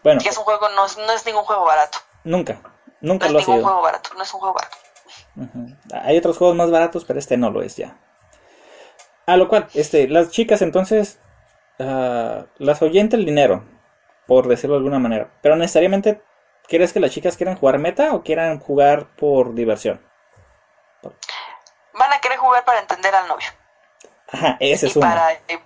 Bueno, 0.03 0.21
que 0.21 0.29
es 0.29 0.39
un 0.39 0.45
juego, 0.45 0.69
no, 0.71 0.87
es- 0.87 0.97
no 0.99 1.13
es 1.13 1.25
ningún 1.27 1.45
juego 1.45 1.65
barato. 1.65 1.99
nunca. 2.25 2.61
No 3.01 3.13
Nunca 3.15 3.27
es 3.27 3.33
lo 3.33 3.39
ha 3.39 3.43
ningún 3.43 3.55
sido. 3.57 3.65
juego 3.67 3.83
barato, 3.83 4.11
no 4.15 4.23
es 4.23 4.35
un 4.35 4.41
juego 4.41 4.55
barato. 4.55 4.77
Hay 6.03 6.19
otros 6.19 6.37
juegos 6.37 6.57
más 6.57 6.71
baratos, 6.71 7.05
pero 7.05 7.19
este 7.19 7.37
no 7.37 7.51
lo 7.51 7.63
es 7.63 7.77
ya. 7.77 7.97
A 9.27 9.37
lo 9.37 9.47
cual, 9.49 9.69
este, 9.75 10.09
las 10.09 10.31
chicas 10.31 10.63
entonces 10.63 11.21
ah, 11.79 12.47
las 12.59 12.83
ahuyenta 12.83 13.17
el 13.17 13.25
dinero, 13.25 13.65
por 14.27 14.49
decirlo 14.49 14.75
de 14.75 14.79
alguna 14.79 14.99
manera. 14.99 15.31
Pero 15.43 15.55
necesariamente, 15.57 16.23
¿quieres 16.67 16.93
que 16.93 16.99
las 17.01 17.13
chicas 17.13 17.37
quieran 17.37 17.57
jugar 17.57 17.79
meta 17.79 18.15
o 18.15 18.23
quieran 18.25 18.59
jugar 18.59 19.15
por 19.17 19.55
diversión? 19.55 20.01
Van 21.93 22.13
a 22.13 22.21
querer 22.21 22.39
jugar 22.39 22.65
para 22.65 22.81
entender 22.81 23.15
al 23.15 23.29
novio. 23.29 23.47
Ajá, 24.31 24.57
ese 24.61 24.87
y 24.87 24.91
es 24.91 24.97
uno. 24.97 25.07
para 25.07 25.33
y, 25.35 25.59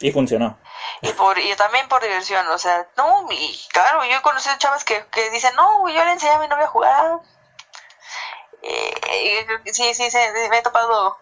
Y 0.00 0.10
funcionó. 0.10 0.58
y 1.00 1.12
por 1.12 1.38
y 1.38 1.54
también 1.54 1.88
por 1.88 2.02
diversión, 2.02 2.46
o 2.48 2.58
sea, 2.58 2.88
no, 2.96 3.26
y 3.30 3.68
claro, 3.72 4.04
yo 4.04 4.16
he 4.16 4.22
conocido 4.22 4.56
chavas 4.58 4.84
que, 4.84 5.06
que 5.06 5.30
dicen, 5.30 5.54
no, 5.54 5.88
yo 5.88 6.04
le 6.04 6.12
enseñé 6.12 6.32
a 6.32 6.38
mi 6.38 6.48
novia 6.48 6.64
a 6.64 6.68
jugar. 6.68 7.20
Eh, 8.62 9.46
sí, 9.72 9.94
sí, 9.94 10.10
sí, 10.10 10.18
me 10.50 10.58
he 10.58 10.62
topado 10.62 11.18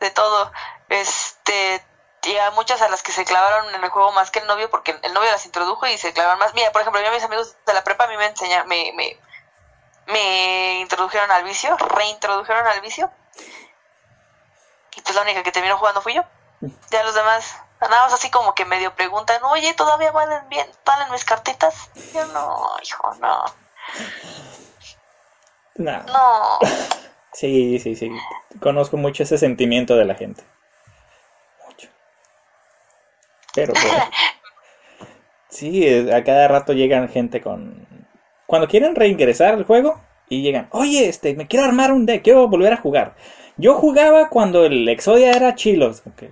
de 0.00 0.10
todo. 0.10 0.52
Este, 0.88 1.84
y 2.24 2.36
a 2.38 2.50
muchas 2.52 2.80
a 2.82 2.88
las 2.88 3.02
que 3.02 3.12
se 3.12 3.24
clavaron 3.24 3.74
en 3.74 3.82
el 3.84 3.90
juego 3.90 4.12
más 4.12 4.30
que 4.30 4.38
el 4.38 4.46
novio, 4.46 4.70
porque 4.70 4.98
el 5.02 5.12
novio 5.14 5.30
las 5.30 5.46
introdujo 5.46 5.86
y 5.86 5.98
se 5.98 6.12
clavaron 6.12 6.38
más. 6.38 6.54
Mira, 6.54 6.72
por 6.72 6.80
ejemplo, 6.80 7.00
yo 7.02 7.08
a 7.08 7.12
mis 7.12 7.24
amigos 7.24 7.56
de 7.66 7.74
la 7.74 7.84
prepa 7.84 8.04
a 8.04 8.08
mí 8.08 8.16
me 8.16 8.26
enseñaron, 8.26 8.68
me, 8.68 8.92
me, 8.94 9.18
me 10.06 10.80
introdujeron 10.80 11.30
al 11.30 11.44
vicio, 11.44 11.76
reintrodujeron 11.76 12.66
al 12.66 12.80
vicio. 12.80 13.10
Y 14.96 15.00
pues 15.00 15.14
la 15.14 15.22
única 15.22 15.42
que 15.42 15.52
terminó 15.52 15.76
jugando 15.76 16.00
fui 16.00 16.14
yo. 16.14 16.24
Ya 16.90 17.02
los 17.02 17.14
demás, 17.14 17.56
nada 17.80 18.04
más 18.04 18.14
así 18.14 18.30
como 18.30 18.54
que 18.54 18.64
medio 18.64 18.94
preguntan, 18.94 19.42
oye, 19.44 19.74
¿todavía 19.74 20.12
valen 20.12 20.48
bien, 20.48 20.66
valen 20.84 21.10
mis 21.12 21.24
cartitas? 21.24 21.90
Yo 22.14 22.26
no, 22.26 22.76
hijo, 22.82 23.14
no. 23.20 23.44
No. 25.76 26.02
No. 26.04 26.58
Sí, 27.32 27.78
sí, 27.80 27.96
sí. 27.96 28.10
Conozco 28.60 28.96
mucho 28.96 29.24
ese 29.24 29.38
sentimiento 29.38 29.96
de 29.96 30.04
la 30.04 30.14
gente. 30.14 30.44
Mucho. 31.66 31.88
Pero 33.54 33.72
bueno. 33.74 34.10
Sí, 35.54 35.86
a 36.10 36.24
cada 36.24 36.48
rato 36.48 36.72
llegan 36.72 37.08
gente 37.08 37.40
con... 37.40 37.86
Cuando 38.44 38.66
quieren 38.66 38.96
reingresar 38.96 39.54
al 39.54 39.62
juego 39.62 40.00
y 40.28 40.42
llegan, 40.42 40.66
oye, 40.72 41.08
este, 41.08 41.36
me 41.36 41.46
quiero 41.46 41.64
armar 41.64 41.92
un 41.92 42.06
deck, 42.06 42.24
quiero 42.24 42.48
volver 42.48 42.72
a 42.72 42.78
jugar. 42.78 43.14
Yo 43.56 43.74
jugaba 43.74 44.30
cuando 44.30 44.64
el 44.64 44.88
Exodia 44.88 45.30
era 45.30 45.54
chilos. 45.54 46.02
Ok. 46.06 46.24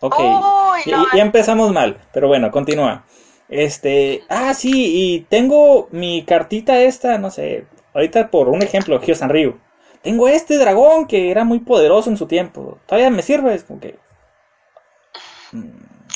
Ok. 0.00 0.18
Uy, 0.18 0.92
no, 0.92 1.06
ya 1.14 1.22
empezamos 1.22 1.72
mal. 1.72 2.00
Pero 2.12 2.28
bueno, 2.28 2.50
continúa. 2.50 3.04
Este. 3.48 4.24
Ah, 4.28 4.54
sí, 4.54 4.72
y 4.94 5.20
tengo 5.22 5.88
mi 5.90 6.24
cartita 6.24 6.80
esta, 6.80 7.18
no 7.18 7.30
sé. 7.30 7.66
Ahorita 7.94 8.30
por 8.30 8.48
un 8.48 8.62
ejemplo, 8.62 9.00
Gio 9.00 9.14
Ryu. 9.28 9.60
Tengo 10.02 10.28
este 10.28 10.56
dragón 10.56 11.06
que 11.06 11.30
era 11.30 11.44
muy 11.44 11.58
poderoso 11.58 12.08
en 12.08 12.16
su 12.16 12.26
tiempo. 12.26 12.78
Todavía 12.86 13.10
me 13.10 13.22
sirve. 13.22 13.54
Es 13.54 13.64
como 13.64 13.80
que. 13.80 13.98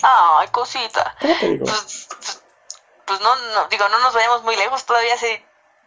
Ay, 0.02 0.48
cosita. 0.48 1.14
¿Cómo 1.20 1.34
te 1.38 1.48
digo? 1.48 1.66
Pues, 1.66 2.08
pues 3.06 3.20
no, 3.20 3.36
no, 3.54 3.68
digo, 3.68 3.88
no 3.88 3.98
nos 3.98 4.14
vayamos 4.14 4.42
muy 4.44 4.56
lejos. 4.56 4.86
Todavía 4.86 5.14
hace 5.14 5.44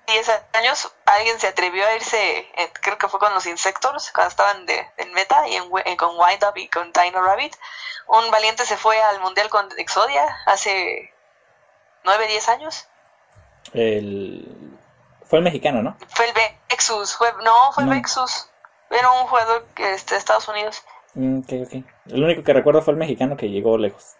10 0.08 0.42
años 0.54 0.92
alguien 1.06 1.38
se 1.40 1.48
atrevió 1.48 1.86
a 1.86 1.96
irse, 1.96 2.40
eh, 2.40 2.72
creo 2.82 2.98
que 2.98 3.10
fue 3.10 3.20
con 3.20 3.34
los 3.34 3.46
Insectors, 3.46 4.12
cuando 4.12 4.30
estaban 4.30 4.66
de, 4.66 4.88
en 4.98 5.14
meta 5.14 5.48
y 5.48 5.56
en, 5.56 5.98
con 5.98 6.18
Wind 6.18 6.44
Up 6.44 6.56
y 6.56 6.70
con 6.70 6.92
Dino 6.94 7.22
Rabbit. 7.22 7.54
Un 8.08 8.32
valiente 8.32 8.66
se 8.66 8.78
fue 8.78 9.00
al 9.02 9.20
mundial 9.20 9.50
con 9.50 9.68
Exodia 9.78 10.24
hace 10.46 11.14
9, 12.06 12.28
10 12.28 12.50
años. 12.50 12.88
El. 13.74 14.80
Fue 15.26 15.40
el 15.40 15.44
mexicano, 15.44 15.84
¿no? 15.84 15.98
Fue 16.08 16.26
el 16.26 16.34
Vexus, 16.70 17.16
fue, 17.18 17.28
no, 17.44 17.74
fue 17.74 17.84
el 17.84 17.90
No. 17.90 17.96
Vexus. 17.96 18.50
Era 18.90 19.12
un 19.12 19.28
jugador 19.28 19.66
que, 19.76 19.94
este, 19.94 20.16
de 20.16 20.20
Estados 20.20 20.48
Unidos. 20.48 20.84
Mm, 21.16 21.40
ok, 21.40 21.54
ok. 21.66 21.86
El 22.06 22.24
único 22.24 22.44
que 22.44 22.54
recuerdo 22.54 22.82
fue 22.82 22.94
el 22.94 23.00
mexicano 23.00 23.36
que 23.36 23.50
llegó 23.50 23.78
lejos. 23.78 24.16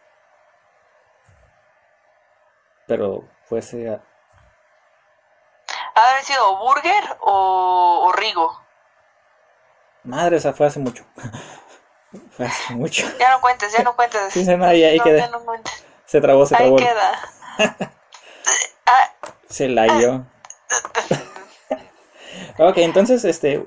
Pero 2.88 3.24
fue 3.46 3.60
ese. 3.60 4.02
Ha 5.98 6.02
de 6.06 6.12
haber 6.12 6.24
sido 6.24 6.58
Burger 6.58 7.18
o, 7.22 8.04
o 8.06 8.12
Rigo. 8.12 8.62
Madre, 10.04 10.38
esa 10.38 10.54
fue 10.54 10.68
hace 10.68 10.80
mucho. 10.80 11.04
fue 12.32 12.46
hace 12.46 12.74
mucho. 12.76 13.04
Ya 13.20 13.32
no 13.32 13.42
cuentes, 13.42 13.74
ya 13.74 13.82
no 13.84 13.96
cuentes. 13.96 14.32
Sí, 14.32 14.44
no, 14.46 14.64
ahí, 14.66 14.84
ahí 14.84 14.98
No, 14.98 15.04
quedé. 15.04 15.20
ya 15.20 15.30
no 15.30 15.40
cuentes. 15.44 15.84
Se 16.06 16.22
trabó, 16.22 16.46
se 16.46 16.56
Ahí 16.56 16.62
trabó. 16.62 16.76
queda. 16.78 17.20
Ah, 18.90 19.12
Se 19.50 19.68
la 19.68 19.84
dio. 19.98 20.26
ok, 22.58 22.78
entonces, 22.78 23.26
este. 23.26 23.66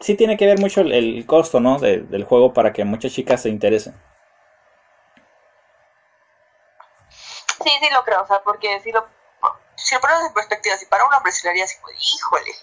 Sí 0.00 0.14
tiene 0.14 0.36
que 0.36 0.44
ver 0.46 0.58
mucho 0.58 0.80
el, 0.82 0.92
el 0.92 1.24
costo, 1.26 1.60
¿no? 1.60 1.78
de- 1.78 2.00
del 2.00 2.24
juego 2.24 2.52
para 2.52 2.72
que 2.72 2.84
muchas 2.84 3.12
chicas 3.12 3.40
se 3.42 3.48
interesen. 3.50 3.94
sí, 7.62 7.70
sí 7.80 7.88
lo 7.92 8.02
creo, 8.04 8.22
o 8.22 8.26
sea, 8.26 8.42
porque 8.42 8.80
si 8.80 8.92
lo, 8.92 9.06
si 9.82 9.94
lo 9.94 10.00
ponemos 10.00 10.24
en 10.24 10.34
perspectiva, 10.34 10.76
si 10.76 10.86
para 10.86 11.04
un 11.04 11.14
hombre 11.14 11.32
se 11.32 11.44
le 11.44 11.50
haría 11.50 11.64
así, 11.64 11.76
pues, 11.80 11.96
híjole, 12.14 12.54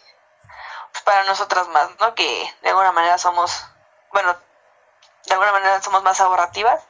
pues 0.92 1.04
para 1.04 1.24
nosotras 1.24 1.68
más, 1.70 1.90
¿no? 2.00 2.16
Que 2.16 2.54
de 2.62 2.70
alguna 2.70 2.92
manera 2.92 3.18
somos, 3.18 3.66
bueno, 4.12 4.36
de 5.26 5.34
alguna 5.34 5.52
manera 5.52 5.82
somos 5.82 6.04
más 6.04 6.20
ahorrativas. 6.22 6.84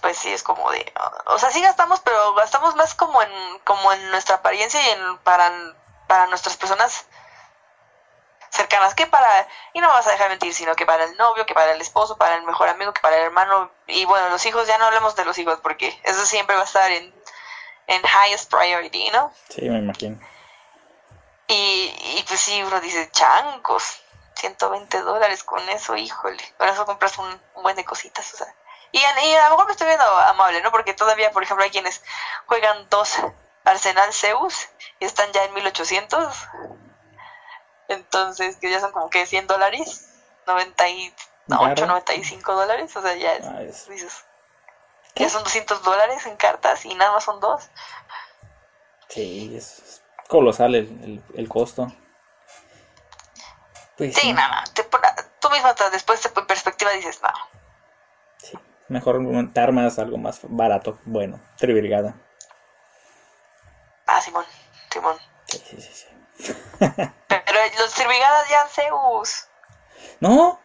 Pues 0.00 0.18
sí, 0.18 0.32
es 0.32 0.42
como 0.42 0.70
de, 0.72 0.92
o 1.26 1.38
sea, 1.38 1.50
sí 1.52 1.62
gastamos, 1.62 2.00
pero 2.00 2.34
gastamos 2.34 2.74
más 2.74 2.94
como 2.94 3.22
en, 3.22 3.58
como 3.60 3.92
en 3.92 4.10
nuestra 4.10 4.36
apariencia 4.36 4.80
y 4.80 4.90
en 4.90 5.18
para, 5.18 5.52
para 6.08 6.26
nuestras 6.26 6.56
personas 6.56 7.06
cercanas 8.52 8.94
que 8.94 9.06
para, 9.06 9.48
y 9.72 9.80
no 9.80 9.88
vas 9.88 10.06
a 10.06 10.10
dejar 10.10 10.28
mentir, 10.28 10.52
sino 10.54 10.74
que 10.74 10.84
para 10.84 11.04
el 11.04 11.16
novio, 11.16 11.46
que 11.46 11.54
para 11.54 11.72
el 11.72 11.80
esposo, 11.80 12.18
para 12.18 12.34
el 12.34 12.42
mejor 12.42 12.68
amigo, 12.68 12.92
que 12.92 13.00
para 13.00 13.16
el 13.16 13.24
hermano, 13.24 13.70
y 13.86 14.04
bueno, 14.04 14.28
los 14.28 14.44
hijos, 14.44 14.66
ya 14.66 14.76
no 14.76 14.86
hablemos 14.86 15.16
de 15.16 15.24
los 15.24 15.38
hijos, 15.38 15.58
porque 15.62 15.98
eso 16.04 16.26
siempre 16.26 16.56
va 16.56 16.62
a 16.62 16.66
estar 16.66 16.90
en, 16.90 17.14
en 17.92 18.02
highest 18.02 18.50
priority, 18.50 19.10
¿no? 19.10 19.32
Sí, 19.48 19.68
me 19.68 19.78
imagino. 19.78 20.18
Y, 21.48 21.94
y 22.18 22.24
pues 22.26 22.40
sí, 22.40 22.62
uno 22.62 22.80
dice, 22.80 23.10
chancos, 23.10 24.00
120 24.36 25.00
dólares 25.02 25.44
con 25.44 25.66
eso, 25.68 25.96
híjole, 25.96 26.42
con 26.56 26.68
eso 26.68 26.86
compras 26.86 27.18
un, 27.18 27.40
un 27.54 27.62
buen 27.62 27.76
de 27.76 27.84
cositas, 27.84 28.32
o 28.34 28.36
sea. 28.38 28.54
Y, 28.92 28.98
a- 29.02 29.24
y 29.24 29.34
a 29.34 29.44
lo 29.44 29.50
mejor 29.50 29.66
me 29.66 29.72
estoy 29.72 29.86
viendo 29.88 30.04
amable, 30.04 30.60
¿no? 30.62 30.70
Porque 30.70 30.94
todavía, 30.94 31.30
por 31.32 31.42
ejemplo, 31.42 31.64
hay 31.64 31.70
quienes 31.70 32.02
juegan 32.46 32.88
dos 32.90 33.14
Arsenal 33.64 34.12
Zeus 34.12 34.68
y 34.98 35.04
están 35.04 35.30
ya 35.32 35.44
en 35.44 35.54
1800. 35.54 36.34
Entonces, 37.88 38.56
que 38.56 38.70
ya 38.70 38.80
son 38.80 38.92
como 38.92 39.10
que 39.10 39.26
100 39.26 39.46
dólares, 39.46 40.08
98, 40.46 41.14
Claro. 41.46 41.86
95 41.86 42.54
dólares, 42.54 42.94
o 42.96 43.02
sea, 43.02 43.14
ya 43.14 43.34
es, 43.34 43.44
Ah, 43.46 43.62
dices, 45.14 45.22
ya 45.22 45.28
son 45.28 45.44
200 45.44 45.82
dólares 45.82 46.26
en 46.26 46.36
cartas 46.36 46.84
y 46.84 46.94
nada 46.94 47.12
más 47.12 47.24
son 47.24 47.40
dos. 47.40 47.68
Sí, 49.08 49.54
es 49.56 50.02
colosal 50.28 50.74
el, 50.74 50.86
el, 51.04 51.22
el 51.34 51.48
costo. 51.48 51.86
Pues 53.96 54.14
Sí, 54.14 54.20
sí, 54.22 54.32
nada, 54.32 54.64
tú 55.40 55.50
misma 55.50 55.74
te- 55.74 55.90
después 55.90 56.20
te- 56.20 56.30
en 56.40 56.46
perspectiva 56.46 56.90
dices, 56.92 57.20
no, 57.22 57.28
sí. 58.38 58.58
Mejor 58.88 59.20
montar 59.20 59.72
más 59.72 59.98
algo 59.98 60.18
más 60.18 60.40
barato. 60.42 60.98
Bueno, 61.04 61.40
tribrigada. 61.58 62.14
ah, 64.06 64.20
Simón, 64.20 64.44
Simón. 64.90 65.16
Sí, 65.46 65.62
sí, 65.68 65.80
sí, 65.80 65.92
sí. 65.92 66.48
Pero 67.28 67.60
los 67.78 67.92
Tribrigadas 67.94 68.48
ya 68.48 68.66
Zeus. 68.68 69.46
No, 70.20 70.60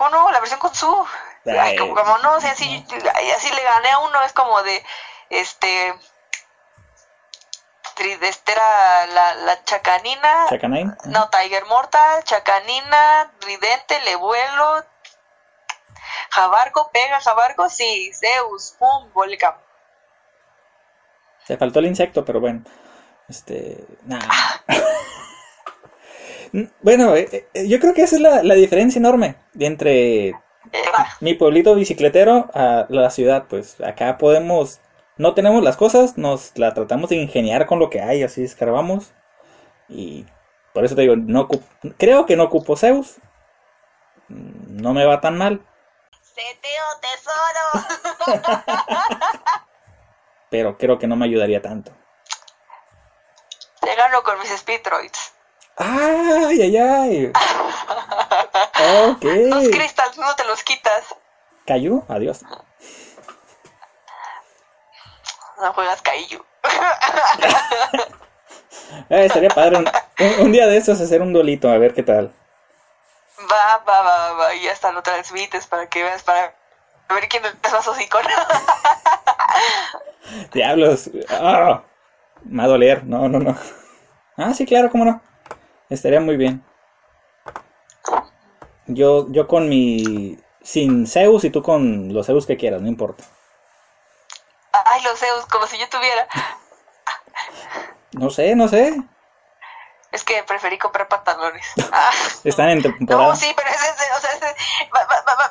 ¿Cómo 0.00 0.08
no? 0.08 0.30
La 0.30 0.40
versión 0.40 0.58
con 0.60 0.74
su. 0.74 1.06
Ay. 1.44 1.76
Como, 1.76 1.94
como 1.94 2.16
no, 2.18 2.36
o 2.36 2.40
sea, 2.40 2.52
así, 2.52 2.86
así 3.36 3.50
le 3.54 3.62
gané 3.62 3.90
a 3.90 3.98
uno, 3.98 4.22
es 4.22 4.32
como 4.32 4.62
de, 4.62 4.82
este, 5.28 5.94
tri- 7.96 8.18
este 8.22 8.52
era 8.52 9.06
la, 9.08 9.34
la 9.34 9.62
Chacanina, 9.64 10.46
Chacanine. 10.48 10.96
no, 11.04 11.28
Tiger 11.28 11.66
Mortal, 11.66 12.24
Chacanina, 12.24 13.30
Ridente, 13.42 14.00
Le 14.06 14.16
Vuelo, 14.16 14.86
Jabarco, 16.30 16.90
pega 16.92 17.20
Jabarco, 17.20 17.68
sí, 17.68 18.10
Zeus, 18.14 18.74
pum, 18.78 19.12
Volcán. 19.12 19.54
Se 21.46 21.58
faltó 21.58 21.80
el 21.80 21.86
insecto, 21.86 22.24
pero 22.24 22.40
bueno. 22.40 22.62
Este. 23.28 23.84
Nah. 24.04 24.18
bueno, 26.82 27.14
eh, 27.16 27.48
eh, 27.54 27.68
yo 27.68 27.78
creo 27.80 27.94
que 27.94 28.02
esa 28.02 28.16
es 28.16 28.22
la, 28.22 28.42
la 28.42 28.54
diferencia 28.54 28.98
enorme 28.98 29.36
entre 29.58 30.34
mi 31.20 31.34
pueblito 31.34 31.74
bicicletero 31.74 32.50
a 32.54 32.86
la 32.88 33.10
ciudad. 33.10 33.46
Pues 33.48 33.80
acá 33.80 34.18
podemos. 34.18 34.80
No 35.16 35.34
tenemos 35.34 35.62
las 35.62 35.76
cosas, 35.76 36.16
nos 36.16 36.56
la 36.56 36.72
tratamos 36.72 37.10
de 37.10 37.16
ingeniar 37.16 37.66
con 37.66 37.78
lo 37.78 37.90
que 37.90 38.00
hay, 38.00 38.22
así 38.22 38.42
escarbamos. 38.42 39.12
Y 39.88 40.24
por 40.72 40.84
eso 40.84 40.94
te 40.94 41.02
digo, 41.02 41.16
no 41.16 41.48
creo 41.98 42.24
que 42.26 42.36
no 42.36 42.44
ocupo 42.44 42.76
Zeus. 42.76 43.16
Mm, 44.28 44.80
No 44.80 44.94
me 44.94 45.04
va 45.04 45.20
tan 45.20 45.36
mal, 45.36 45.60
Seteo 46.22 46.86
tesoro. 47.00 48.40
pero 50.50 50.78
creo 50.78 50.98
que 50.98 51.06
no 51.06 51.16
me 51.16 51.26
ayudaría 51.26 51.60
tanto. 51.60 51.92
Te 53.80 53.94
gano 53.94 54.22
con 54.22 54.38
mis 54.38 54.50
Speed 54.50 54.82
Droids. 54.84 55.32
¡Ay, 55.82 56.60
ay, 56.62 56.76
ay! 56.76 57.32
Ok. 59.08 59.24
Los 59.24 59.68
crystals 59.68 60.18
no 60.18 60.34
te 60.36 60.44
los 60.44 60.62
quitas. 60.62 61.14
Cayó, 61.66 62.02
adiós. 62.08 62.42
No 65.62 65.72
juegas 65.72 66.02
Kaiju. 66.02 66.44
Eh, 69.08 69.24
estaría 69.26 69.48
padre 69.50 69.76
un, 69.78 69.88
un- 70.20 70.40
un 70.46 70.52
día 70.52 70.66
de 70.66 70.76
estos 70.76 71.00
hacer 71.00 71.22
un 71.22 71.32
duelito, 71.32 71.68
a 71.70 71.78
ver 71.78 71.94
qué 71.94 72.02
tal. 72.02 72.32
Va, 73.50 73.78
va, 73.88 74.02
va, 74.02 74.32
va. 74.32 74.54
Y 74.54 74.68
hasta 74.68 74.90
lo 74.92 75.02
transmites 75.02 75.66
para 75.66 75.88
que 75.88 76.02
veas, 76.02 76.22
para 76.22 76.54
ver 77.08 77.28
quién 77.28 77.44
es 77.44 77.72
más 77.72 77.86
hocicón. 77.88 78.22
Diablos. 80.52 81.10
Ah, 81.30 81.82
me 82.44 82.58
va 82.62 82.64
a 82.64 82.68
doler. 82.68 83.04
No, 83.04 83.28
no, 83.28 83.38
no. 83.38 83.56
Ah, 84.36 84.54
sí, 84.54 84.66
claro, 84.66 84.90
cómo 84.90 85.04
no. 85.04 85.20
Estaría 85.90 86.20
muy 86.20 86.36
bien. 86.36 86.64
Yo, 88.86 89.26
yo 89.30 89.46
con 89.46 89.68
mi. 89.68 90.38
Sin 90.62 91.06
Zeus 91.06 91.44
y 91.44 91.50
tú 91.50 91.62
con 91.62 92.12
los 92.12 92.26
Zeus 92.26 92.46
que 92.46 92.56
quieras, 92.56 92.82
no 92.82 92.88
importa. 92.88 93.24
Ay, 94.72 95.02
los 95.02 95.18
Zeus, 95.18 95.46
como 95.46 95.66
si 95.66 95.78
yo 95.78 95.88
tuviera. 95.88 96.26
No 98.12 98.28
sé, 98.30 98.54
no 98.56 98.68
sé. 98.68 98.94
Es 100.12 100.24
que 100.24 100.42
preferí 100.42 100.76
comprar 100.78 101.08
pantalones. 101.08 101.64
Ah. 101.92 102.10
Están 102.44 102.68
en 102.70 102.82
temporada. 102.82 103.28
No, 103.28 103.36
sí, 103.36 103.52
pero 103.56 103.68
es, 103.68 103.76
es- 103.76 103.99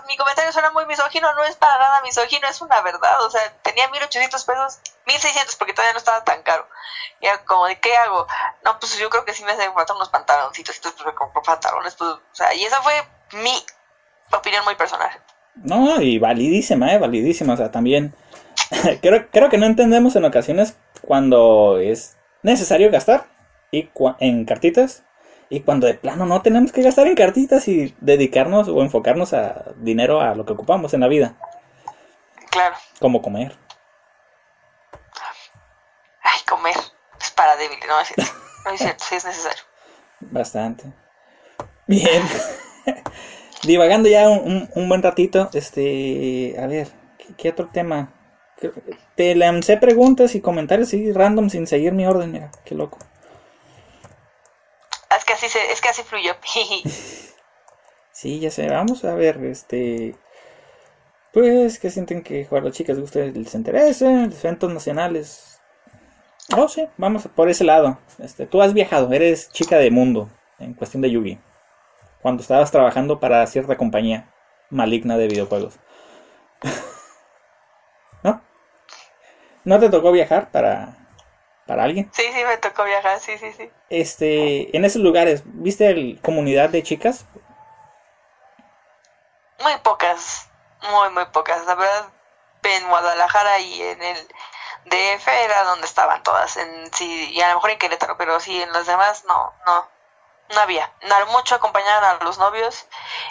mi 0.08 0.18
comentario 0.18 0.52
suena 0.52 0.72
muy 0.72 0.86
misógino, 0.86 1.34
no 1.36 1.44
es 1.44 1.56
para 1.56 1.78
nada 1.78 2.02
misógino, 2.02 2.48
es 2.48 2.62
una 2.62 2.82
verdad. 2.82 3.22
O 3.24 3.30
sea, 3.30 3.42
tenía 3.62 3.88
1800 3.90 4.44
pesos, 4.44 4.80
1600 5.06 5.56
porque 5.56 5.74
todavía 5.74 5.94
no 5.94 6.00
estaba 6.00 6.24
tan 6.24 6.42
caro. 6.44 6.68
Y 7.22 7.28
como, 7.46 7.68
¿de 7.68 7.80
qué 7.80 7.96
hago? 7.98 8.28
No, 8.64 8.80
pues 8.80 8.98
yo 8.98 9.10
creo 9.10 9.26
que 9.26 9.34
sí 9.34 9.44
me 9.44 9.52
hacen 9.52 9.74
falta 9.74 9.94
unos 9.94 10.10
pantaloncitos, 10.10 10.76
entonces 10.76 11.02
pues 11.02 11.14
me 11.14 11.18
compro 11.18 11.42
pantalones, 11.42 11.96
pues, 11.96 12.12
o 12.12 12.22
sea, 12.32 12.54
y 12.54 12.64
esa 12.64 12.82
fue 12.82 12.94
mi 13.34 13.64
opinión 14.32 14.64
muy 14.66 14.76
personal. 14.76 15.12
No, 15.56 16.02
y 16.02 16.20
validísima, 16.20 16.94
eh, 16.94 16.98
validísima. 16.98 17.54
O 17.54 17.58
sea, 17.58 17.72
también 17.72 18.16
creo, 19.02 19.30
creo 19.32 19.50
que 19.50 19.58
no 19.58 19.66
entendemos 19.66 20.16
en 20.16 20.26
ocasiones 20.26 20.78
cuando 21.02 21.80
es 21.80 22.18
necesario 22.44 22.92
gastar 22.92 23.26
y 23.72 23.90
en 24.20 24.46
cartitas 24.46 25.04
y 25.50 25.62
cuando 25.62 25.88
de 25.88 25.96
plano 25.96 26.26
no 26.26 26.42
tenemos 26.42 26.72
que 26.72 26.82
gastar 26.84 27.08
en 27.08 27.16
cartitas 27.16 27.68
y 27.68 27.96
dedicarnos 28.02 28.68
o 28.68 28.82
enfocarnos 28.82 29.34
a 29.34 29.74
dinero 29.78 30.22
a 30.22 30.36
lo 30.36 30.46
que 30.46 30.54
ocupamos 30.54 30.94
en 30.94 31.02
la 31.02 31.08
vida, 31.08 31.36
Claro, 32.52 32.76
como 33.00 33.22
comer. 33.22 33.56
ay, 36.24 36.40
comer 36.48 36.76
es 37.22 37.32
para 37.32 37.56
débiles, 37.56 37.88
no 37.88 38.00
es 38.00 38.08
cierto, 38.08 38.34
no 38.66 38.72
es 38.72 38.80
cierto, 38.80 39.04
sí 39.08 39.16
es 39.16 39.26
necesario. 39.26 39.64
Bastante. 40.20 40.86
Bien. 41.88 42.24
Divagando 43.64 44.08
ya 44.10 44.30
un, 44.30 44.40
un- 44.40 44.70
un 44.76 44.90
buen 44.90 45.02
ratito, 45.04 45.50
este, 45.54 46.56
a 46.62 46.68
ver, 46.68 46.88
¿qué, 47.18 47.34
qué 47.38 47.50
otro 47.50 47.68
tema? 47.68 48.14
Te 49.16 49.36
lancé 49.36 49.78
preguntas 49.78 50.36
y 50.36 50.42
comentarios 50.42 50.90
así 50.90 51.12
random 51.14 51.50
sin 51.50 51.66
seguir 51.68 51.94
mi 51.94 52.06
orden, 52.06 52.32
mira, 52.32 52.52
qué 52.66 52.76
loco. 52.76 52.98
Es 55.34 55.82
que 55.82 55.90
así, 55.90 56.02
que 56.02 56.08
fluyó. 56.08 56.36
Sí, 58.12 58.42
ya 58.42 58.52
sé, 58.52 58.68
vamos 58.68 59.06
a 59.06 59.16
ver, 59.16 59.38
este, 59.46 60.14
pues, 61.32 61.80
¿qué 61.80 61.90
sienten 61.90 62.22
que 62.22 62.44
jugar 62.44 62.66
las 62.66 62.74
chicas 62.74 62.98
de 62.98 63.04
ustedes 63.04 63.34
les 63.34 63.56
interesa? 63.56 64.10
Los 64.10 64.44
eventos 64.44 64.74
nacionales. 64.74 65.62
Oh, 66.58 66.68
sí, 66.68 66.86
vamos 66.98 67.30
por 67.34 67.48
ese 67.50 67.64
lado. 67.64 67.98
Este, 68.18 68.46
tú 68.46 68.62
has 68.62 68.74
viajado, 68.74 69.14
eres 69.14 69.50
chica 69.52 69.78
de 69.78 69.90
mundo 69.90 70.30
en 70.58 70.74
cuestión 70.74 71.02
de 71.02 71.12
Yugi. 71.12 71.40
Cuando 72.22 72.42
estabas 72.42 72.72
trabajando 72.72 73.22
para 73.22 73.48
cierta 73.48 73.78
compañía 73.78 74.34
maligna 74.70 75.16
de 75.16 75.28
videojuegos. 75.28 75.80
¿No? 78.24 78.42
¿No 79.64 79.80
te 79.80 79.90
tocó 79.90 80.12
viajar 80.12 80.52
para, 80.52 81.09
para 81.70 81.84
alguien? 81.84 82.10
Sí, 82.12 82.24
sí, 82.34 82.44
me 82.46 82.58
tocó 82.58 82.84
viajar, 82.84 83.20
sí, 83.20 83.38
sí, 83.38 83.54
sí. 83.54 83.72
Este, 83.92 84.76
en 84.76 84.86
esos 84.86 85.04
lugares, 85.04 85.44
¿viste 85.46 85.88
el 85.88 86.20
comunidad 86.20 86.70
de 86.70 86.82
chicas? 86.82 87.26
Muy 89.62 89.78
pocas, 89.84 90.50
muy, 90.90 91.12
muy 91.12 91.26
pocas. 91.28 91.64
La 91.68 91.76
verdad, 91.76 92.10
en 92.64 92.88
Guadalajara 92.90 93.60
y 93.60 93.84
en 93.84 94.02
el 94.02 94.18
DF 94.86 95.28
era 95.28 95.64
donde 95.66 95.86
estaban 95.86 96.24
todas. 96.24 96.58
En, 96.58 96.92
sí, 96.92 97.30
y 97.32 97.40
a 97.42 97.50
lo 97.50 97.56
mejor 97.56 97.70
en 97.70 97.78
Querétaro, 97.78 98.18
pero 98.18 98.40
sí, 98.40 98.60
en 98.60 98.74
los 98.74 98.88
demás 98.88 99.24
no, 99.26 99.54
no, 99.68 99.88
no 100.56 100.62
había. 100.62 100.92
Mucho 101.32 101.54
acompañaban 101.54 102.04
a 102.04 102.24
los 102.24 102.40
novios 102.40 102.88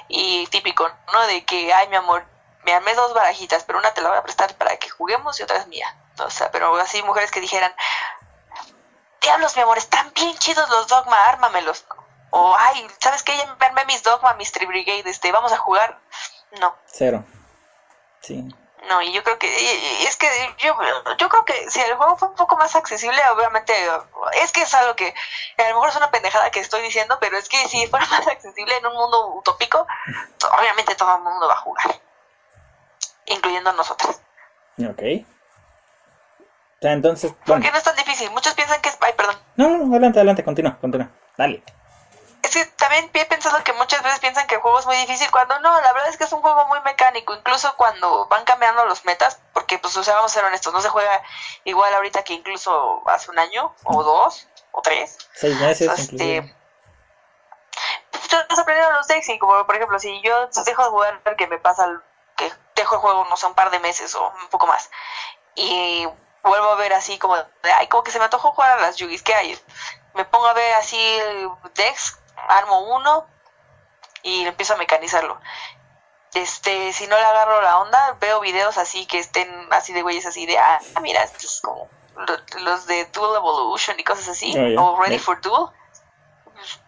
y 0.06 0.46
típico, 0.46 0.88
¿no? 1.12 1.26
De 1.26 1.44
que, 1.44 1.74
ay, 1.74 1.88
mi 1.88 1.96
amor, 1.96 2.24
me 2.62 2.72
armé 2.72 2.94
dos 2.94 3.14
barajitas, 3.14 3.64
pero 3.64 3.80
una 3.80 3.92
te 3.94 4.00
la 4.00 4.10
voy 4.10 4.18
a 4.18 4.22
prestar 4.22 4.54
para 4.54 4.76
que 4.76 4.90
juguemos 4.90 5.40
y 5.40 5.42
otra 5.42 5.56
es 5.56 5.66
mía. 5.66 5.92
O 6.20 6.30
sea, 6.30 6.52
pero 6.52 6.76
así 6.76 7.02
mujeres 7.02 7.30
que 7.30 7.40
dijeran, 7.40 7.72
diablos, 9.20 9.56
mi 9.56 9.62
amor, 9.62 9.78
están 9.78 10.12
bien 10.14 10.36
chidos 10.38 10.68
los 10.70 10.86
dogma, 10.88 11.16
ármamelos. 11.28 11.84
O, 12.30 12.54
ay, 12.58 12.86
¿sabes 13.00 13.22
qué? 13.22 13.36
Ya 13.36 13.46
me 13.54 13.66
armé 13.66 13.84
mis 13.86 14.02
dogma, 14.02 14.34
mis 14.34 14.52
Brigade, 14.52 15.08
este, 15.08 15.32
vamos 15.32 15.52
a 15.52 15.56
jugar. 15.58 15.98
No, 16.60 16.74
Cero. 16.86 17.24
Sí. 18.20 18.44
no, 18.88 19.00
y 19.02 19.12
yo 19.12 19.22
creo 19.22 19.38
que, 19.38 19.46
y- 19.48 20.02
y 20.02 20.06
es 20.06 20.16
que 20.16 20.28
yo, 20.58 20.76
yo 21.18 21.28
creo 21.28 21.44
que 21.44 21.70
si 21.70 21.80
el 21.80 21.94
juego 21.96 22.16
fue 22.16 22.28
un 22.28 22.34
poco 22.34 22.56
más 22.56 22.74
accesible, 22.76 23.20
obviamente, 23.30 23.72
es 24.34 24.52
que 24.52 24.62
es 24.62 24.74
algo 24.74 24.94
que 24.96 25.14
a 25.58 25.62
lo 25.68 25.74
mejor 25.76 25.88
es 25.90 25.96
una 25.96 26.10
pendejada 26.10 26.50
que 26.50 26.60
estoy 26.60 26.82
diciendo, 26.82 27.18
pero 27.20 27.36
es 27.38 27.48
que 27.48 27.68
si 27.68 27.86
fuera 27.86 28.06
más 28.10 28.26
accesible 28.26 28.76
en 28.76 28.86
un 28.86 28.94
mundo 28.94 29.28
utópico, 29.34 29.86
obviamente 30.58 30.94
todo 30.94 31.16
el 31.16 31.22
mundo 31.22 31.46
va 31.48 31.54
a 31.54 31.58
jugar, 31.58 32.00
incluyendo 33.26 33.72
nosotros. 33.72 34.16
Ok. 34.78 35.02
O 36.78 36.82
sea, 36.82 36.92
entonces, 36.92 37.32
bueno. 37.46 37.62
Porque 37.62 37.70
no 37.72 37.78
es 37.78 37.84
tan 37.84 37.96
difícil, 37.96 38.30
muchos 38.30 38.54
piensan 38.54 38.80
que 38.80 38.88
es, 38.90 38.98
ay, 39.00 39.12
perdón, 39.16 39.36
No, 39.56 39.68
no, 39.68 39.90
adelante, 39.92 40.18
adelante, 40.20 40.44
continúa, 40.44 40.78
continúa. 40.80 41.08
Dale. 41.36 41.62
Es 42.42 42.54
que 42.54 42.64
también 42.76 43.10
he 43.12 43.24
pensado 43.26 43.62
que 43.64 43.72
muchas 43.72 44.00
veces 44.02 44.20
piensan 44.20 44.46
que 44.46 44.54
el 44.54 44.60
juego 44.60 44.78
es 44.78 44.86
muy 44.86 44.96
difícil 44.96 45.28
cuando 45.32 45.58
no, 45.60 45.80
la 45.80 45.92
verdad 45.92 46.08
es 46.08 46.16
que 46.16 46.24
es 46.24 46.32
un 46.32 46.40
juego 46.40 46.64
muy 46.66 46.80
mecánico, 46.82 47.34
incluso 47.34 47.74
cuando 47.76 48.26
van 48.28 48.44
cambiando 48.44 48.84
los 48.86 49.04
metas, 49.04 49.40
porque 49.52 49.78
pues 49.78 49.96
o 49.96 50.04
sea, 50.04 50.14
vamos 50.14 50.30
a 50.30 50.34
ser 50.34 50.44
honestos, 50.44 50.72
no 50.72 50.80
se 50.80 50.88
juega 50.88 51.20
igual 51.64 51.92
ahorita 51.94 52.22
que 52.22 52.34
incluso 52.34 53.02
hace 53.08 53.30
un 53.32 53.38
año, 53.40 53.74
o 53.84 54.02
dos, 54.04 54.46
o 54.70 54.80
tres. 54.80 55.18
Seis 55.34 55.56
meses, 55.60 55.90
Este, 55.98 56.14
inclusive. 56.14 56.54
Ustedes 58.14 58.58
aprendieron 58.58 58.94
los 58.94 59.06
decks 59.08 59.28
y 59.30 59.38
como 59.38 59.66
por 59.66 59.74
ejemplo, 59.74 59.98
si 59.98 60.20
yo 60.22 60.46
dejo 60.64 60.84
de 60.84 60.90
jugar 60.90 61.20
porque 61.24 61.46
me 61.48 61.58
pasa 61.58 61.84
el- 61.86 62.00
que 62.36 62.52
dejo 62.76 62.94
el 62.94 63.00
juego, 63.00 63.26
no 63.28 63.36
sé, 63.36 63.46
un 63.46 63.54
par 63.54 63.70
de 63.70 63.80
meses 63.80 64.14
o 64.14 64.26
un 64.42 64.48
poco 64.48 64.66
más, 64.66 64.90
y 65.56 66.06
vuelvo 66.42 66.70
a 66.70 66.76
ver 66.76 66.92
así 66.94 67.18
como, 67.18 67.36
de, 67.36 67.72
ay, 67.76 67.86
como 67.88 68.02
que 68.02 68.10
se 68.10 68.18
me 68.18 68.24
antojó 68.26 68.52
jugar 68.52 68.78
a 68.78 68.80
las 68.80 68.96
Yugis, 68.96 69.22
¿qué 69.22 69.34
hay? 69.34 69.58
Me 70.14 70.24
pongo 70.24 70.46
a 70.46 70.52
ver 70.54 70.74
así 70.74 70.98
decks, 71.74 72.18
armo 72.48 72.80
uno 72.96 73.26
y 74.22 74.46
empiezo 74.46 74.74
a 74.74 74.78
mecanizarlo. 74.78 75.40
Este, 76.34 76.92
si 76.92 77.06
no 77.06 77.16
le 77.16 77.24
agarro 77.24 77.62
la 77.62 77.78
onda, 77.78 78.16
veo 78.20 78.40
videos 78.40 78.76
así 78.78 79.06
que 79.06 79.18
estén 79.18 79.48
así 79.72 79.92
de 79.92 80.02
güeyes 80.02 80.26
así 80.26 80.44
de, 80.46 80.58
ah, 80.58 80.80
mira, 81.00 81.22
esto 81.22 81.38
es 81.46 81.60
como 81.62 81.88
lo- 82.16 82.60
los 82.62 82.86
de 82.86 83.06
Dual 83.06 83.36
Evolution 83.36 83.98
y 83.98 84.04
cosas 84.04 84.28
así, 84.28 84.54
Oh, 84.78 84.92
o 84.92 85.00
Ready 85.02 85.18
for 85.18 85.40
Duel. 85.40 85.68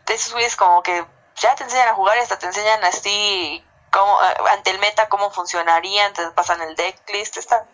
Esos 0.06 0.32
güeyes 0.32 0.56
como 0.56 0.82
que 0.82 1.06
ya 1.36 1.54
te 1.54 1.62
enseñan 1.64 1.88
a 1.90 1.94
jugar 1.94 2.16
y 2.18 2.20
hasta 2.20 2.38
te 2.38 2.46
enseñan 2.46 2.82
así 2.84 3.64
cómo, 3.90 4.18
eh, 4.22 4.50
ante 4.52 4.70
el 4.70 4.78
meta 4.78 5.08
cómo 5.08 5.30
funcionarían, 5.30 6.12
te 6.12 6.30
pasan 6.30 6.60
el 6.62 6.74
decklist, 6.76 7.36
está, 7.36 7.66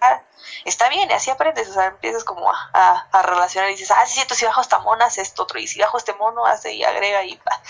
está 0.64 0.88
bien, 0.88 1.10
y 1.10 1.12
así 1.14 1.30
aprendes, 1.30 1.68
o 1.68 1.72
sea, 1.72 1.86
empiezas 1.86 2.24
como 2.24 2.50
a, 2.50 2.70
a, 2.72 3.08
a 3.12 3.22
relacionar 3.22 3.70
y 3.70 3.74
dices, 3.74 3.90
ah, 3.90 4.04
sí, 4.06 4.14
cierto, 4.14 4.34
si 4.34 4.44
bajo 4.44 4.60
esta 4.60 4.78
mona, 4.80 5.06
hace 5.06 5.22
esto 5.22 5.42
otro, 5.42 5.58
y 5.58 5.66
si 5.66 5.80
bajo 5.80 5.98
este 5.98 6.14
mono, 6.14 6.46
hace 6.46 6.74
y 6.74 6.84
agrega 6.84 7.24
y 7.24 7.36
va. 7.36 7.60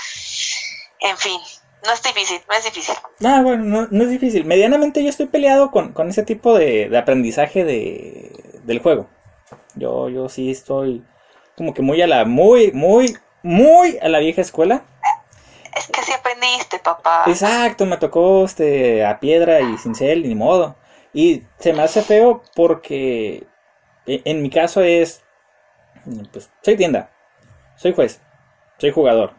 En 1.00 1.16
fin, 1.16 1.40
no 1.84 1.92
es 1.92 2.02
difícil, 2.02 2.40
no 2.48 2.54
es 2.54 2.64
difícil. 2.64 2.94
Ah, 3.24 3.40
bueno, 3.42 3.64
no, 3.64 3.88
no 3.90 4.04
es 4.04 4.10
difícil. 4.10 4.44
Medianamente 4.44 5.02
yo 5.02 5.10
estoy 5.10 5.26
peleado 5.26 5.70
con, 5.70 5.92
con 5.92 6.08
ese 6.08 6.22
tipo 6.22 6.56
de, 6.56 6.88
de 6.88 6.98
aprendizaje 6.98 7.64
de, 7.64 8.60
del 8.64 8.80
juego. 8.80 9.08
Yo, 9.74 10.08
yo 10.08 10.28
sí 10.28 10.50
estoy 10.50 11.04
como 11.56 11.74
que 11.74 11.82
muy 11.82 12.00
a 12.02 12.06
la, 12.06 12.24
muy, 12.24 12.72
muy, 12.72 13.16
muy 13.42 13.98
a 13.98 14.08
la 14.08 14.18
vieja 14.18 14.40
escuela. 14.40 14.84
Es 15.76 15.86
que 15.88 16.02
si 16.02 16.12
aprendiste, 16.12 16.78
papá. 16.78 17.24
Exacto, 17.26 17.86
me 17.86 17.98
tocó 17.98 18.44
este 18.44 19.04
a 19.04 19.20
piedra 19.20 19.60
y 19.60 19.76
cincel, 19.78 20.22
ni 20.22 20.34
modo. 20.34 20.76
Y 21.12 21.42
se 21.58 21.72
me 21.72 21.82
hace 21.82 22.02
feo 22.02 22.42
porque 22.54 23.46
e- 24.06 24.22
en 24.24 24.42
mi 24.42 24.50
caso 24.50 24.82
es 24.82 25.22
pues 26.32 26.50
soy 26.62 26.76
tienda, 26.76 27.10
soy 27.76 27.94
juez, 27.94 28.20
soy 28.78 28.90
jugador. 28.92 29.32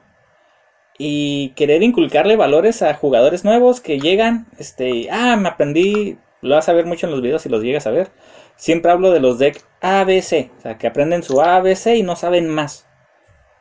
Y 0.99 1.49
querer 1.51 1.83
inculcarle 1.83 2.35
valores 2.35 2.81
a 2.81 2.93
jugadores 2.95 3.43
nuevos 3.45 3.81
que 3.81 3.99
llegan, 3.99 4.47
este, 4.57 5.09
ah, 5.11 5.35
me 5.35 5.49
aprendí, 5.49 6.17
lo 6.41 6.55
vas 6.55 6.69
a 6.69 6.73
ver 6.73 6.85
mucho 6.85 7.05
en 7.05 7.11
los 7.11 7.21
videos 7.21 7.43
si 7.43 7.49
los 7.49 7.61
llegas 7.61 7.85
a 7.85 7.91
ver. 7.91 8.09
Siempre 8.55 8.91
hablo 8.91 9.11
de 9.11 9.19
los 9.19 9.37
decks 9.37 9.63
ABC, 9.81 10.51
o 10.57 10.61
sea, 10.61 10.77
que 10.79 10.87
aprenden 10.87 11.21
su 11.21 11.39
ABC 11.41 11.95
y 11.97 12.03
no 12.03 12.15
saben 12.15 12.49
más. 12.49 12.86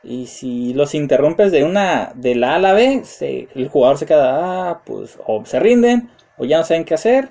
Y 0.07 0.27
si 0.29 0.73
los 0.75 0.95
interrumpes 0.95 1.53
de 1.53 1.65
una 1.65 2.13
de 2.15 2.37
la 2.37 2.53
A 2.53 2.57
a 2.57 2.61
la 2.61 2.73
B, 2.75 3.03
se- 3.05 3.49
el 3.55 3.69
jugador 3.69 3.99
se 3.99 4.07
queda, 4.07 4.71
ah, 4.71 4.83
pues, 4.87 5.19
o 5.27 5.45
se 5.47 5.61
rinden, 5.61 6.11
o 6.39 6.45
ya 6.45 6.59
no 6.59 6.65
saben 6.65 6.85
qué 6.85 6.95
hacer, 6.95 7.31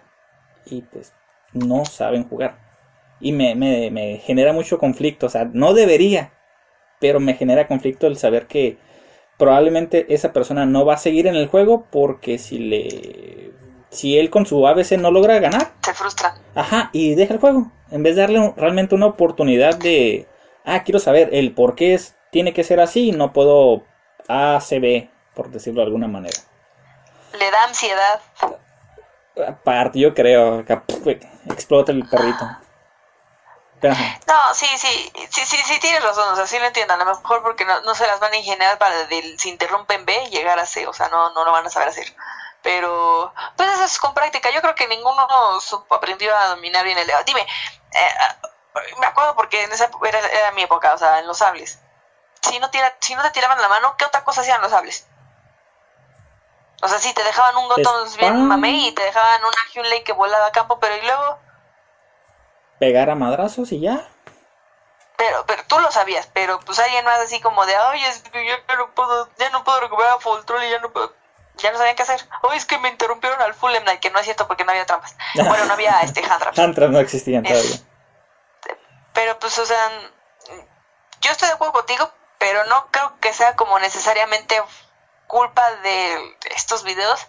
y 0.66 0.82
pues 0.84 1.14
no 1.54 1.86
saben 1.86 2.28
jugar. 2.28 2.58
Y 3.22 3.32
me, 3.34 3.56
me, 3.56 3.92
me 3.92 4.18
genera 4.20 4.54
mucho 4.54 4.78
conflicto, 4.80 5.28
o 5.28 5.30
sea, 5.30 5.46
no 5.54 5.74
debería, 5.74 6.34
pero 7.00 7.20
me 7.20 7.36
genera 7.36 7.68
conflicto 7.68 8.08
el 8.08 8.18
saber 8.18 8.48
que 8.48 8.78
probablemente 9.38 10.14
esa 10.14 10.34
persona 10.34 10.66
no 10.66 10.86
va 10.86 10.96
a 10.96 10.98
seguir 10.98 11.28
en 11.28 11.36
el 11.36 11.48
juego 11.48 11.88
porque 11.92 12.38
si 12.38 12.60
le 12.60 13.52
si 13.90 14.18
él 14.18 14.30
con 14.30 14.46
su 14.46 14.68
ABC 14.68 14.98
no 14.98 15.12
logra 15.12 15.40
ganar, 15.40 15.74
Se 15.84 15.94
frustran. 15.94 16.34
Ajá, 16.54 16.90
y 16.94 17.16
deja 17.16 17.34
el 17.36 17.40
juego. 17.40 17.72
En 17.92 18.04
vez 18.04 18.16
de 18.16 18.22
darle 18.24 18.40
un- 18.40 18.56
realmente 18.58 18.96
una 18.96 19.06
oportunidad 19.08 19.78
de, 19.78 20.28
ah, 20.66 20.84
quiero 20.84 21.00
saber 21.00 21.30
el 21.34 21.54
por 21.54 21.76
qué 21.76 21.94
es, 21.94 22.15
tiene 22.36 22.54
que 22.54 22.66
ser 22.66 22.82
así, 22.82 23.14
no 23.14 23.32
puedo 23.32 23.86
A, 24.28 24.60
C, 24.60 24.82
B, 24.82 25.10
por 25.36 25.52
decirlo 25.52 25.80
de 25.80 25.86
alguna 25.86 26.10
manera. 26.10 26.38
Le 27.32 27.50
da 27.50 27.64
ansiedad. 27.64 28.22
Aparte, 29.48 30.00
yo 30.00 30.14
creo, 30.14 30.66
explota 31.50 31.94
el 31.94 32.06
perrito. 32.10 32.46
No, 33.82 34.54
sí, 34.54 34.66
sí, 34.76 35.14
sí, 35.30 35.46
sí, 35.46 35.58
sí, 35.64 35.80
tienes 35.80 36.04
razón, 36.04 36.28
o 36.34 36.36
sea, 36.36 36.46
sí 36.46 36.60
lo 36.60 36.66
entiendo, 36.66 36.94
a 36.94 36.98
lo 36.98 37.06
mejor 37.06 37.42
porque 37.42 37.64
no, 37.64 37.80
no 37.84 37.96
se 37.96 38.06
las 38.06 38.20
van 38.20 38.34
a 38.34 38.36
ingeniar 38.36 38.78
para 38.80 39.06
del, 39.06 39.40
si 39.40 39.48
interrumpen 39.48 40.06
B 40.06 40.28
llegar 40.30 40.60
a 40.60 40.66
C, 40.66 40.86
o 40.88 40.92
sea, 40.92 41.08
no, 41.08 41.32
no 41.32 41.46
lo 41.46 41.54
van 41.54 41.66
a 41.66 41.70
saber 41.70 41.88
hacer. 41.88 42.14
Pero, 42.62 43.34
pues 43.56 43.70
eso 43.70 43.86
es 43.86 43.98
con 43.98 44.14
práctica, 44.14 44.50
yo 44.52 44.60
creo 44.60 44.76
que 44.76 44.90
ninguno 44.90 45.26
aprendió 45.90 46.36
a 46.36 46.48
dominar 46.48 46.84
bien 46.84 46.98
el 46.98 47.08
dedo. 47.08 47.24
Dime, 47.26 47.48
eh, 47.94 48.10
me 49.00 49.06
acuerdo 49.06 49.36
porque 49.36 49.64
en 49.64 49.72
esa 49.72 49.90
era, 50.06 50.20
era 50.20 50.52
mi 50.52 50.64
época, 50.64 50.94
o 50.94 50.98
sea, 50.98 51.20
en 51.20 51.28
los 51.28 51.38
sables. 51.38 51.80
Si 52.46 52.60
no, 52.60 52.70
tira, 52.70 52.96
si 53.00 53.16
no 53.16 53.24
te 53.24 53.32
tiraban 53.32 53.60
la 53.62 53.68
mano, 53.68 53.96
¿qué 53.98 54.06
otra 54.06 54.24
cosa 54.24 54.42
hacían 54.42 54.62
los 54.62 54.72
sables? 54.72 55.08
O 56.82 56.88
sea, 56.88 57.00
sí, 57.00 57.14
te 57.14 57.24
dejaban 57.24 57.56
un 57.58 57.68
Gotham 57.68 58.18
bien 58.18 58.48
mamey 58.48 58.88
y 58.88 58.92
te 58.92 59.04
dejaban 59.04 59.42
una 59.42 59.58
Hyunley 59.74 60.04
que 60.04 60.14
volaba 60.14 60.48
a 60.48 60.52
campo, 60.52 60.80
pero 60.80 60.96
y 60.96 61.02
luego... 61.02 61.40
Pegar 62.80 63.10
a 63.10 63.16
madrazos 63.16 63.72
y 63.72 63.80
ya. 63.80 64.08
Pero, 65.18 65.46
pero 65.48 65.64
tú 65.68 65.80
lo 65.80 65.92
sabías, 65.92 66.30
pero 66.34 66.60
pues 66.60 66.78
alguien 66.78 67.06
más 67.06 67.20
así 67.20 67.40
como 67.40 67.66
de, 67.66 67.76
ay, 67.76 68.04
es 68.04 68.20
que 68.20 68.46
yo 68.46 68.54
ya 68.68 68.76
no 68.76 68.94
puedo, 68.94 69.30
ya 69.38 69.50
no 69.50 69.64
puedo 69.64 69.80
recuperar 69.80 70.14
a 70.14 70.20
Full 70.20 70.44
Troll 70.46 70.64
y 70.64 70.70
ya 70.70 70.80
no 70.80 70.92
puedo, 70.92 71.14
ya 71.56 71.72
no 71.72 71.78
sabían 71.78 71.96
qué 71.96 72.04
hacer. 72.04 72.22
Oye, 72.42 72.58
es 72.58 72.66
que 72.66 72.78
me 72.80 72.90
interrumpieron 72.90 73.42
al 73.42 73.54
Full 73.54 73.72
Night, 73.86 74.02
que 74.02 74.12
no 74.12 74.20
es 74.20 74.26
cierto 74.26 74.46
porque 74.48 74.66
no 74.66 74.72
había 74.72 74.86
trampas. 74.86 75.16
bueno, 75.36 75.66
no 75.66 75.74
había 75.74 76.02
este 76.02 76.22
hand 76.22 76.60
Hand 76.60 76.78
no 76.78 77.00
existían 77.00 77.44
todavía. 77.44 77.78
Pero 79.14 79.40
pues, 79.40 79.58
o 79.58 79.66
sea, 79.66 79.90
yo 81.22 81.32
estoy 81.32 81.48
de 81.48 81.54
acuerdo 81.54 81.74
contigo, 81.74 82.12
pero 82.38 82.64
no 82.66 82.88
creo 82.92 83.20
que 83.20 83.34
sea 83.34 83.56
como 83.56 83.80
necesariamente 83.80 84.62
culpa 85.28 85.64
de 85.84 86.38
estos 86.56 86.84
videos 86.84 87.28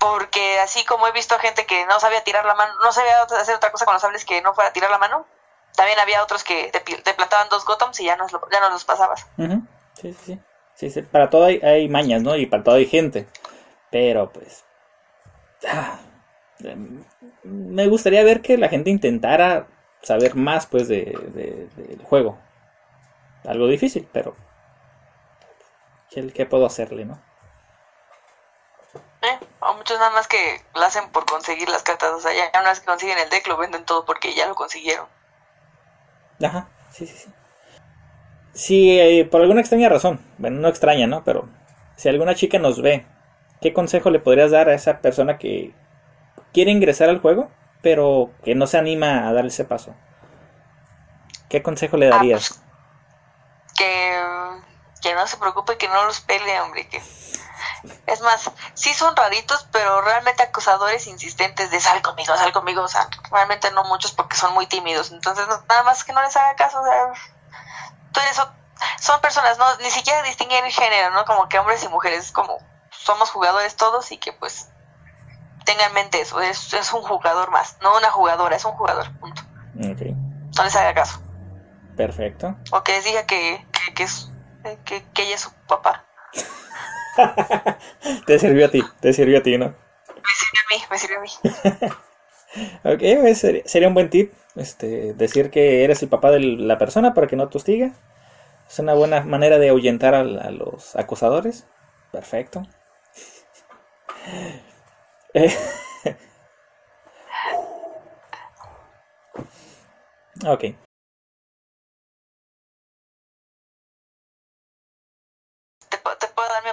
porque 0.00 0.58
así 0.60 0.84
como 0.86 1.06
he 1.06 1.12
visto 1.12 1.34
a 1.34 1.38
gente 1.38 1.66
que 1.66 1.84
no 1.84 2.00
sabía 2.00 2.24
tirar 2.24 2.46
la 2.46 2.54
mano, 2.54 2.72
no 2.82 2.90
sabía 2.90 3.22
hacer 3.22 3.54
otra 3.54 3.70
cosa 3.70 3.84
con 3.84 3.94
los 3.94 4.00
sables 4.00 4.24
que 4.24 4.40
no 4.40 4.54
fuera 4.54 4.72
tirar 4.72 4.90
la 4.90 4.98
mano, 4.98 5.26
también 5.76 5.98
había 5.98 6.22
otros 6.22 6.42
que 6.42 6.70
te, 6.72 7.14
plantaban 7.14 7.48
dos 7.50 7.66
Gothams 7.66 8.00
y 8.00 8.06
ya 8.06 8.16
no, 8.16 8.26
ya 8.26 8.60
no 8.60 8.70
los 8.70 8.84
pasabas. 8.84 9.26
sí, 9.94 10.14
sí, 10.74 10.90
sí, 10.90 11.02
Para 11.02 11.28
todo 11.28 11.44
hay, 11.44 11.88
mañas, 11.88 12.22
¿no? 12.22 12.34
Y 12.34 12.46
para 12.46 12.64
todo 12.64 12.76
hay 12.76 12.86
gente. 12.86 13.28
Pero 13.90 14.32
pues... 14.32 14.64
Ah, 15.68 15.98
em, 16.64 17.04
me 17.42 17.86
gustaría 17.86 18.24
ver 18.24 18.40
que 18.40 18.56
la 18.56 18.70
gente 18.70 18.88
intentara 18.88 19.66
saber 20.00 20.34
más 20.34 20.66
pues 20.66 20.88
de, 20.88 21.04
del 21.76 22.02
juego. 22.04 22.38
Algo 23.44 23.66
difícil, 23.66 24.08
pero 24.12 24.34
¿Qué, 26.10 26.44
puedo 26.44 26.66
hacerle, 26.66 27.04
no? 27.04 27.20
Eh, 29.22 29.38
a 29.60 29.72
muchos 29.72 29.98
nada 29.98 30.10
más 30.10 30.26
que 30.26 30.60
lo 30.74 30.82
hacen 30.82 31.08
por 31.10 31.24
conseguir 31.24 31.68
las 31.68 31.82
cartas. 31.82 32.12
O 32.12 32.20
sea, 32.20 32.32
ya 32.32 32.58
una 32.58 32.70
vez 32.70 32.80
que 32.80 32.86
consiguen 32.86 33.18
el 33.18 33.30
deck 33.30 33.46
lo 33.46 33.56
venden 33.56 33.84
todo 33.84 34.04
porque 34.04 34.34
ya 34.34 34.48
lo 34.48 34.56
consiguieron. 34.56 35.06
Ajá, 36.42 36.68
sí, 36.90 37.06
sí, 37.06 37.16
sí. 37.16 37.30
Si 38.52 38.98
eh, 38.98 39.24
por 39.24 39.40
alguna 39.40 39.60
extraña 39.60 39.88
razón, 39.88 40.20
bueno, 40.38 40.60
no 40.60 40.68
extraña, 40.68 41.06
¿no? 41.06 41.22
Pero 41.22 41.48
si 41.96 42.08
alguna 42.08 42.34
chica 42.34 42.58
nos 42.58 42.82
ve, 42.82 43.06
¿qué 43.60 43.72
consejo 43.72 44.10
le 44.10 44.18
podrías 44.18 44.50
dar 44.50 44.68
a 44.68 44.74
esa 44.74 45.00
persona 45.00 45.38
que 45.38 45.72
quiere 46.52 46.72
ingresar 46.72 47.08
al 47.08 47.20
juego, 47.20 47.50
pero 47.82 48.32
que 48.42 48.56
no 48.56 48.66
se 48.66 48.78
anima 48.78 49.28
a 49.28 49.32
dar 49.32 49.46
ese 49.46 49.64
paso? 49.64 49.94
¿Qué 51.48 51.62
consejo 51.62 51.96
le 51.96 52.08
darías? 52.08 52.50
Ah, 52.50 52.54
pues, 52.54 52.69
que 53.76 54.60
que 55.00 55.14
no 55.14 55.26
se 55.26 55.36
preocupe 55.38 55.78
que 55.78 55.88
no 55.88 56.04
los 56.04 56.20
pele, 56.20 56.60
hombre, 56.60 56.88
que 56.88 57.02
es 58.06 58.20
más, 58.20 58.50
sí 58.74 58.92
son 58.92 59.16
raritos, 59.16 59.66
pero 59.72 60.02
realmente 60.02 60.42
acusadores 60.42 61.06
insistentes 61.06 61.70
de 61.70 61.80
sal 61.80 62.02
conmigo, 62.02 62.36
sal 62.36 62.52
conmigo, 62.52 62.82
o 62.82 62.88
sea, 62.88 63.08
realmente 63.30 63.70
no 63.72 63.84
muchos 63.84 64.12
porque 64.12 64.36
son 64.36 64.52
muy 64.52 64.66
tímidos, 64.66 65.10
entonces 65.10 65.46
nada 65.68 65.82
más 65.82 66.04
que 66.04 66.12
no 66.12 66.22
les 66.22 66.36
haga 66.36 66.54
caso, 66.56 66.80
o 66.80 66.84
sea, 66.84 67.12
tú 68.12 68.20
eres, 68.20 68.40
son 69.00 69.20
personas, 69.20 69.58
no, 69.58 69.76
ni 69.78 69.90
siquiera 69.90 70.22
distinguen 70.22 70.64
el 70.64 70.72
género, 70.72 71.10
¿no? 71.10 71.24
Como 71.24 71.48
que 71.48 71.58
hombres 71.58 71.82
y 71.84 71.88
mujeres, 71.88 72.32
como 72.32 72.58
somos 72.90 73.30
jugadores 73.30 73.76
todos 73.76 74.12
y 74.12 74.18
que 74.18 74.32
pues 74.32 74.68
tengan 75.64 75.88
en 75.88 75.94
mente 75.94 76.20
eso, 76.20 76.40
es, 76.40 76.72
es 76.74 76.92
un 76.92 77.02
jugador 77.02 77.50
más, 77.50 77.76
no 77.80 77.96
una 77.96 78.10
jugadora, 78.10 78.56
es 78.56 78.64
un 78.64 78.72
jugador, 78.72 79.10
punto. 79.18 79.42
No 80.56 80.64
les 80.64 80.76
haga 80.76 80.94
caso. 80.94 81.20
Perfecto. 82.00 82.56
O 82.72 82.82
que 82.82 82.92
les 82.92 83.04
diga 83.04 83.26
que, 83.26 83.62
que 83.94 84.04
es 84.04 84.32
que, 84.86 85.04
que 85.12 85.22
ella 85.22 85.34
es 85.34 85.42
su 85.42 85.50
papá. 85.68 86.06
te 88.26 88.38
sirvió 88.38 88.64
a 88.64 88.70
ti, 88.70 88.82
te 89.00 89.12
sirvió 89.12 89.36
a 89.36 89.42
ti, 89.42 89.58
¿no? 89.58 89.66
Me 89.66 90.30
sirvió 90.38 90.60
a 90.64 90.68
mí, 90.70 90.82
me 90.90 90.98
sirvió 90.98 91.18
a 91.18 91.20
mí. 91.20 91.28
ok, 92.94 93.20
pues, 93.20 93.38
sería, 93.66 93.88
un 93.88 93.92
buen 93.92 94.08
tip 94.08 94.32
este, 94.56 95.12
decir 95.12 95.50
que 95.50 95.84
eres 95.84 96.02
el 96.02 96.08
papá 96.08 96.30
de 96.30 96.40
la 96.40 96.78
persona 96.78 97.12
para 97.12 97.26
que 97.26 97.36
no 97.36 97.50
te 97.50 97.58
hostiga. 97.58 97.92
Es 98.66 98.78
una 98.78 98.94
buena 98.94 99.20
manera 99.20 99.58
de 99.58 99.68
ahuyentar 99.68 100.14
a, 100.14 100.24
los 100.24 100.96
acusadores. 100.96 101.66
Perfecto. 102.12 102.62
Eh, 105.34 105.54
ok. 110.46 110.64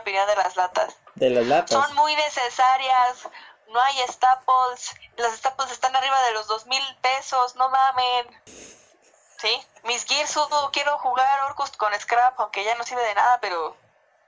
Opinión 0.07 0.27
de 0.27 0.35
las 0.37 0.55
latas. 0.55 0.95
De 1.15 1.29
las 1.29 1.45
latas. 1.45 1.71
Son 1.71 1.95
muy 1.95 2.15
necesarias. 2.15 3.27
No 3.69 3.81
hay 3.81 3.97
staples. 4.07 4.95
Las 5.17 5.35
staples 5.35 5.69
están 5.71 5.93
arriba 5.95 6.21
de 6.23 6.31
los 6.31 6.47
dos 6.47 6.65
mil 6.65 6.81
pesos. 7.01 7.57
No 7.57 7.67
mamen. 7.67 8.25
Sí, 9.37 9.67
mis 9.83 10.05
Gears 10.05 10.33
quiero 10.71 10.97
jugar 10.99 11.43
Orcus 11.43 11.71
con 11.71 11.93
Scrap, 11.99 12.39
aunque 12.39 12.63
ya 12.63 12.75
no 12.75 12.83
sirve 12.83 13.03
de 13.03 13.15
nada, 13.15 13.39
pero, 13.41 13.75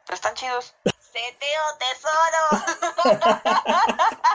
pero 0.05 0.15
están 0.15 0.35
chidos. 0.35 0.73
¡Seteo 0.83 1.77
tesoro! 1.79 3.17